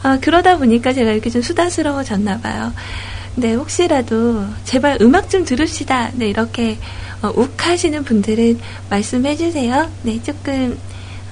아, 0.03 0.18
그러다 0.22 0.57
보니까 0.57 0.92
제가 0.94 1.11
이렇게 1.12 1.29
좀 1.29 1.42
수다스러워졌나 1.42 2.38
봐요. 2.40 2.72
네, 3.35 3.55
혹시라도 3.55 4.45
제발 4.64 4.99
음악 5.01 5.31
좀 5.31 5.45
들읍시다. 5.45 6.12
네, 6.14 6.29
이렇게 6.29 6.79
어, 7.23 7.33
욱 7.35 7.55
하시는 7.66 8.05
분들은 8.05 8.61
말씀해 8.90 9.37
주세요. 9.37 9.90
네, 10.03 10.23
조금 10.23 10.79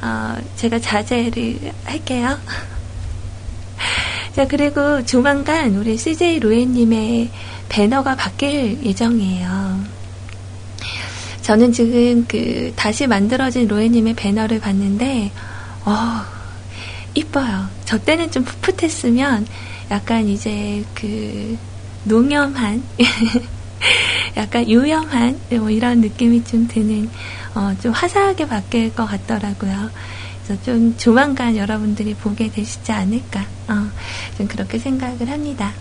어, 0.00 0.36
제가 0.56 0.78
자제를 0.78 1.72
할게요. 1.84 2.38
자, 4.34 4.46
그리고 4.48 5.04
조만간 5.04 5.76
우리 5.76 5.98
CJ 5.98 6.38
로에님의 6.40 7.30
배너가 7.68 8.16
바뀔 8.16 8.82
예정이에요. 8.82 10.00
저는 11.42 11.72
지금 11.72 12.24
그 12.26 12.72
다시 12.76 13.06
만들어진 13.06 13.68
로에님의 13.68 14.14
배너를 14.14 14.60
봤는데, 14.60 15.32
어, 15.84 16.22
이뻐요. 17.14 17.68
저 17.84 17.98
때는 17.98 18.30
좀 18.30 18.44
풋풋했으면 18.44 19.46
약간 19.90 20.28
이제 20.28 20.84
그 20.94 21.58
농염한, 22.04 22.82
약간 24.36 24.68
유염한 24.68 25.38
뭐 25.50 25.70
이런 25.70 26.00
느낌이 26.00 26.44
좀 26.44 26.66
드는, 26.68 27.10
어, 27.54 27.74
좀 27.82 27.92
화사하게 27.92 28.46
바뀔 28.46 28.94
것 28.94 29.06
같더라고요. 29.06 29.90
그래서 30.44 30.62
좀 30.62 30.96
조만간 30.96 31.56
여러분들이 31.56 32.14
보게 32.14 32.50
되시지 32.50 32.92
않을까, 32.92 33.40
어, 33.68 33.90
좀 34.36 34.48
그렇게 34.48 34.78
생각을 34.78 35.28
합니다. 35.30 35.72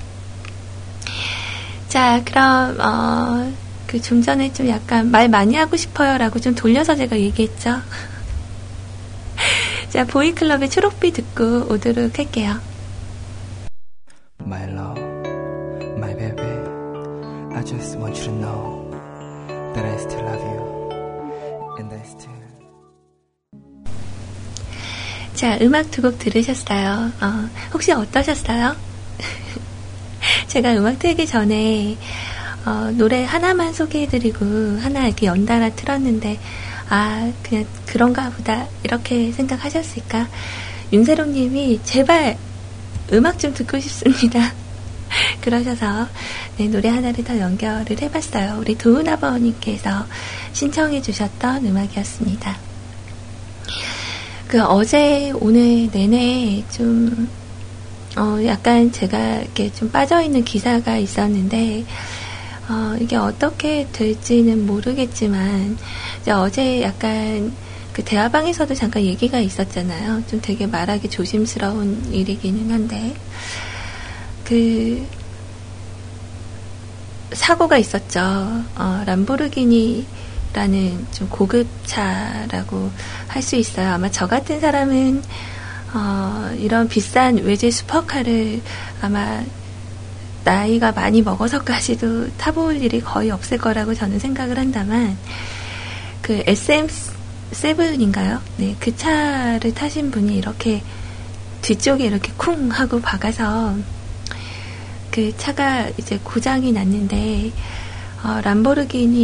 자, 1.87 2.21
그럼, 2.23 2.79
어, 2.79 3.51
그 3.89 3.99
좀 3.99 4.21
전에 4.21 4.53
좀 4.53 4.67
약간 4.69 5.09
말 5.09 5.27
많이 5.27 5.55
하고 5.55 5.75
싶어요 5.75 6.19
라고 6.19 6.39
좀 6.39 6.53
돌려서 6.53 6.95
제가 6.95 7.19
얘기했죠. 7.19 7.81
자, 9.89 10.05
보이클럽의 10.05 10.69
초록비 10.69 11.11
듣고 11.11 11.73
오도록 11.73 12.19
할게요. 12.19 12.59
My 14.39 14.69
love, 14.69 15.08
I 17.59 17.61
just 17.61 17.99
want 17.99 18.15
you 18.19 18.23
to 18.23 18.31
know 18.31 18.87
that 19.75 19.83
I 19.83 19.97
still 19.97 20.23
love 20.23 20.39
you, 20.39 21.75
and 21.77 21.93
I 21.93 21.99
still. 22.05 22.31
자, 25.35 25.57
음악 25.61 25.91
두 25.91 26.01
곡 26.01 26.19
들으셨어요. 26.19 27.11
어, 27.19 27.49
혹시 27.73 27.91
어떠셨어요? 27.91 28.77
제가 30.47 30.73
음악 30.77 30.99
틀기 30.99 31.27
전에 31.27 31.97
어, 32.65 32.91
노래 32.97 33.25
하나만 33.25 33.73
소개해드리고 33.73 34.45
하나 34.79 35.07
이렇게 35.07 35.25
연달아 35.25 35.71
틀었는데 35.71 36.39
아 36.87 37.29
그냥 37.43 37.65
그런가 37.85 38.29
보다 38.29 38.67
이렇게 38.83 39.33
생각하셨을까 39.33 40.29
윤세롱님이 40.93 41.81
제발 41.83 42.37
음악 43.11 43.37
좀 43.37 43.53
듣고 43.53 43.79
싶습니다 43.79 44.53
그러셔서 45.41 46.07
네, 46.57 46.67
노래 46.67 46.89
하나를 46.89 47.23
더 47.23 47.37
연결을 47.37 48.01
해봤어요. 48.01 48.57
우리 48.59 48.77
도은 48.77 49.07
아버님께서 49.07 50.05
신청해 50.53 51.01
주셨던 51.01 51.65
음악이었습니다. 51.65 52.57
그 54.47 54.63
어제 54.63 55.31
오늘 55.35 55.89
내내 55.91 56.63
좀 56.71 57.29
어, 58.17 58.43
약간 58.45 58.91
제가 58.91 59.37
이렇게 59.41 59.71
좀 59.71 59.89
빠져있는 59.91 60.43
기사가 60.43 60.97
있었는데, 60.97 61.85
어, 62.67 62.97
이게 62.99 63.15
어떻게 63.15 63.87
될지는 63.91 64.65
모르겠지만, 64.65 65.77
어제 66.27 66.81
약간 66.81 67.53
그 67.93 68.03
대화방에서도 68.03 68.73
잠깐 68.73 69.03
얘기가 69.03 69.39
있었잖아요. 69.39 70.23
좀 70.27 70.41
되게 70.41 70.67
말하기 70.67 71.09
조심스러운 71.09 72.11
일이기는 72.11 72.71
한데, 72.71 73.13
그, 74.49 75.05
사고가 77.33 77.77
있었죠. 77.77 78.19
어, 78.75 79.03
람보르기니라는 79.05 80.05
좀 81.11 81.29
고급 81.29 81.67
차라고 81.85 82.89
할 83.27 83.43
수 83.43 83.55
있어요. 83.55 83.93
아마 83.93 84.09
저 84.09 84.25
같은 84.25 84.59
사람은 84.59 85.21
어, 85.93 86.51
이런 86.57 86.87
비싼 86.87 87.37
외제 87.37 87.69
슈퍼카를 87.69 88.61
아마 89.01 89.43
나이가 90.43 90.91
많이 90.93 91.21
먹어서까지도 91.21 92.29
타볼 92.37 92.77
일이 92.77 93.01
거의 93.01 93.29
없을 93.29 93.59
거라고 93.59 93.93
저는 93.93 94.17
생각을 94.17 94.57
한다만 94.57 95.15
그 96.23 96.43
SM7인가요? 96.43 98.39
네, 98.57 98.75
그 98.79 98.95
차를 98.95 99.75
타신 99.75 100.09
분이 100.09 100.35
이렇게 100.35 100.81
뒤쪽에 101.61 102.05
이렇게 102.05 102.31
쿵 102.37 102.69
하고 102.69 102.99
박아서 102.99 103.75
그 105.19 105.35
차가 105.35 105.89
이제 105.97 106.17
고장이 106.23 106.71
났는데 106.71 107.51
어, 108.23 108.39
람보르기니 108.41 109.17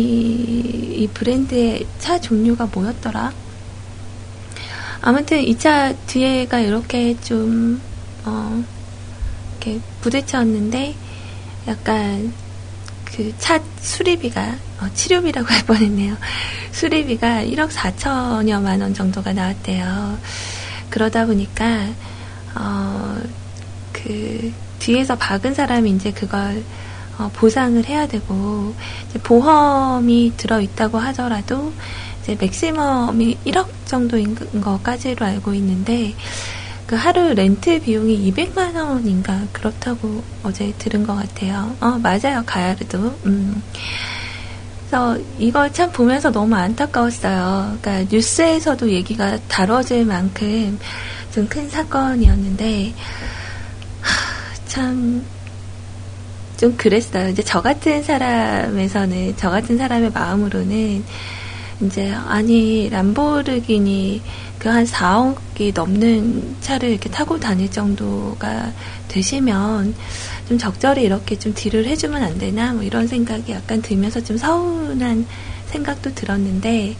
이 0.97 1.07
브랜드의 1.13 1.85
차 1.99 2.19
종류가 2.19 2.67
뭐였더라? 2.73 3.31
아무튼 5.01 5.41
이 5.41 5.57
차 5.57 5.93
뒤에가 6.07 6.59
이렇게 6.59 7.15
좀, 7.21 7.81
어, 8.25 8.63
이렇게 9.61 9.79
부딪혔는데, 10.01 10.95
약간 11.67 12.33
그 13.05 13.33
차 13.37 13.61
수리비가, 13.79 14.55
어, 14.81 14.89
치료비라고 14.93 15.47
할 15.53 15.65
뻔했네요. 15.65 16.17
수리비가 16.73 17.43
1억 17.43 17.69
4천여만 17.69 18.81
원 18.81 18.93
정도가 18.93 19.31
나왔대요. 19.33 20.17
그러다 20.89 21.25
보니까, 21.25 21.87
어, 22.55 23.17
그, 23.93 24.51
뒤에서 24.79 25.15
박은 25.17 25.53
사람이 25.53 25.91
이제 25.91 26.11
그걸 26.11 26.63
어, 27.17 27.29
보상을 27.33 27.83
해야 27.85 28.07
되고 28.07 28.73
보험이 29.23 30.33
들어 30.35 30.59
있다고 30.59 30.97
하더라도 30.97 31.73
이제 32.21 32.35
맥시멈이 32.39 33.37
1억 33.45 33.67
정도인 33.85 34.35
것까지로 34.61 35.25
알고 35.25 35.53
있는데 35.53 36.13
그 36.87 36.95
하루 36.95 37.33
렌트 37.33 37.81
비용이 37.81 38.31
200만 38.31 38.75
원인가 38.75 39.41
그렇다고 39.51 40.23
어제 40.43 40.73
들은 40.77 41.05
것 41.05 41.15
같아요. 41.15 41.75
어 41.79 41.97
맞아요 41.97 42.43
가야르도. 42.45 42.97
음. 43.25 43.63
그래서 44.87 45.17
이걸 45.39 45.73
참 45.73 45.91
보면서 45.91 46.31
너무 46.31 46.55
안타까웠어요. 46.55 47.77
그러니까 47.81 48.07
뉴스에서도 48.11 48.89
얘기가 48.91 49.39
다뤄질 49.47 50.05
만큼 50.05 50.77
좀 51.35 51.47
큰 51.49 51.67
사건이었는데 51.69 52.93
참 54.75 55.23
좀 56.57 56.75
그랬어요. 56.77 57.29
이제 57.29 57.43
저 57.43 57.61
같은 57.61 58.01
사람에서는 58.03 59.35
저 59.37 59.49
같은 59.49 59.77
사람의 59.77 60.11
마음으로는 60.11 61.03
이제 61.81 62.11
아니 62.11 62.89
람보르기니 62.89 64.21
그 64.59 64.69
한 64.69 64.85
4억이 64.85 65.75
넘는 65.75 66.55
차를 66.61 66.89
이렇게 66.89 67.09
타고 67.09 67.39
다닐 67.39 67.69
정도가 67.69 68.71
되시면 69.09 69.93
좀 70.47 70.57
적절히 70.57 71.03
이렇게 71.03 71.37
좀 71.37 71.53
딜을 71.53 71.85
해주면 71.85 72.23
안 72.23 72.37
되나 72.39 72.73
뭐 72.73 72.81
이런 72.81 73.05
생각이 73.05 73.51
약간 73.51 73.81
들면서 73.81 74.23
좀 74.23 74.37
서운한 74.37 75.27
생각도 75.67 76.15
들었는데 76.15 76.95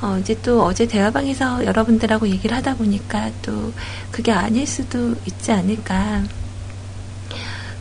어 0.00 0.18
이제 0.18 0.36
또 0.42 0.64
어제 0.64 0.88
대화방에서 0.88 1.64
여러분들하고 1.66 2.26
얘기를 2.28 2.56
하다 2.56 2.76
보니까 2.76 3.30
또 3.42 3.72
그게 4.10 4.32
아닐 4.32 4.66
수도 4.66 5.14
있지 5.26 5.52
않을까 5.52 6.24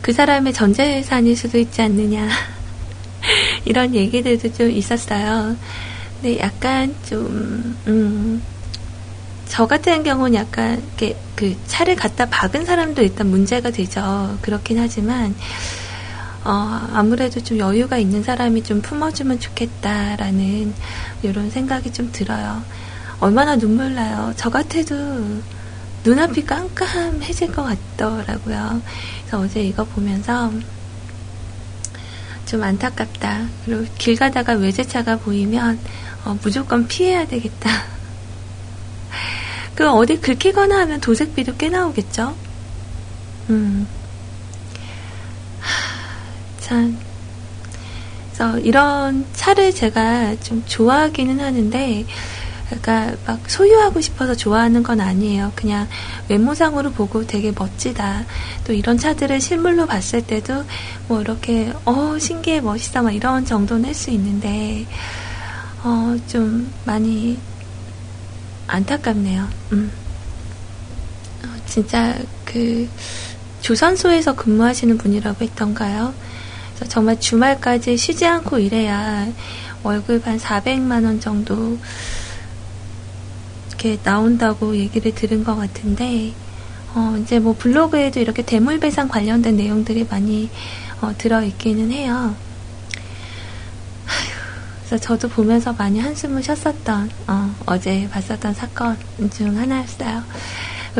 그 0.01 0.13
사람의 0.13 0.53
전 0.53 0.73
재산일 0.73 1.37
수도 1.37 1.57
있지 1.57 1.81
않느냐 1.81 2.27
이런 3.65 3.93
얘기들도 3.93 4.53
좀 4.53 4.69
있었어요. 4.71 5.55
근데 6.21 6.39
약간 6.39 6.95
좀, 7.07 7.77
음, 7.87 8.41
저 9.47 9.67
같은 9.67 10.03
경우는 10.03 10.35
약간 10.35 10.81
이렇게 10.97 11.17
그 11.35 11.55
차를 11.67 11.95
갖다 11.95 12.25
박은 12.27 12.65
사람도 12.65 13.01
일단 13.01 13.27
문제가 13.27 13.71
되죠. 13.71 14.37
그렇긴 14.41 14.79
하지만, 14.79 15.35
어, 16.43 16.87
아무래도 16.93 17.41
좀 17.43 17.59
여유가 17.59 17.97
있는 17.97 18.23
사람이 18.23 18.63
좀 18.63 18.81
품어주면 18.81 19.39
좋겠다라는 19.39 20.73
이런 21.21 21.49
생각이 21.51 21.91
좀 21.91 22.11
들어요. 22.11 22.63
얼마나 23.19 23.55
눈물 23.55 23.93
나요. 23.93 24.33
저 24.35 24.49
같아도 24.49 24.95
눈앞이 26.03 26.45
깜깜해질 26.45 27.51
것 27.51 27.63
같더라고요. 27.63 28.81
그래서 29.21 29.39
어제 29.39 29.63
이거 29.63 29.83
보면서 29.83 30.51
좀 32.45 32.63
안타깝다. 32.63 33.47
그리고 33.65 33.85
길 33.97 34.15
가다가 34.15 34.53
외제차가 34.53 35.17
보이면 35.17 35.79
어, 36.25 36.37
무조건 36.41 36.87
피해야 36.87 37.25
되겠다. 37.25 37.69
그 39.75 39.89
어디 39.89 40.19
긁히거나 40.19 40.79
하면 40.81 41.01
도색비도 41.01 41.55
꽤 41.57 41.69
나오겠죠? 41.69 42.35
음. 43.49 43.87
참. 46.59 46.97
그래서 48.25 48.59
이런 48.59 49.25
차를 49.33 49.73
제가 49.73 50.35
좀 50.41 50.63
좋아하기는 50.65 51.39
하는데, 51.39 52.05
그러니까 52.79 53.15
막 53.25 53.49
소유하고 53.49 54.01
싶어서 54.01 54.35
좋아하는 54.35 54.83
건 54.83 55.01
아니에요. 55.01 55.51
그냥 55.55 55.87
외모상으로 56.29 56.91
보고 56.91 57.25
되게 57.27 57.51
멋지다. 57.57 58.25
또 58.65 58.73
이런 58.73 58.97
차들을 58.97 59.39
실물로 59.41 59.85
봤을 59.85 60.21
때도 60.25 60.63
뭐 61.07 61.21
이렇게 61.21 61.73
어 61.85 62.17
신기해 62.19 62.61
멋있다 62.61 63.01
막 63.01 63.11
이런 63.11 63.45
정도는 63.45 63.85
할 63.85 63.93
수 63.93 64.09
있는데 64.11 64.85
어, 65.83 66.15
좀 66.27 66.71
많이 66.85 67.37
안타깝네요. 68.67 69.47
음. 69.73 69.91
어, 71.43 71.47
진짜 71.65 72.15
그 72.45 72.87
조선소에서 73.61 74.35
근무하시는 74.35 74.97
분이라고 74.97 75.43
했던가요? 75.43 76.13
정말 76.87 77.19
주말까지 77.19 77.95
쉬지 77.97 78.25
않고 78.25 78.57
일해야 78.59 79.27
월급 79.83 80.25
한 80.25 80.37
400만 80.39 81.05
원 81.05 81.19
정도 81.19 81.77
이렇게 83.81 83.97
나온다고 84.03 84.75
얘기를 84.77 85.13
들은 85.15 85.43
것 85.43 85.55
같은데, 85.55 86.33
어, 86.93 87.17
이제 87.19 87.39
뭐 87.39 87.55
블로그에도 87.57 88.19
이렇게 88.19 88.43
대물배상 88.43 89.07
관련된 89.07 89.57
내용들이 89.57 90.05
많이 90.07 90.51
어, 91.01 91.11
들어있기는 91.17 91.89
해요. 91.91 92.35
그래서 94.85 95.03
저도 95.03 95.29
보면서 95.29 95.73
많이 95.73 95.99
한숨을 95.99 96.43
쉬었었던 96.43 97.09
어, 97.25 97.77
제 97.79 98.07
봤었던 98.09 98.53
사건 98.53 98.97
중 99.33 99.57
하나였어요. 99.57 100.23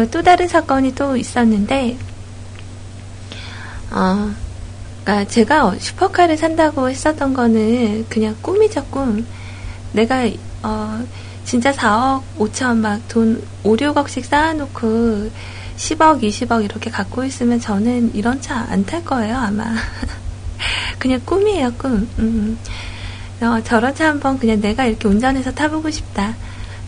또 0.09 0.23
다른 0.23 0.47
사건이 0.47 0.95
또 0.95 1.15
있었는데 1.15 1.97
어, 3.91 4.31
그러니까 5.03 5.27
제가 5.29 5.75
슈퍼카를 5.77 6.35
산다고 6.35 6.89
했었던 6.89 7.33
거는 7.35 8.07
그냥 8.09 8.35
꿈이죠 8.41 8.83
꿈. 8.85 9.23
내가 9.91 10.27
어, 10.63 11.03
진짜 11.51 11.69
4억 11.73 12.23
5천 12.39 12.77
막 12.77 13.01
돈 13.09 13.43
5, 13.63 13.75
6억씩 13.75 14.23
쌓아놓고 14.23 15.29
10억, 15.75 16.23
20억 16.23 16.63
이렇게 16.63 16.89
갖고 16.89 17.25
있으면 17.25 17.59
저는 17.59 18.15
이런 18.15 18.39
차 18.39 18.65
안 18.71 18.85
탈 18.85 19.03
거예요 19.03 19.35
아마. 19.35 19.65
그냥 20.97 21.19
꿈이에요 21.25 21.73
꿈. 21.73 22.07
음. 22.19 22.57
어, 23.41 23.59
저런 23.65 23.93
차 23.93 24.07
한번 24.07 24.39
그냥 24.39 24.61
내가 24.61 24.85
이렇게 24.85 25.09
운전해서 25.09 25.51
타보고 25.51 25.91
싶다. 25.91 26.35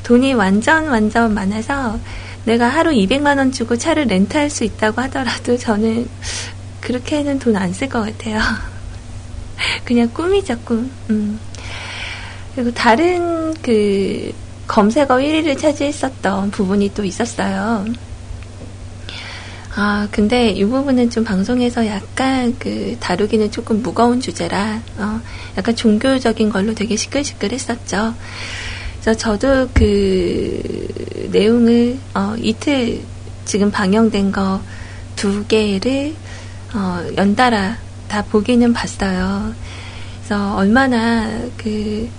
돈이 0.03 0.33
완전 0.33 0.87
완전 0.87 1.33
많아서 1.33 1.99
내가 2.45 2.69
하루 2.69 2.91
200만 2.91 3.37
원 3.39 3.51
주고 3.51 3.75
차를 3.77 4.05
렌트할 4.05 4.49
수 4.49 4.63
있다고 4.63 5.01
하더라도 5.01 5.57
저는 5.57 6.07
그렇게는 6.79 7.37
돈 7.39 7.57
안 7.57 7.73
쓸 7.73 7.89
것 7.89 7.99
같아요. 8.01 8.39
그냥 9.83 10.07
꿈이죠, 10.13 10.57
꿈. 10.63 10.89
음. 11.09 11.37
그리고 12.55 12.71
다른 12.73 13.53
그 13.55 14.31
검색어 14.67 15.17
1위를 15.17 15.57
차지했었던 15.57 16.51
부분이 16.51 16.93
또 16.93 17.03
있었어요. 17.03 17.85
아, 19.75 20.07
근데 20.11 20.49
이 20.49 20.63
부분은 20.63 21.09
좀 21.09 21.23
방송에서 21.23 21.85
약간 21.87 22.55
그 22.59 22.95
다루기는 22.99 23.49
조금 23.51 23.81
무거운 23.81 24.19
주제라, 24.19 24.81
어, 24.97 25.21
약간 25.57 25.75
종교적인 25.75 26.49
걸로 26.49 26.75
되게 26.75 26.95
시끌시끌 26.95 27.51
했었죠. 27.51 28.13
그래서 29.01 29.17
저도 29.17 29.69
그 29.73 31.27
내용을, 31.31 31.97
어, 32.13 32.35
이틀 32.37 33.01
지금 33.45 33.71
방영된 33.71 34.31
거 34.31 34.61
두 35.15 35.45
개를, 35.47 36.13
어, 36.73 37.01
연달아 37.15 37.77
다 38.07 38.23
보기는 38.23 38.73
봤어요. 38.73 39.53
그래서 40.17 40.55
얼마나 40.55 41.29
그, 41.57 42.09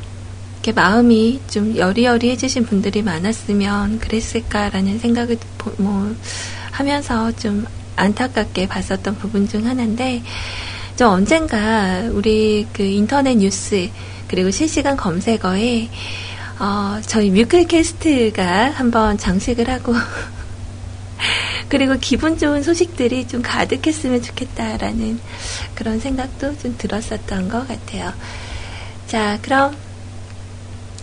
이렇게 0.65 0.81
마음이 0.81 1.43
좀 1.47 1.77
여리여리해지신 1.77 2.65
분들이 2.65 3.03
많았으면 3.03 3.99
그랬을까라는 3.99 4.99
생각을 4.99 5.37
뭐 5.77 6.17
하면서 6.71 7.31
좀 7.33 7.67
안타깝게 7.97 8.69
봤었던 8.69 9.19
부분 9.19 9.47
중 9.47 9.67
하나인데, 9.67 10.23
저 10.97 11.11
언젠가 11.11 12.01
우리 12.11 12.67
그 12.73 12.83
인터넷 12.83 13.35
뉴스 13.35 13.91
그리고 14.27 14.51
실시간 14.51 14.97
검색어에 14.97 15.91
어, 16.59 16.99
저희 17.05 17.29
뮤클캐스트가 17.29 18.71
한번 18.71 19.19
장식을 19.19 19.69
하고 19.69 19.93
그리고 21.69 21.95
기분 22.01 22.39
좋은 22.39 22.63
소식들이 22.63 23.29
좀 23.29 23.43
가득했으면 23.43 24.23
좋겠다라는 24.23 25.21
그런 25.75 26.01
생각도 26.01 26.57
좀 26.57 26.75
들었었던 26.79 27.51
것 27.51 27.69
같아요. 27.69 28.15
자, 29.07 29.39
그럼 29.43 29.84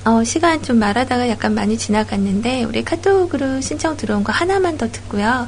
어, 0.04 0.24
시간 0.24 0.64
좀 0.64 0.80
말하다가 0.80 1.30
약간 1.30 1.54
많이 1.54 1.78
지나갔는데 1.78 2.64
우리 2.64 2.84
카톡으로 2.84 3.62
신청 3.62 3.96
들어온 3.98 4.24
거 4.24 4.32
하나만 4.32 4.78
더 4.78 4.92
듣고요. 4.92 5.48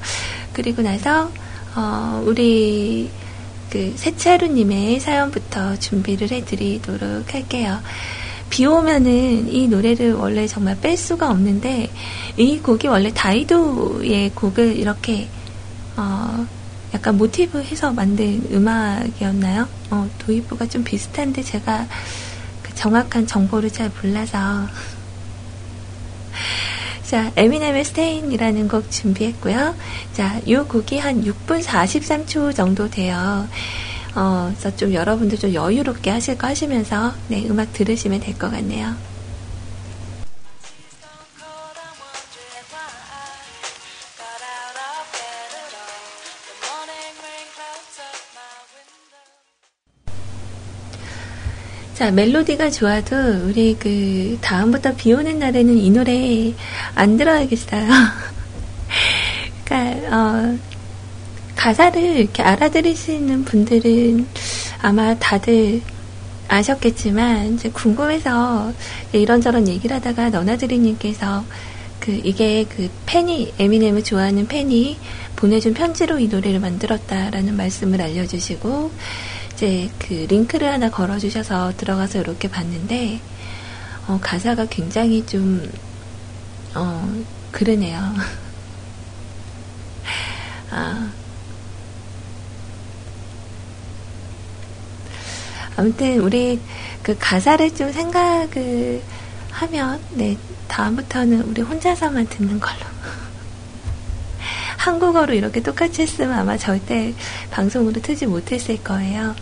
그리고 0.53 0.83
나서 0.83 1.31
어, 1.75 2.21
우리 2.23 3.09
그 3.71 3.93
세차루님의 3.95 4.99
사연부터 4.99 5.77
준비를 5.77 6.31
해드리도록 6.31 7.33
할게요. 7.33 7.79
비 8.51 8.67
오면은 8.67 9.51
이 9.51 9.67
노래를 9.67 10.13
원래 10.13 10.45
정말 10.45 10.79
뺄 10.79 10.95
수가 10.95 11.31
없는데 11.31 11.89
이 12.37 12.59
곡이 12.59 12.87
원래 12.87 13.11
다이도의 13.11 14.29
곡을 14.35 14.77
이렇게 14.77 15.27
어 15.97 16.45
약간 16.93 17.17
모티브 17.17 17.63
해서 17.63 17.91
만든 17.91 18.43
음악이었나요? 18.51 19.67
어 19.89 20.07
도입부가 20.19 20.67
좀 20.67 20.83
비슷한데 20.83 21.41
제가 21.41 21.87
그 21.87 22.32
정확한 22.83 23.25
정보를 23.27 23.69
잘 23.71 23.89
몰라서 24.01 24.67
자, 27.01 27.31
에미넴의 27.37 27.85
스테인이라는 27.85 28.67
곡 28.67 28.89
준비했고요. 28.91 29.77
자, 30.11 30.41
이 30.45 30.53
곡이 30.55 30.97
한 30.97 31.21
6분 31.21 31.63
43초 31.63 32.53
정도 32.53 32.89
돼요. 32.89 33.47
어, 34.15 34.45
그래서 34.47 34.75
좀 34.75 34.93
여러분들 34.93 35.37
좀 35.37 35.53
여유롭게 35.53 36.09
하실 36.09 36.37
거 36.37 36.47
하시면서 36.47 37.13
네, 37.27 37.47
음악 37.49 37.71
들으시면 37.71 38.19
될 38.19 38.37
것 38.37 38.51
같네요. 38.51 38.97
자, 52.03 52.11
멜로디가 52.11 52.69
좋아도 52.69 53.15
우리 53.45 53.77
그 53.79 54.37
다음부터 54.41 54.93
비 54.93 55.13
오는 55.13 55.39
날에는 55.39 55.77
이 55.77 55.89
노래 55.89 56.53
안 56.95 57.15
들어야겠어요. 57.15 57.87
그러니까 59.63 60.13
어, 60.13 60.57
가사를 61.55 62.03
이렇게 62.03 62.43
알아들으시는 62.43 63.45
분들은 63.45 64.27
아마 64.81 65.17
다들 65.17 65.81
아셨겠지만 66.49 67.53
이제 67.53 67.69
궁금해서 67.69 68.73
이런저런 69.13 69.69
얘기를 69.69 69.95
하다가 69.95 70.29
너나드리님께서 70.29 71.45
그 72.01 72.19
이게 72.25 72.65
그 72.65 72.89
팬이 73.05 73.53
에미넴을 73.59 74.03
좋아하는 74.03 74.49
팬이 74.49 74.97
보내준 75.37 75.73
편지로 75.73 76.19
이 76.19 76.27
노래를 76.27 76.59
만들었다라는 76.59 77.55
말씀을 77.55 78.01
알려주시고 78.01 78.91
이제 79.63 79.89
그 79.97 80.25
링크를 80.27 80.69
하나 80.69 80.89
걸어주셔서 80.89 81.77
들어가서 81.77 82.19
이렇게 82.19 82.49
봤는데 82.49 83.21
어, 84.07 84.19
가사가 84.21 84.65
굉장히 84.65 85.25
좀 85.25 85.71
어, 86.75 87.23
그러네요. 87.53 87.97
아. 90.69 91.09
아무튼 95.77 96.19
우리 96.19 96.59
그 97.01 97.15
가사를 97.17 97.73
좀 97.73 97.89
생각을 97.89 99.01
하면 99.49 100.01
네 100.11 100.37
다음부터는 100.67 101.41
우리 101.43 101.61
혼자서만 101.61 102.27
듣는 102.27 102.59
걸로. 102.59 102.81
한국어로 104.75 105.33
이렇게 105.33 105.63
똑같이 105.63 106.01
했으면 106.01 106.37
아마 106.37 106.57
절대 106.57 107.13
방송으로 107.49 108.01
트지 108.01 108.25
못했을 108.25 108.83
거예요. 108.83 109.33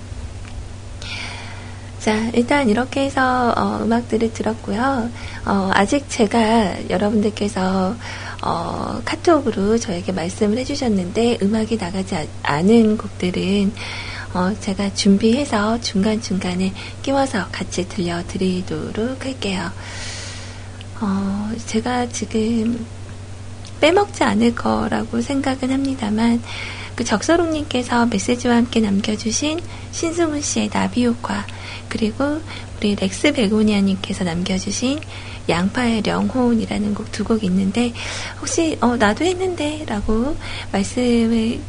자, 2.02 2.32
일단 2.34 2.68
이렇게 2.68 3.02
해서 3.02 3.54
어, 3.56 3.80
음악들을 3.84 4.34
들었고요. 4.34 5.12
어, 5.46 5.70
아직 5.72 6.10
제가 6.10 6.90
여러분들께서 6.90 7.96
어, 8.42 9.02
카톡으로 9.06 9.78
저에게 9.78 10.12
말씀을 10.12 10.58
해주셨는데 10.58 11.38
음악이 11.44 11.78
나가지 11.78 12.28
않은 12.42 12.98
곡들은 12.98 13.72
어, 14.34 14.52
제가 14.60 14.96
준비해서 14.96 15.80
중간중간에 15.80 16.74
끼워서 17.04 17.46
같이 17.52 17.88
들려드리도록 17.88 19.24
할게요. 19.24 19.70
어, 21.02 21.52
제가 21.68 22.10
지금 22.10 22.84
빼먹지 23.80 24.24
않을 24.24 24.56
거라고 24.56 25.22
생각은 25.22 25.72
합니다만 25.72 26.42
그 27.02 27.06
적서롱님께서 27.06 28.06
메시지와 28.06 28.58
함께 28.58 28.80
남겨주신 28.80 29.60
신승훈 29.92 30.40
씨의 30.40 30.70
나비효과 30.72 31.48
그리고 31.90 32.40
우리 32.78 32.94
렉스 32.94 33.34
베고니아님께서 33.34 34.24
남겨주신 34.24 35.00
양파의 35.50 36.04
영혼이라는 36.06 36.94
곡 36.94 37.12
두 37.12 37.24
곡 37.24 37.44
있는데 37.44 37.92
혹시 38.40 38.78
어, 38.82 38.98
나도 38.98 39.26
했는데 39.26 39.84
라고 39.88 40.38
말씀을 40.72 41.60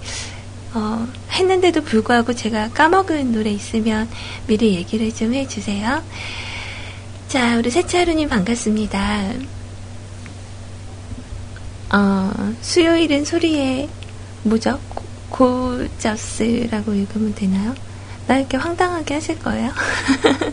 어, 0.74 1.08
했는데도 1.30 1.82
불구하고 1.82 2.34
제가 2.34 2.68
까먹은 2.68 3.32
노래 3.32 3.50
있으면 3.52 4.10
미리 4.46 4.74
얘기를 4.74 5.14
좀 5.14 5.32
해주세요. 5.32 6.02
자, 7.28 7.56
우리 7.56 7.70
세차루님 7.70 8.28
반갑습니다. 8.28 9.32
어, 11.94 12.54
수요일은 12.60 13.24
소리에 13.24 13.88
뭐죠? 14.42 14.78
고저스라고 15.32 16.92
읽으면 16.94 17.34
되나요? 17.34 17.74
나 18.26 18.36
이렇게 18.36 18.56
황당하게 18.56 19.14
하실 19.14 19.38
거예요? 19.38 19.72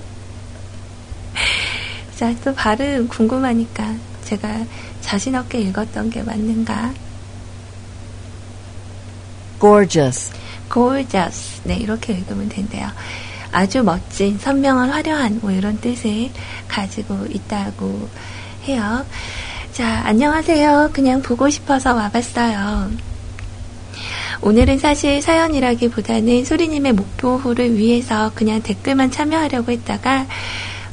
자, 2.16 2.34
또 2.44 2.54
발음 2.54 3.08
궁금하니까 3.08 3.96
제가 4.26 4.66
자신 5.02 5.36
없게 5.36 5.62
읽었던 5.62 6.10
게 6.10 6.24
맞는가? 6.24 6.94
gorgeous. 9.60 10.32
gorgeous. 10.72 11.62
네, 11.64 11.76
이렇게 11.76 12.14
읽으면 12.14 12.50
된대요. 12.50 12.90
아주 13.52 13.84
멋진, 13.84 14.38
선명한, 14.38 14.90
화려한, 14.90 15.40
뭐 15.42 15.52
이런 15.52 15.80
뜻을 15.80 16.30
가지고 16.68 17.26
있다고 17.30 18.10
해요. 18.68 19.06
자, 19.74 20.02
안녕하세요. 20.06 20.92
그냥 20.94 21.22
보고 21.22 21.50
싶어서 21.50 21.94
와봤어요. 21.96 23.09
오늘은 24.42 24.80
사실 24.80 25.22
사연이라기보다는 25.22 26.46
소리님의 26.46 26.94
목표를 26.94 27.78
위해서 27.78 28.32
그냥 28.36 28.62
댓글만 28.62 29.12
참여하려고 29.12 29.72
했다가 29.72 30.28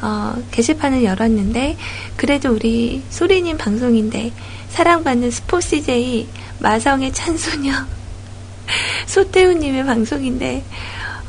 어, 0.03 0.35
게시판을 0.51 1.05
열었는데 1.05 1.77
그래도 2.17 2.53
우리 2.53 3.03
소리님 3.09 3.57
방송인데 3.57 4.33
사랑받는 4.71 5.31
스포 5.31 5.61
CJ 5.61 6.29
마성의 6.59 7.13
찬소녀 7.13 7.73
소태우님의 9.07 9.85
방송인데 9.87 10.65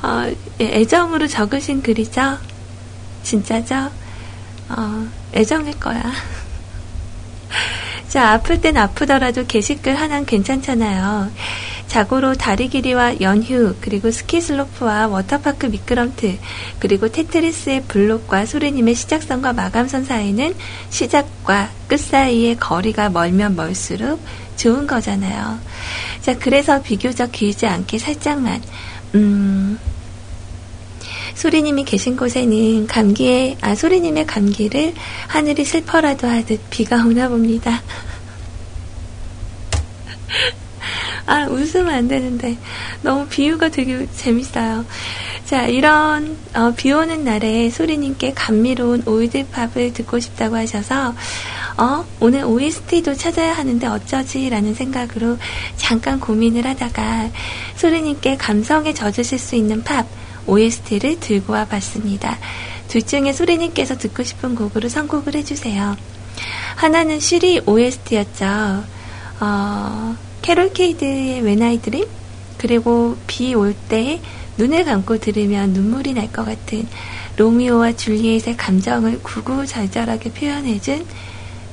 어, 0.01 0.32
예, 0.59 0.65
애정으로 0.65 1.28
적으신 1.28 1.82
글이죠? 1.82 2.38
진짜죠? 3.24 3.91
어, 4.70 5.07
애정일 5.34 5.80
거야. 5.80 6.01
자, 8.07 8.34
아플 8.34 8.61
땐 8.61 8.78
아프더라도 8.78 9.45
게시글 9.45 9.99
하나는 9.99 10.26
괜찮잖아요. 10.26 11.32
자고로 11.88 12.36
다리 12.36 12.68
길이와 12.68 13.22
연휴, 13.22 13.76
그리고 13.82 14.12
스키슬로프와 14.12 15.08
워터파크 15.08 15.68
미끄럼틀, 15.68 16.38
그리고 16.80 17.10
테트리스의 17.10 17.84
블록과 17.84 18.46
소리님의 18.46 18.94
시작선과 18.96 19.54
마감선 19.54 20.04
사이는 20.04 20.54
시작과 20.90 21.70
끝 21.88 22.00
사이의 22.00 22.58
거리가 22.58 23.10
멀면 23.10 23.56
멀수록 23.56 24.22
좋은 24.58 24.86
거잖아요. 24.86 25.60
자, 26.22 26.38
그래서 26.38 26.82
비교적 26.82 27.32
길지 27.32 27.66
않게 27.66 28.00
살짝만, 28.00 28.62
음, 29.16 29.80
소리님이 31.36 31.86
계신 31.86 32.18
곳에는 32.18 32.88
감기에, 32.88 33.58
아, 33.62 33.76
소리님의 33.76 34.26
감기를 34.26 34.94
하늘이 35.28 35.64
슬퍼라도 35.64 36.28
하듯 36.28 36.60
비가 36.70 36.98
오나 37.06 37.30
봅니다. 37.30 37.82
아, 41.28 41.46
웃으면 41.46 41.90
안 41.90 42.08
되는데. 42.08 42.58
너무 43.02 43.28
비유가 43.28 43.70
되게 43.70 44.08
재밌어요. 44.16 44.86
자, 45.46 45.68
이런, 45.68 46.38
어, 46.56 46.74
비 46.76 46.92
오는 46.92 47.24
날에 47.24 47.70
소리님께 47.70 48.34
감미로운 48.34 49.04
올드팝을 49.06 49.94
듣고 49.94 50.20
싶다고 50.20 50.56
하셔서, 50.56 51.14
어, 51.78 52.06
오늘 52.22 52.44
OST도 52.46 53.14
찾아야 53.14 53.54
하는데 53.54 53.86
어쩌지? 53.88 54.50
라는 54.50 54.74
생각으로 54.74 55.38
잠깐 55.76 56.20
고민을 56.20 56.66
하다가 56.66 57.30
소리님께 57.76 58.38
감성에 58.38 58.94
젖으실 58.94 59.38
수 59.38 59.56
있는 59.56 59.84
팝, 59.84 60.08
OST를 60.48 61.20
들고 61.20 61.54
와 61.54 61.66
봤습니다. 61.66 62.40
둘 62.88 63.02
중에 63.02 63.34
소리님께서 63.34 63.98
듣고 63.98 64.24
싶은 64.24 64.56
곡으로 64.56 64.88
선곡을 64.88 65.36
해주세요. 65.36 65.98
하나는 66.78 67.20
쉬리 67.20 67.62
OST였죠. 67.66 68.84
어, 69.40 70.16
캐롤 70.48 70.72
케이드의 70.72 71.41
When 71.43 71.62
I 71.62 71.78
Dream 71.82 72.08
그리고 72.58 73.18
비 73.28 73.54
올 73.54 73.76
때 73.89 74.22
눈을 74.58 74.86
감고 74.86 75.18
들으면 75.20 75.74
눈물이 75.74 76.14
날 76.14 76.32
것 76.32 76.45
같은 76.45 76.88
로미오와 77.36 77.98
줄리엣의 77.98 78.56
감정을 78.56 79.22
구구절절하게 79.24 80.32
표현해준 80.32 81.06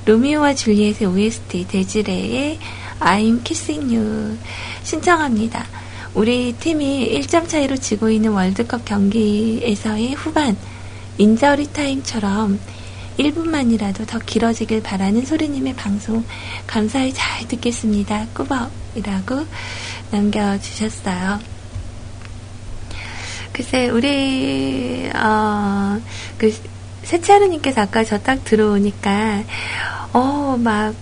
로미오와 0.07 0.57
줄리엣의 0.57 1.07
OST 1.07 1.68
데즈레의 1.68 2.59
I'm 2.99 3.45
Kissing 3.45 3.95
You 3.95 4.37
신청합니다. 4.83 5.64
우리 6.14 6.53
팀이 6.55 7.16
1점 7.20 7.47
차이로 7.47 7.77
지고 7.77 8.11
있는 8.11 8.33
월드컵 8.33 8.85
경기에서의 8.85 10.14
후반 10.14 10.57
인저리 11.18 11.72
타임처럼 11.72 12.59
1분만이라도 13.19 14.07
더 14.07 14.19
길어지길 14.19 14.83
바라는 14.83 15.25
소리님의 15.25 15.75
방송 15.75 16.25
감사히 16.67 17.12
잘 17.12 17.47
듣겠습니다. 17.49 18.27
꾸벅이라고 18.35 19.47
남겨주셨어요. 20.11 21.39
글쎄, 23.53 23.89
우리, 23.89 25.09
어, 25.15 26.01
그, 26.39 26.53
세차르님께서 27.05 27.83
아까 27.83 28.03
저 28.03 28.19
딱 28.19 28.43
들어오니까, 28.45 29.45
어, 30.12 30.57
막, 30.59 30.93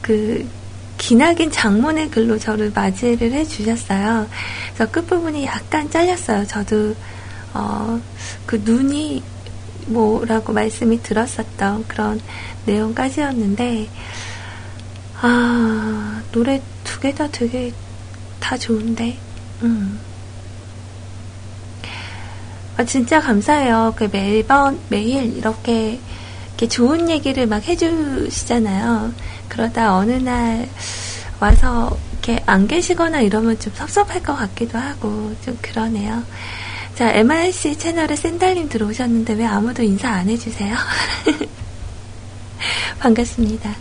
그, 0.00 0.48
기나긴 0.96 1.50
장문의 1.50 2.10
글로 2.10 2.38
저를 2.38 2.70
맞이를 2.74 3.32
해주셨어요. 3.32 4.26
그래서 4.74 4.90
끝부분이 4.90 5.44
약간 5.44 5.90
잘렸어요. 5.90 6.46
저도, 6.46 6.94
어, 7.52 8.00
그 8.46 8.62
눈이 8.64 9.22
뭐라고 9.86 10.52
말씀이 10.52 11.02
들었었던 11.02 11.84
그런 11.88 12.20
내용까지였는데, 12.66 13.88
아, 15.20 16.22
노래 16.32 16.62
두 16.84 17.00
개 17.00 17.12
다 17.14 17.28
되게 17.30 17.72
다 18.40 18.56
좋은데, 18.56 19.18
음. 19.62 20.00
아, 22.76 22.84
진짜 22.84 23.20
감사해요. 23.20 23.94
그 23.96 24.08
매번, 24.10 24.80
매일 24.88 25.36
이렇게, 25.36 26.00
이렇게 26.48 26.68
좋은 26.68 27.10
얘기를 27.10 27.46
막 27.46 27.66
해주시잖아요. 27.66 29.12
그러다 29.48 29.96
어느 29.96 30.12
날 30.12 30.68
와서 31.40 31.96
이렇게 32.12 32.42
안 32.46 32.66
계시거나 32.68 33.20
이러면 33.20 33.58
좀 33.58 33.72
섭섭할 33.74 34.22
것 34.22 34.34
같기도 34.36 34.78
하고, 34.78 35.34
좀 35.44 35.58
그러네요. 35.60 36.22
자, 36.94 37.10
MRC 37.10 37.78
채널에 37.78 38.14
샌달님 38.14 38.68
들어오셨는데 38.68 39.34
왜 39.34 39.46
아무도 39.46 39.82
인사 39.82 40.10
안 40.10 40.28
해주세요? 40.28 40.76
반갑습니다. 43.00 43.74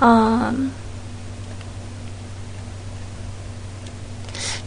어, 0.00 0.52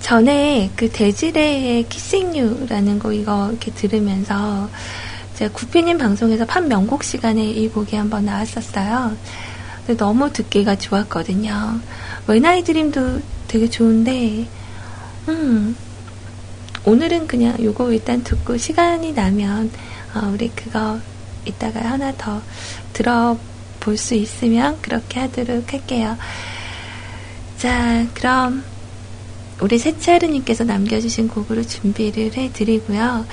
전에 0.02 0.72
그 0.76 0.90
대지레의 0.90 1.88
키싱유라는 1.88 3.00
곡 3.00 3.14
이거 3.14 3.50
이렇게 3.50 3.72
들으면서 3.72 4.70
제가 5.36 5.54
구피님 5.54 5.98
방송에서 6.00 6.46
판 6.46 6.68
명곡 6.68 7.04
시간에 7.04 7.44
이 7.44 7.70
곡이 7.70 7.96
한번 7.96 8.26
나왔었어요. 8.26 9.16
근데 9.86 9.98
너무 9.98 10.34
듣기가 10.34 10.78
좋았거든요. 10.78 11.80
웬아이 12.28 12.64
드림도 12.64 13.22
되게 13.48 13.70
좋은데, 13.70 14.48
음, 15.28 15.76
오늘은 16.86 17.28
그냥 17.28 17.62
요거 17.64 17.92
일단 17.92 18.24
듣고 18.24 18.58
시간이 18.58 19.14
나면 19.14 19.72
어, 20.14 20.30
우리 20.34 20.50
그거 20.50 21.00
이따가 21.46 21.82
하나 21.82 22.14
더 22.18 22.42
들어볼 22.94 23.98
수 23.98 24.14
있으면 24.16 24.80
그렇게 24.82 25.20
하도록 25.22 25.72
할게요. 25.74 26.18
자, 27.58 28.06
그럼 28.14 28.64
우리 29.62 29.78
세차르님께서 29.80 30.64
남겨주신 30.64 31.28
곡으로 31.30 31.64
준비를 31.64 32.34
해드리고요. 32.36 33.26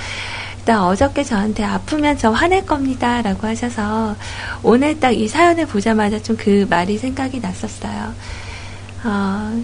일단 0.59 0.81
어저께 0.81 1.25
저한테 1.25 1.65
아프면 1.65 2.17
저 2.17 2.31
화낼 2.31 2.65
겁니다. 2.65 3.21
라고 3.21 3.47
하셔서 3.49 4.15
오늘 4.63 4.99
딱 5.01 5.13
이 5.13 5.27
사연을 5.29 5.67
보자마자 5.67 6.23
좀 6.23 6.37
그 6.37 6.67
말이 6.71 6.99
생각이 6.99 7.41
났었어요. 7.41 8.15
어, 9.05 9.63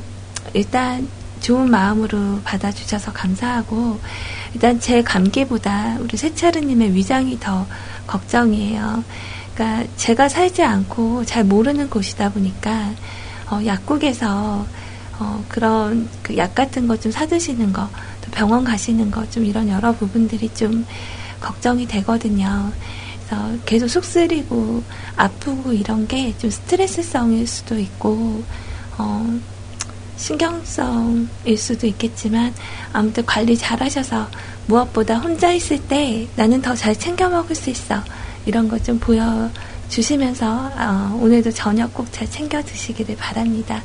일단 0.54 1.08
좋은 1.40 1.70
마음으로 1.70 2.40
받아주셔서 2.44 3.12
감사하고 3.12 3.98
일단 4.54 4.78
제 4.80 5.02
감기보다 5.02 5.96
우리 6.00 6.16
세차르님의 6.16 6.94
위장이 6.94 7.38
더 7.40 7.66
걱정이에요. 8.06 9.04
그러니까 9.54 9.90
제가 9.96 10.28
살지 10.28 10.62
않고 10.62 11.24
잘 11.24 11.44
모르는 11.44 11.90
곳이다 11.90 12.30
보니까 12.30 12.90
어, 13.50 13.60
약국에서 13.64 14.66
어, 15.18 15.44
그런 15.48 16.08
그 16.22 16.36
약 16.36 16.54
같은 16.54 16.86
거 16.86 16.96
좀 16.96 17.10
사드시는 17.10 17.72
거, 17.72 17.88
또 18.24 18.30
병원 18.30 18.62
가시는 18.64 19.10
거 19.10 19.24
좀 19.30 19.44
이런 19.44 19.68
여러 19.68 19.92
부분들이 19.92 20.48
좀 20.54 20.86
걱정이 21.40 21.86
되거든요. 21.88 22.70
그래서 23.26 23.56
계속 23.66 23.88
속 23.88 24.04
쓰리고 24.04 24.82
아프고 25.16 25.72
이런 25.72 26.06
게 26.06 26.32
좀 26.38 26.50
스트레스성일 26.50 27.46
수도 27.46 27.78
있고 27.78 28.42
어, 28.96 29.38
신경성일 30.18 31.56
수도 31.56 31.86
있겠지만 31.86 32.52
아무튼 32.92 33.24
관리 33.24 33.56
잘 33.56 33.80
하셔서 33.80 34.28
무엇보다 34.66 35.16
혼자 35.18 35.52
있을 35.52 35.78
때 35.88 36.26
나는 36.36 36.60
더 36.60 36.74
잘 36.74 36.94
챙겨 36.98 37.28
먹을 37.30 37.54
수 37.56 37.70
있어. 37.70 38.02
이런 38.44 38.68
것 38.68 38.82
좀 38.84 38.98
보여 38.98 39.50
주시면서 39.88 40.70
어, 40.76 41.18
오늘도 41.22 41.52
저녁 41.52 41.94
꼭 41.94 42.10
잘 42.12 42.28
챙겨 42.30 42.60
드시기를 42.62 43.16
바랍니다. 43.16 43.82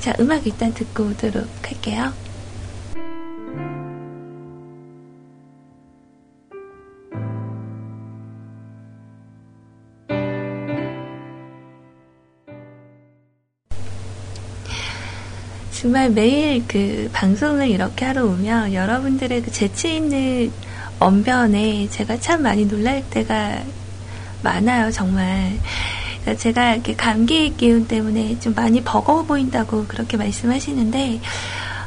자, 0.00 0.14
음악 0.20 0.46
일단 0.46 0.72
듣고 0.72 1.04
오도록 1.04 1.46
할게요. 1.62 2.12
정말 15.82 16.10
매일 16.10 16.62
그 16.68 17.10
방송을 17.12 17.68
이렇게 17.68 18.04
하러 18.04 18.24
오면 18.26 18.72
여러분들의 18.72 19.42
그 19.42 19.50
재치 19.50 19.96
있는 19.96 20.52
언변에 21.00 21.88
제가 21.90 22.20
참 22.20 22.42
많이 22.42 22.68
놀랄 22.68 23.02
때가 23.10 23.64
많아요, 24.44 24.92
정말. 24.92 25.58
제가 26.38 26.74
이렇게 26.74 26.94
감기 26.94 27.56
기운 27.56 27.88
때문에 27.88 28.38
좀 28.38 28.54
많이 28.54 28.80
버거워 28.84 29.24
보인다고 29.24 29.86
그렇게 29.88 30.16
말씀하시는데, 30.16 31.20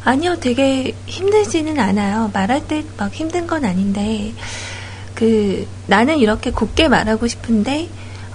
아니요, 0.03 0.41
되게 0.41 0.93
힘들지는 1.05 1.79
않아요. 1.79 2.29
말할 2.33 2.67
때 2.67 2.83
막 2.97 3.13
힘든 3.13 3.47
건 3.47 3.63
아닌데, 3.63 4.33
그, 5.13 5.65
나는 5.87 6.17
이렇게 6.17 6.51
곱게 6.51 6.89
말하고 6.89 7.27
싶은데, 7.27 7.87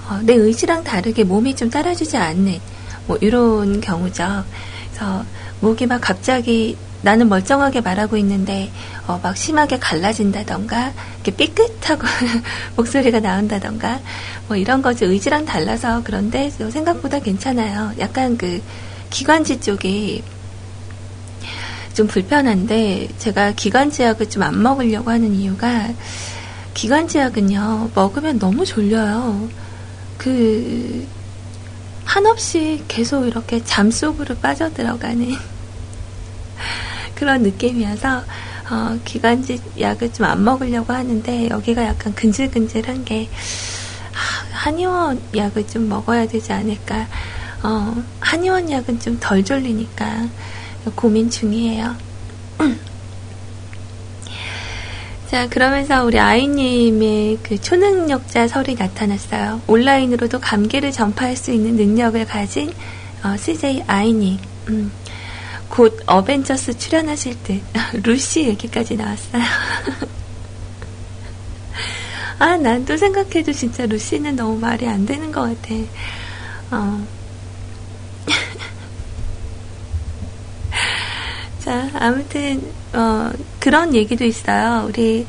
어, 0.08 0.20
내 0.22 0.32
의지랑 0.32 0.84
다르게 0.84 1.24
몸이 1.24 1.54
좀 1.54 1.68
따라주지 1.68 2.16
않는, 2.16 2.58
뭐, 3.06 3.18
이런 3.20 3.82
경우죠. 3.82 4.44
그래서, 4.90 5.22
목이 5.60 5.86
막 5.86 6.00
갑자기 6.00 6.76
나는 7.02 7.28
멀쩡하게 7.28 7.80
말하고 7.80 8.16
있는데 8.18 8.70
어, 9.06 9.18
막 9.22 9.36
심하게 9.36 9.78
갈라진다던가 9.78 10.92
이렇게 11.22 11.30
삐끗하고 11.32 12.02
목소리가 12.76 13.20
나온다던가 13.20 14.00
뭐 14.48 14.56
이런 14.56 14.82
거지 14.82 15.04
의지랑 15.04 15.46
달라서 15.46 16.02
그런데 16.04 16.50
생각보다 16.50 17.20
괜찮아요. 17.20 17.92
약간 17.98 18.36
그 18.36 18.62
기관지 19.08 19.60
쪽이 19.60 20.22
좀 21.94 22.06
불편한데 22.06 23.08
제가 23.18 23.52
기관지약을 23.52 24.30
좀 24.30 24.42
안 24.42 24.62
먹으려고 24.62 25.10
하는 25.10 25.34
이유가 25.34 25.88
기관지약은요 26.74 27.90
먹으면 27.94 28.38
너무 28.38 28.64
졸려요. 28.64 29.48
그 30.18 31.06
한없이 32.04 32.82
계속 32.88 33.26
이렇게 33.26 33.62
잠 33.64 33.90
속으로 33.90 34.34
빠져들어가는 34.36 35.49
그런 37.14 37.42
느낌이어서 37.42 38.22
어, 38.70 38.98
기관지 39.04 39.60
약을 39.78 40.12
좀 40.12 40.26
안 40.26 40.44
먹으려고 40.44 40.92
하는데 40.92 41.48
여기가 41.50 41.84
약간 41.84 42.14
근질근질한 42.14 43.04
게 43.04 43.28
아, 44.12 44.54
한의원 44.54 45.20
약을 45.34 45.66
좀 45.66 45.88
먹어야 45.88 46.26
되지 46.28 46.52
않을까. 46.52 47.06
어, 47.62 47.94
한의원 48.20 48.70
약은 48.70 49.00
좀 49.00 49.18
덜 49.20 49.44
졸리니까 49.44 50.28
고민 50.94 51.28
중이에요. 51.28 51.94
자, 55.30 55.48
그러면서 55.48 56.04
우리 56.04 56.18
아이님의 56.18 57.38
그 57.42 57.60
초능력자 57.60 58.48
설이 58.48 58.74
나타났어요. 58.74 59.60
온라인으로도 59.68 60.40
감기를 60.40 60.90
전파할 60.90 61.36
수 61.36 61.52
있는 61.52 61.76
능력을 61.76 62.24
가진 62.26 62.72
어, 63.22 63.36
CJ 63.36 63.84
아이님. 63.86 64.38
음, 64.68 64.90
곧 65.70 66.00
어벤져스 66.04 66.76
출연하실 66.78 67.36
때 67.44 67.60
루시 68.02 68.42
얘기까지 68.48 68.96
나왔어요. 68.96 69.40
아, 72.40 72.56
난 72.56 72.84
또 72.84 72.96
생각해도 72.96 73.52
진짜 73.52 73.86
루시는 73.86 74.34
너무 74.34 74.58
말이 74.58 74.88
안 74.88 75.06
되는 75.06 75.30
것 75.30 75.42
같아. 75.42 75.74
어. 76.72 77.06
자, 81.60 81.88
아무튼, 81.94 82.62
어, 82.94 83.30
그런 83.60 83.94
얘기도 83.94 84.24
있어요. 84.24 84.86
우리, 84.88 85.24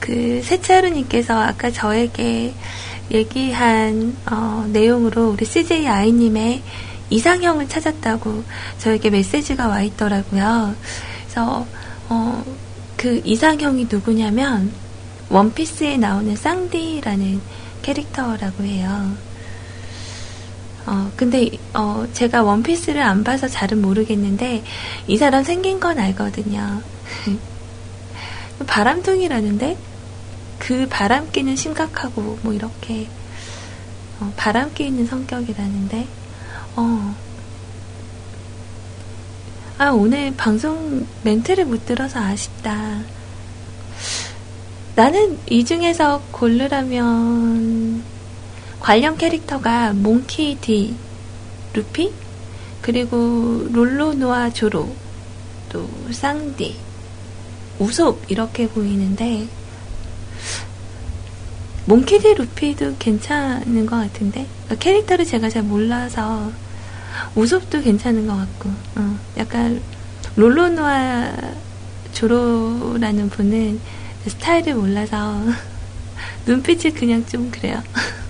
그, 0.00 0.40
세차루님께서 0.42 1.38
아까 1.38 1.70
저에게 1.70 2.54
얘기한, 3.10 4.16
어, 4.30 4.64
내용으로 4.72 5.28
우리 5.30 5.44
CJ 5.44 5.86
아이님의 5.86 6.62
이상형을 7.10 7.68
찾았다고 7.68 8.44
저에게 8.78 9.10
메시지가 9.10 9.68
와 9.68 9.82
있더라고요. 9.82 10.74
그래서 11.24 11.66
어, 12.08 12.44
그 12.96 13.20
이상형이 13.24 13.88
누구냐면 13.90 14.72
원피스에 15.28 15.96
나오는 15.96 16.34
쌍디라는 16.34 17.40
캐릭터라고 17.82 18.64
해요. 18.64 19.12
어, 20.86 21.10
근데, 21.16 21.50
어, 21.74 22.06
제가 22.12 22.44
원피스를 22.44 23.02
안 23.02 23.24
봐서 23.24 23.48
잘은 23.48 23.82
모르겠는데, 23.82 24.62
이 25.08 25.16
사람 25.16 25.42
생긴 25.42 25.80
건 25.80 25.98
알거든요. 25.98 26.80
바람둥이라는데, 28.68 29.76
그 30.60 30.86
바람기는 30.88 31.56
심각하고, 31.56 32.38
뭐, 32.42 32.52
이렇게, 32.52 33.08
어, 34.20 34.32
바람기 34.36 34.86
있는 34.86 35.06
성격이라는데, 35.06 36.06
어. 36.76 37.14
아, 39.78 39.90
오늘 39.90 40.34
방송 40.36 41.06
멘트를 41.22 41.64
못 41.64 41.84
들어서 41.84 42.20
아쉽다. 42.20 43.00
나는 44.94 45.38
이 45.48 45.64
중에서 45.64 46.22
고르라면, 46.30 48.02
관련 48.80 49.16
캐릭터가 49.16 49.92
몽키 49.92 50.58
디, 50.60 50.94
루피, 51.74 52.12
그리고 52.80 53.66
롤로노아 53.72 54.50
조로, 54.50 54.94
또 55.70 55.88
쌍디, 56.10 56.86
우솝 57.78 58.22
이렇게 58.28 58.68
보이는데 58.68 59.46
몽키 61.86 62.18
디 62.18 62.34
루피도 62.34 62.96
괜찮은 62.98 63.86
것 63.86 63.96
같은데 63.96 64.46
그러니까 64.64 64.74
캐릭터를 64.76 65.24
제가 65.24 65.48
잘 65.48 65.62
몰라서 65.62 66.50
우솝도 67.34 67.82
괜찮은 67.82 68.26
것 68.26 68.36
같고 68.36 68.70
어, 68.96 69.18
약간 69.36 69.82
롤로노아 70.36 71.32
조로라는 72.12 73.30
분은 73.30 73.80
스타일을 74.26 74.74
몰라서 74.74 75.42
눈빛이 76.46 76.94
그냥 76.94 77.24
좀 77.26 77.50
그래요. 77.50 77.82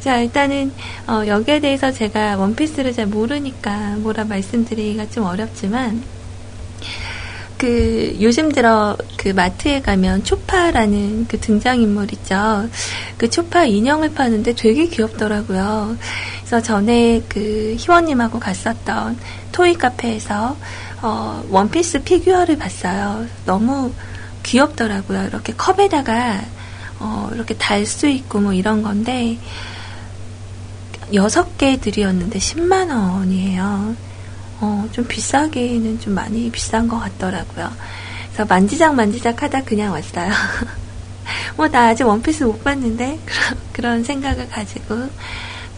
자, 0.00 0.20
일단은, 0.20 0.74
어, 1.08 1.26
여기에 1.26 1.60
대해서 1.60 1.90
제가 1.90 2.36
원피스를 2.36 2.92
잘 2.92 3.06
모르니까 3.06 3.96
뭐라 3.96 4.24
말씀드리기가 4.24 5.08
좀 5.08 5.24
어렵지만, 5.24 6.02
그, 7.64 8.14
요즘 8.20 8.52
들어 8.52 8.94
그 9.16 9.30
마트에 9.30 9.80
가면 9.80 10.24
초파라는 10.24 11.28
그 11.28 11.40
등장인물 11.40 12.12
있죠. 12.12 12.68
그 13.16 13.30
초파 13.30 13.64
인형을 13.64 14.12
파는데 14.12 14.54
되게 14.54 14.86
귀엽더라고요. 14.86 15.96
그래서 16.40 16.60
전에 16.60 17.22
그 17.26 17.74
희원님하고 17.78 18.38
갔었던 18.38 19.16
토이 19.52 19.76
카페에서, 19.76 20.58
어, 21.00 21.42
원피스 21.48 22.02
피규어를 22.02 22.58
봤어요. 22.58 23.24
너무 23.46 23.92
귀엽더라고요. 24.42 25.28
이렇게 25.28 25.54
컵에다가, 25.54 26.42
어, 27.00 27.30
이렇게 27.32 27.54
달 27.54 27.86
수 27.86 28.06
있고 28.08 28.40
뭐 28.40 28.52
이런 28.52 28.82
건데, 28.82 29.38
여섯 31.14 31.56
개 31.56 31.80
들이었는데 31.80 32.38
10만 32.38 32.90
원이에요. 32.90 33.96
어, 34.60 34.88
좀 34.92 35.06
비싸게는 35.06 36.00
좀 36.00 36.14
많이 36.14 36.50
비싼 36.50 36.88
것 36.88 36.98
같더라고요. 36.98 37.70
그래서 38.26 38.44
만지작 38.46 38.94
만지작 38.94 39.42
하다 39.42 39.62
그냥 39.62 39.92
왔어요. 39.92 40.30
뭐, 41.56 41.68
나 41.68 41.88
아직 41.88 42.04
원피스 42.04 42.44
못 42.44 42.62
봤는데? 42.64 43.18
그런, 43.24 43.58
그런 43.72 44.04
생각을 44.04 44.48
가지고. 44.48 45.08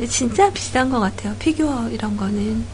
진짜 0.08 0.50
비싼 0.50 0.90
것 0.90 1.00
같아요. 1.00 1.34
피규어 1.38 1.88
이런 1.90 2.16
거는. 2.16 2.64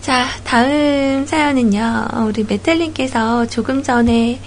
자, 0.00 0.26
다음 0.44 1.24
사연은요. 1.26 2.08
우리 2.26 2.44
메텔님께서 2.44 3.46
조금 3.46 3.82
전에, 3.82 4.40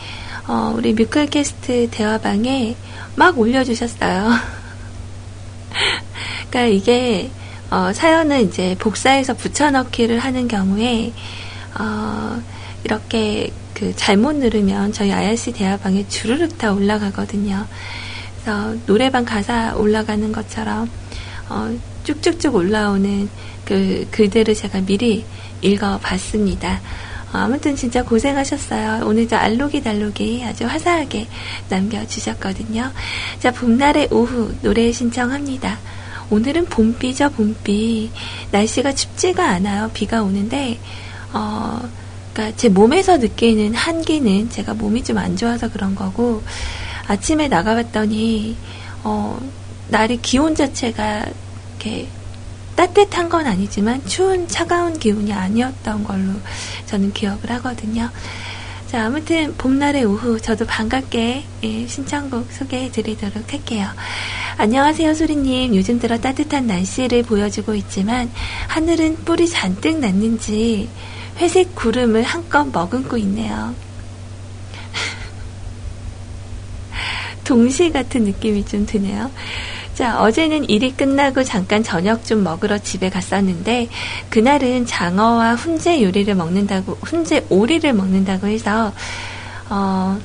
어, 0.47 0.73
우리 0.75 0.93
뮤클캐스트 0.93 1.89
대화방에 1.91 2.75
막 3.15 3.39
올려주셨어요. 3.39 4.29
그러니까 6.49 6.65
이게 6.65 7.31
어, 7.70 7.91
사연을 7.93 8.41
이제 8.41 8.76
복사해서 8.80 9.34
붙여넣기를 9.36 10.20
하는 10.20 10.47
경우에 10.47 11.11
어, 11.80 12.41
이렇게 12.84 13.51
그 13.74 13.95
잘못 13.95 14.36
누르면 14.38 14.93
저희 14.93 15.11
IRC 15.11 15.53
대화방에 15.53 16.07
주르륵 16.07 16.57
다 16.57 16.72
올라가거든요. 16.72 17.65
그래서 18.41 18.76
노래방 18.86 19.26
가사 19.26 19.76
올라가는 19.76 20.32
것처럼 20.32 20.89
어, 21.49 21.78
쭉쭉쭉 22.03 22.55
올라오는 22.55 23.30
그 23.65 24.07
글들을 24.11 24.55
제가 24.55 24.82
미리 24.82 25.26
읽어봤습니다. 25.61 26.82
어, 27.34 27.38
아무튼 27.39 27.76
진짜 27.76 28.03
고생하셨어요. 28.03 29.05
오늘 29.05 29.28
저 29.28 29.36
알록이 29.36 29.84
달록이 29.84 30.43
아주 30.45 30.65
화사하게 30.65 31.28
남겨주셨거든요. 31.70 32.91
자, 33.39 33.51
봄날의 33.51 34.07
오후 34.11 34.53
노래 34.61 34.91
신청합니다. 34.91 35.78
오늘은 36.30 36.65
봄비죠, 36.65 37.32
봄비. 37.32 38.11
날씨가 38.51 38.93
춥지가 38.93 39.47
않아요. 39.47 39.89
비가 39.93 40.21
오는데, 40.23 40.80
어, 41.34 41.80
그러니까 42.34 42.57
제 42.57 42.69
몸에서 42.69 43.17
느끼는 43.17 43.73
한기는 43.73 44.49
제가 44.49 44.73
몸이 44.73 45.03
좀 45.03 45.17
안 45.17 45.36
좋아서 45.38 45.69
그런 45.71 45.95
거고, 45.95 46.43
아침에 47.07 47.47
나가봤더니, 47.47 48.55
어, 49.03 49.39
날의 49.89 50.17
기온 50.21 50.53
자체가 50.55 51.25
이렇게 51.80 52.07
따뜻한 52.75 53.30
건 53.30 53.47
아니지만 53.47 54.05
추운 54.05 54.47
차가운 54.47 54.99
기운이 54.99 55.32
아니었던 55.34 56.03
걸로 56.03 56.34
저는 56.86 57.13
기억을 57.13 57.49
하거든요. 57.51 58.09
자, 58.88 59.05
아무튼 59.05 59.53
봄날의 59.57 60.05
오후 60.05 60.39
저도 60.39 60.65
반갑게 60.65 61.43
예, 61.63 61.88
신청곡 61.88 62.49
소개해 62.53 62.89
드리도록 62.89 63.51
할게요. 63.51 63.85
안녕하세요, 64.55 65.13
소리님. 65.13 65.75
요즘 65.75 65.99
들어 65.99 66.17
따뜻한 66.17 66.67
날씨를 66.67 67.23
보여주고 67.23 67.75
있지만 67.75 68.31
하늘은 68.69 69.25
뿔이 69.25 69.49
잔뜩 69.49 69.99
났는지 69.99 70.88
회색 71.35 71.75
구름을 71.75 72.23
한껏 72.23 72.65
머금고 72.71 73.17
있네요. 73.17 73.75
동시 77.43 77.91
같은 77.91 78.23
느낌이 78.23 78.65
좀 78.65 78.85
드네요. 78.85 79.29
자, 79.97 80.21
어제는 80.21 80.69
일이 80.69 80.91
끝나고 80.95 81.43
잠깐 81.43 81.81
저녁 81.81 82.23
좀 82.23 82.43
먹으러 82.43 82.77
집에 82.77 83.09
갔었는데, 83.09 83.89
그날은 84.29 84.85
장어와 84.85 85.55
훈제 85.55 86.03
요리를 86.03 86.35
먹는다고, 86.35 86.99
훈제 87.01 87.47
오리를 87.49 87.91
먹는다고 87.93 88.45
해서, 88.45 88.93
어, 89.71 90.19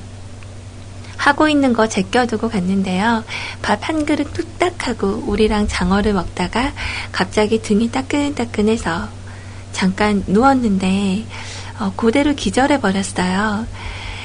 하고 1.17 1.47
있는 1.49 1.73
거 1.73 1.87
제껴두고 1.87 2.49
갔는데요. 2.49 3.23
밥 3.63 3.89
한 3.89 4.05
그릇 4.05 4.31
뚝딱 4.33 4.87
하고 4.87 5.23
우리랑 5.25 5.67
장어를 5.67 6.13
먹다가 6.13 6.71
갑자기 7.11 7.59
등이 7.59 7.89
따끈따끈해서 7.89 9.07
잠깐 9.71 10.23
누웠는데, 10.27 11.25
어, 11.79 11.93
그대로 11.97 12.35
기절해 12.35 12.79
버렸어요. 12.79 13.65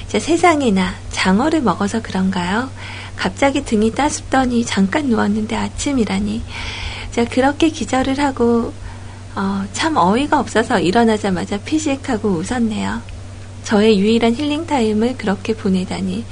세상에나 0.09 0.93
장어를 1.11 1.63
먹어서 1.63 2.03
그런가요? 2.03 2.69
갑자기 3.19 3.65
등이 3.65 3.93
따숩더니 3.93 4.65
잠깐 4.65 5.07
누웠는데 5.07 5.57
아침이라니. 5.57 6.41
제가 7.11 7.31
그렇게 7.31 7.69
기절을 7.69 8.19
하고 8.21 8.73
어, 9.35 9.65
참 9.73 9.97
어이가 9.97 10.39
없어서 10.39 10.79
일어나자마자 10.79 11.59
피식하고 11.59 12.29
웃었네요. 12.29 13.03
저의 13.65 13.99
유일한 13.99 14.35
healing 14.35 14.67
time을 14.67 15.17
그렇게 15.17 15.55
보내다니. 15.55 16.25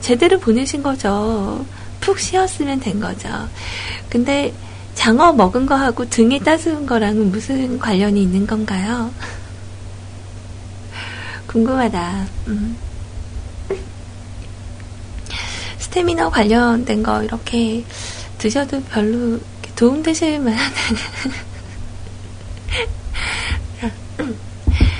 제대로 0.00 0.38
보내신 0.38 0.82
거죠. 0.82 1.64
푹 2.00 2.18
쉬었으면 2.18 2.80
된 2.80 3.00
거죠. 3.00 3.28
근데 4.10 4.52
장어 4.94 5.32
먹은 5.32 5.66
거하고 5.66 6.08
등이 6.08 6.40
따스운 6.40 6.86
거랑은 6.86 7.32
무슨 7.32 7.78
관련이 7.78 8.22
있는 8.22 8.46
건가요? 8.46 9.10
궁금하다. 11.46 12.26
음. 12.48 12.87
스테미너 15.88 16.28
관련된 16.30 17.02
거 17.02 17.22
이렇게 17.22 17.82
드셔도 18.36 18.82
별로 18.82 19.40
도움 19.74 20.02
되실 20.02 20.38
만한 20.38 20.60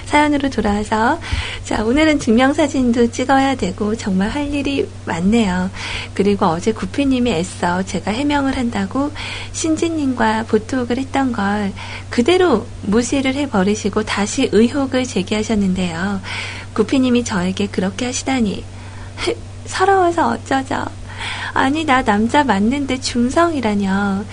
사연으로 0.07 0.49
돌아와서 0.49 1.21
자 1.63 1.85
오늘은 1.85 2.19
증명사진도 2.21 3.11
찍어야 3.11 3.55
되고 3.57 3.95
정말 3.95 4.31
할 4.31 4.55
일이 4.55 4.89
많네요. 5.05 5.71
그리고 6.15 6.47
어제 6.47 6.73
구피님이 6.73 7.33
애써 7.33 7.83
제가 7.83 8.11
해명을 8.11 8.57
한다고 8.57 9.13
신지님과 9.53 10.45
보톡을 10.45 10.97
했던 10.97 11.33
걸 11.33 11.75
그대로 12.09 12.67
무시를 12.83 13.35
해버리시고 13.35 14.05
다시 14.05 14.49
의혹을 14.51 15.05
제기하셨는데요. 15.05 16.23
구피님이 16.73 17.25
저에게 17.25 17.67
그렇게 17.67 18.07
하시다니 18.07 18.65
서러워서 19.69 20.31
어쩌죠. 20.31 20.85
아니, 21.55 21.85
나 21.85 22.03
남자 22.03 22.43
맞는데 22.43 23.01
중성이라뇨. 23.01 24.25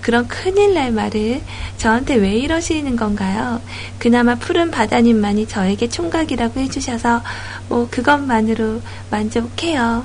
그런 0.00 0.28
큰일 0.28 0.74
날 0.74 0.92
말을 0.92 1.42
저한테 1.76 2.14
왜 2.16 2.36
이러시는 2.36 2.96
건가요? 2.96 3.60
그나마 3.98 4.34
푸른 4.34 4.70
바다님만이 4.70 5.48
저에게 5.48 5.88
총각이라고 5.88 6.60
해주셔서, 6.60 7.22
뭐, 7.68 7.88
그것만으로 7.90 8.80
만족해요. 9.10 10.04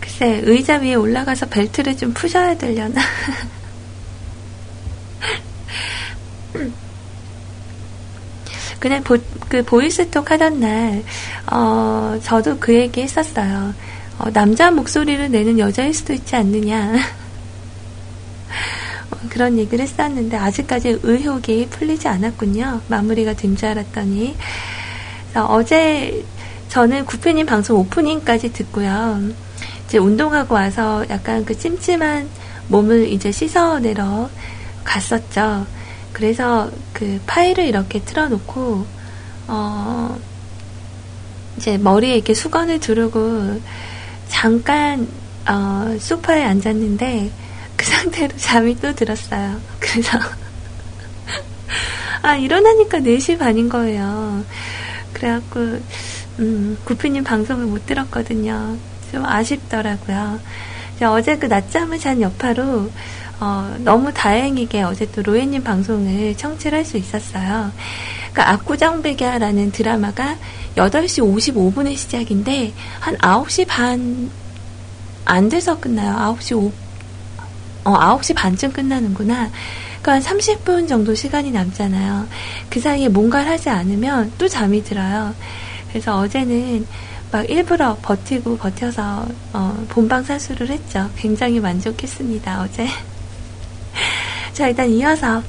글쎄, 0.00 0.40
의자 0.44 0.76
위에 0.76 0.94
올라가서 0.94 1.46
벨트를 1.46 1.96
좀 1.96 2.12
푸셔야 2.14 2.56
되려나? 2.56 3.00
그냥 8.80 9.02
보, 9.04 9.16
그 9.48 9.62
보이스톡 9.62 10.30
하던 10.30 10.60
날, 10.60 11.02
어, 11.52 12.18
저도 12.22 12.58
그 12.58 12.74
얘기 12.74 13.02
했었어요. 13.02 13.74
어, 14.18 14.30
남자 14.32 14.70
목소리를 14.70 15.30
내는 15.30 15.58
여자일 15.58 15.94
수도 15.94 16.12
있지 16.12 16.34
않느냐. 16.34 16.94
어, 19.12 19.16
그런 19.28 19.58
얘기를 19.58 19.82
했었는데, 19.82 20.36
아직까지 20.36 21.00
의혹이 21.02 21.68
풀리지 21.70 22.08
않았군요. 22.08 22.80
마무리가 22.88 23.34
된 23.34 23.56
줄 23.56 23.68
알았더니. 23.68 24.36
어제 25.34 26.24
저는 26.68 27.04
구피님 27.04 27.46
방송 27.46 27.78
오프닝까지 27.78 28.52
듣고요. 28.52 29.20
이제 29.86 29.98
운동하고 29.98 30.54
와서 30.54 31.04
약간 31.10 31.44
그 31.44 31.56
찜찜한 31.56 32.28
몸을 32.68 33.08
이제 33.12 33.30
씻어내러 33.30 34.30
갔었죠. 34.84 35.66
그래서 36.20 36.70
그 36.92 37.18
파일을 37.26 37.64
이렇게 37.64 37.98
틀어놓고, 38.04 38.84
어, 39.48 40.18
이제 41.56 41.78
머리에 41.78 42.14
이렇게 42.14 42.34
수건을 42.34 42.78
두르고 42.78 43.58
잠깐, 44.28 45.08
어, 45.48 45.96
소파에 45.98 46.44
앉았는데 46.44 47.30
그 47.74 47.86
상태로 47.88 48.36
잠이 48.36 48.78
또 48.80 48.94
들었어요. 48.94 49.58
그래서, 49.80 50.18
아, 52.20 52.36
일어나니까 52.36 52.98
4시 52.98 53.38
반인 53.38 53.70
거예요. 53.70 54.44
그래갖고, 55.14 55.80
음, 56.40 56.76
구피님 56.84 57.24
방송을 57.24 57.64
못 57.64 57.86
들었거든요. 57.86 58.76
좀 59.10 59.24
아쉽더라고요. 59.24 60.38
어제 61.02 61.38
그 61.38 61.46
낮잠을 61.46 61.98
잔 61.98 62.20
여파로 62.20 62.90
어, 63.40 63.74
너무 63.78 64.12
다행이게 64.12 64.82
어제 64.82 65.10
또 65.12 65.22
로에님 65.22 65.64
방송을 65.64 66.36
청취를 66.36 66.78
할 66.78 66.84
수 66.84 66.96
있었어요. 66.96 67.72
그러니까 68.32 68.52
압구정백야라는 68.52 69.72
드라마가 69.72 70.36
8시 70.76 71.22
55분에 71.54 71.96
시작인데 71.96 72.72
한 73.00 73.16
9시 73.16 73.66
반 73.66 74.30
안 75.24 75.48
돼서 75.48 75.78
끝나요. 75.78 76.36
9시 76.36 76.56
5 76.56 76.72
어, 77.84 78.18
9시 78.18 78.34
반쯤 78.34 78.72
끝나는구나. 78.72 79.50
그러니까 80.02 80.12
한 80.12 80.38
30분 80.38 80.88
정도 80.88 81.14
시간이 81.14 81.50
남잖아요. 81.52 82.26
그 82.68 82.80
사이에 82.80 83.08
뭔가를 83.08 83.48
하지 83.48 83.68
않으면 83.68 84.32
또 84.38 84.48
잠이 84.48 84.82
들어요. 84.82 85.34
그래서 85.88 86.18
어제는 86.18 86.86
막 87.30 87.48
일부러 87.48 87.96
버티고 88.02 88.56
버텨서 88.58 89.26
어, 89.52 89.86
본방 89.88 90.24
사수를 90.24 90.68
했죠. 90.68 91.08
굉장히 91.16 91.60
만족했습니다. 91.60 92.62
어제. 92.62 92.88
자, 94.52 94.68
일단 94.68 94.90
이어서 94.90 95.42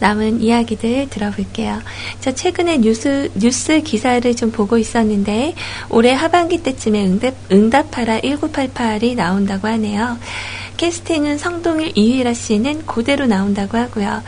남은 0.00 0.40
이야기들 0.40 1.08
들어볼게요. 1.10 1.80
저 2.20 2.32
최근에 2.32 2.78
뉴스, 2.78 3.30
뉴스 3.36 3.80
기사를 3.82 4.34
좀 4.34 4.50
보고 4.50 4.76
있었는데, 4.76 5.54
올해 5.90 6.12
하반기 6.12 6.62
때쯤에 6.62 7.04
응답, 7.04 7.34
응답하라 7.52 8.20
1988이 8.20 9.14
나온다고 9.14 9.68
하네요. 9.68 10.18
캐스팅은 10.76 11.38
성동일 11.38 11.92
이휘라 11.94 12.34
씨는 12.34 12.86
그대로 12.86 13.26
나온다고 13.26 13.78
하고요. 13.78 14.22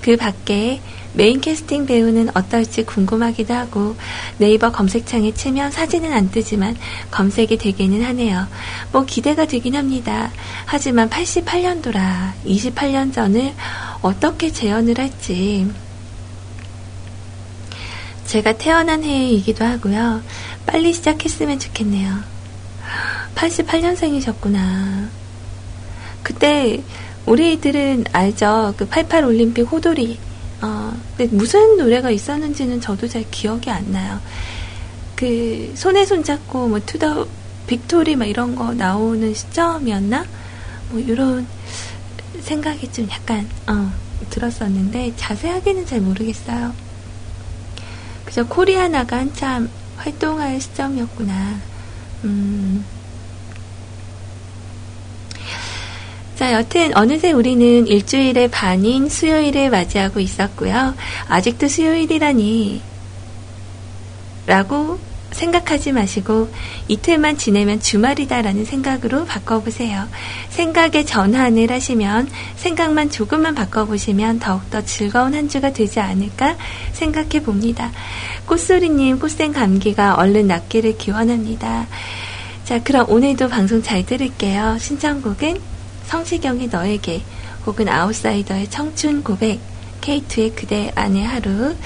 그 0.00 0.16
밖에 0.16 0.80
메인 1.12 1.40
캐스팅 1.40 1.86
배우는 1.86 2.30
어떨지 2.34 2.84
궁금하기도 2.84 3.52
하고 3.52 3.96
네이버 4.38 4.70
검색창에 4.70 5.34
치면 5.34 5.72
사진은 5.72 6.12
안 6.12 6.30
뜨지만 6.30 6.76
검색이 7.10 7.58
되기는 7.58 8.04
하네요. 8.04 8.46
뭐 8.92 9.04
기대가 9.04 9.46
되긴 9.46 9.74
합니다. 9.74 10.30
하지만 10.66 11.10
88년도라 11.10 12.32
28년 12.46 13.12
전을 13.12 13.52
어떻게 14.02 14.52
재현을 14.52 14.98
할지 14.98 15.68
제가 18.26 18.52
태어난 18.58 19.02
해이기도 19.02 19.64
하고요. 19.64 20.22
빨리 20.64 20.92
시작했으면 20.92 21.58
좋겠네요. 21.58 22.18
88년생이셨구나. 23.34 25.08
그때 26.22 26.80
우리들은 27.26 28.04
알죠. 28.12 28.74
그 28.76 28.86
88 28.86 29.24
올림픽 29.24 29.62
호돌이 29.62 30.29
어, 30.62 30.92
근데 31.16 31.34
무슨 31.34 31.76
노래가 31.76 32.10
있었는지는 32.10 32.80
저도 32.80 33.08
잘 33.08 33.24
기억이 33.30 33.70
안 33.70 33.90
나요. 33.92 34.20
그 35.16 35.72
손에 35.76 36.04
손 36.04 36.22
잡고 36.22 36.68
뭐 36.68 36.80
to 36.80 36.98
the 36.98 37.26
victory 37.66 38.16
막 38.16 38.26
이런 38.26 38.54
거 38.54 38.74
나오는 38.74 39.32
시점이었나? 39.32 40.24
뭐 40.90 41.00
이런 41.00 41.46
생각이 42.40 42.90
좀 42.92 43.08
약간 43.10 43.48
어, 43.66 43.92
들었었는데 44.30 45.14
자세하게는 45.16 45.86
잘 45.86 46.00
모르겠어요. 46.00 46.74
그저 48.24 48.44
코리아나가 48.46 49.18
한참 49.18 49.70
활동할 49.96 50.60
시점이었구나. 50.60 51.58
음. 52.24 52.84
자, 56.40 56.54
여튼 56.54 56.96
어느새 56.96 57.32
우리는 57.32 57.86
일주일의 57.86 58.48
반인 58.48 59.10
수요일을 59.10 59.68
맞이하고 59.68 60.20
있었고요. 60.20 60.94
아직도 61.28 61.68
수요일이라니 61.68 62.80
라고 64.46 64.98
생각하지 65.32 65.92
마시고 65.92 66.48
이틀만 66.88 67.36
지내면 67.36 67.78
주말이다라는 67.78 68.64
생각으로 68.64 69.26
바꿔보세요. 69.26 70.08
생각의 70.48 71.04
전환을 71.04 71.70
하시면 71.70 72.30
생각만 72.56 73.10
조금만 73.10 73.54
바꿔보시면 73.54 74.38
더욱더 74.38 74.82
즐거운 74.82 75.34
한 75.34 75.46
주가 75.46 75.74
되지 75.74 76.00
않을까 76.00 76.56
생각해 76.92 77.42
봅니다. 77.42 77.92
꽃소리님 78.46 79.18
꽃생 79.18 79.52
감기가 79.52 80.14
얼른 80.14 80.46
낫기를 80.46 80.96
기원합니다. 80.96 81.86
자, 82.64 82.82
그럼 82.82 83.04
오늘도 83.10 83.48
방송 83.48 83.82
잘 83.82 84.06
들을게요. 84.06 84.78
신청곡은 84.80 85.79
성시경의 86.10 86.66
너에게 86.66 87.22
혹은 87.64 87.88
아웃사이더의 87.88 88.68
청춘 88.68 89.22
고백 89.22 89.60
케이트의 90.00 90.56
그대 90.56 90.90
안의 90.96 91.24
하루. 91.24 91.76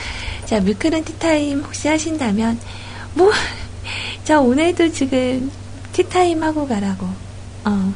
자 0.46 0.60
뮤클은 0.60 1.04
티타임 1.04 1.60
혹시 1.60 1.88
하신다면 1.88 2.58
뭐 3.12 3.30
저 4.24 4.40
오늘도 4.40 4.92
지금 4.92 5.50
티타임 5.92 6.42
하고 6.42 6.66
가라고. 6.66 7.06
어 7.66 7.92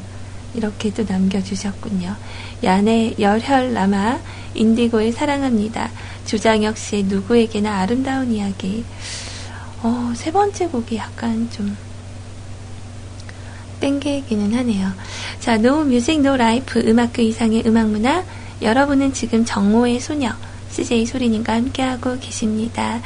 이렇게 0.52 0.92
또 0.92 1.02
남겨주셨군요. 1.08 2.14
야네 2.62 3.14
열혈 3.18 3.72
남아 3.72 4.20
인디고의 4.52 5.12
사랑합니다. 5.12 5.90
조장혁 6.26 6.76
씨의 6.76 7.04
누구에게나 7.04 7.78
아름다운 7.78 8.32
이야기. 8.32 8.84
어, 9.82 10.12
세 10.14 10.30
번째 10.30 10.66
곡이 10.66 10.96
약간 10.96 11.48
좀 11.50 11.74
땡기기는 13.80 14.54
하네요. 14.54 14.92
자, 15.40 15.56
no 15.58 15.84
music 15.84 16.20
no 16.20 16.36
life 16.36 16.80
음악 16.80 17.06
그 17.07 17.22
이상의 17.22 17.62
음악문화 17.66 18.24
여러분은 18.62 19.12
지금 19.12 19.44
정오의 19.44 20.00
소녀 20.00 20.30
CJ 20.70 21.06
소리님과 21.06 21.54
함께하고 21.54 22.18
계십니다. 22.18 23.00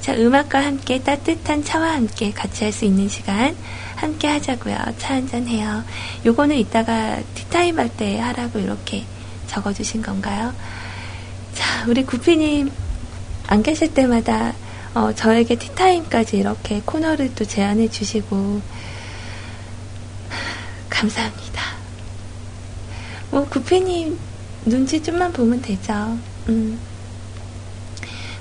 자, 0.00 0.14
음악과 0.14 0.64
함께 0.64 1.00
따뜻한 1.02 1.64
차와 1.64 1.92
함께 1.94 2.30
같이 2.32 2.64
할 2.64 2.72
수 2.72 2.84
있는 2.84 3.08
시간 3.08 3.56
함께 3.96 4.28
하자고요. 4.28 4.76
차 4.98 5.14
한잔 5.14 5.46
해요. 5.46 5.82
요거는 6.26 6.56
이따가 6.56 7.18
티타임 7.34 7.78
할 7.78 7.88
때 7.88 8.18
하라고 8.18 8.58
이렇게 8.58 9.04
적어주신 9.46 10.02
건가요? 10.02 10.52
자, 11.54 11.86
우리 11.88 12.04
구피님 12.04 12.70
안 13.46 13.62
계실 13.62 13.94
때마다 13.94 14.52
어, 14.94 15.12
저에게 15.14 15.56
티타임까지 15.56 16.36
이렇게 16.38 16.82
코너를 16.84 17.34
또 17.34 17.44
제안해 17.44 17.88
주시고 17.88 18.60
감사합니다. 20.96 21.62
뭐, 23.30 23.46
구피님 23.48 24.18
눈치 24.64 25.02
좀만 25.02 25.32
보면 25.32 25.60
되죠. 25.60 26.18
음. 26.48 26.78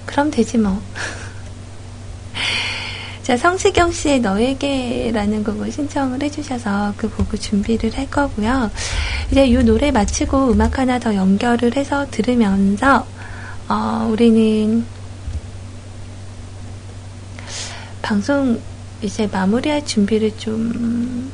그럼 0.06 0.32
되지 0.32 0.58
뭐. 0.58 0.82
자, 3.24 3.36
성시경 3.36 3.92
씨의 3.92 4.22
너에게라는 4.22 5.44
곡을 5.44 5.72
신청을 5.72 6.24
해주셔서 6.24 6.94
그 6.96 7.10
곡을 7.10 7.40
준비를 7.40 7.98
할 7.98 8.10
거고요. 8.10 8.72
이제 9.32 9.46
이 9.46 9.58
노래 9.58 9.92
마치고 9.92 10.52
음악 10.52 10.80
하나 10.80 10.98
더 10.98 11.14
연결을 11.14 11.76
해서 11.76 12.08
들으면서, 12.10 13.06
어, 13.68 14.08
우리는 14.10 14.86
방송 18.02 18.62
이제 19.02 19.28
마무리할 19.28 19.86
준비를 19.86 20.38
좀, 20.38 21.30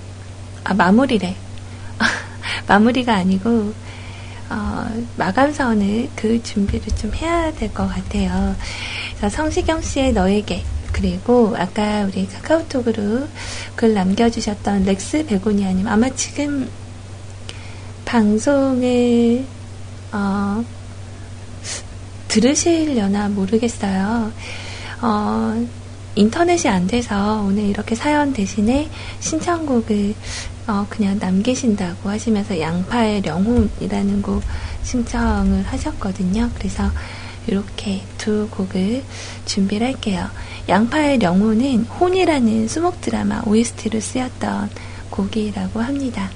아, 0.72 0.74
마무리래. 0.74 1.36
마무리가 2.66 3.16
아니고, 3.16 3.74
어, 4.50 4.88
마감선을 5.18 6.10
그 6.16 6.42
준비를 6.42 6.96
좀 6.96 7.14
해야 7.14 7.52
될 7.54 7.74
것 7.74 7.90
같아요. 7.90 8.56
성시경 9.30 9.82
씨의 9.82 10.14
너에게, 10.14 10.64
그리고 10.94 11.54
아까 11.58 12.04
우리 12.06 12.26
카카오톡으로 12.26 13.28
글 13.76 13.94
남겨주셨던 13.94 14.86
렉스 14.86 15.26
베고니아님, 15.26 15.86
아마 15.90 16.10
지금 16.12 16.70
방송을, 18.06 19.44
어, 20.14 20.64
들으시려나 22.30 23.28
모르겠어요. 23.28 24.32
어, 25.02 25.68
인터넷이 26.16 26.70
안 26.70 26.88
돼서 26.88 27.42
오늘 27.46 27.64
이렇게 27.64 27.96
사연 27.96 28.34
대신에 28.34 28.90
신청곡을 29.22 30.14
어, 30.68 30.86
그냥 30.90 31.18
남기신다고 31.20 32.10
하시면서 32.10 32.60
양파의 32.60 33.24
영혼이라는 33.26 34.22
곡 34.22 34.42
신청을 34.84 35.64
하셨거든요. 35.64 36.50
그래서 36.56 36.90
이렇게 37.48 38.02
두 38.18 38.48
곡을 38.52 39.04
준비를 39.46 39.88
할게요. 39.88 40.30
양파의 40.70 41.22
영혼은 41.22 41.86
혼이라는 41.86 42.68
수목 42.68 43.02
드라마 43.02 43.42
OST로 43.46 44.00
쓰였던 44.00 44.70
곡이라고 45.10 45.82
합니다. 45.82 46.30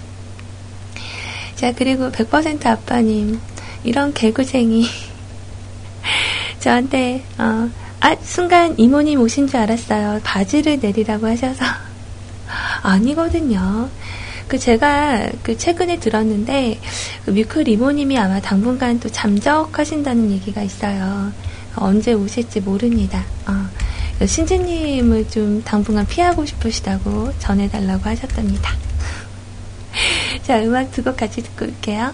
자, 1.55 1.71
그리고 1.73 2.11
100% 2.11 2.65
아빠님, 2.65 3.39
이런 3.83 4.13
개구쟁이. 4.13 4.87
저한테, 6.59 7.23
어, 7.37 7.69
아, 8.01 8.15
순간 8.21 8.77
이모님 8.77 9.21
오신 9.21 9.47
줄 9.47 9.57
알았어요. 9.57 10.19
바지를 10.23 10.79
내리라고 10.81 11.27
하셔서. 11.27 11.84
아니거든요. 12.81 13.89
그 14.47 14.59
제가 14.59 15.29
그 15.41 15.57
최근에 15.57 15.99
들었는데 15.99 16.79
그 17.25 17.31
뮤클 17.31 17.67
이모님이 17.67 18.17
아마 18.19 18.39
당분간 18.39 18.99
또 18.99 19.09
잠적하신다는 19.09 20.31
얘기가 20.31 20.61
있어요. 20.61 21.31
언제 21.75 22.13
오실지 22.13 22.61
모릅니다. 22.61 23.23
어, 23.47 24.25
신지님을 24.25 25.29
좀 25.29 25.61
당분간 25.63 26.05
피하고 26.07 26.45
싶으시다고 26.45 27.33
전해달라고 27.39 28.03
하셨답니다. 28.09 28.71
자, 30.43 30.61
음악 30.61 30.91
두 30.91 31.03
곡 31.03 31.17
같이 31.17 31.41
듣고 31.41 31.65
올게요. 31.65 32.13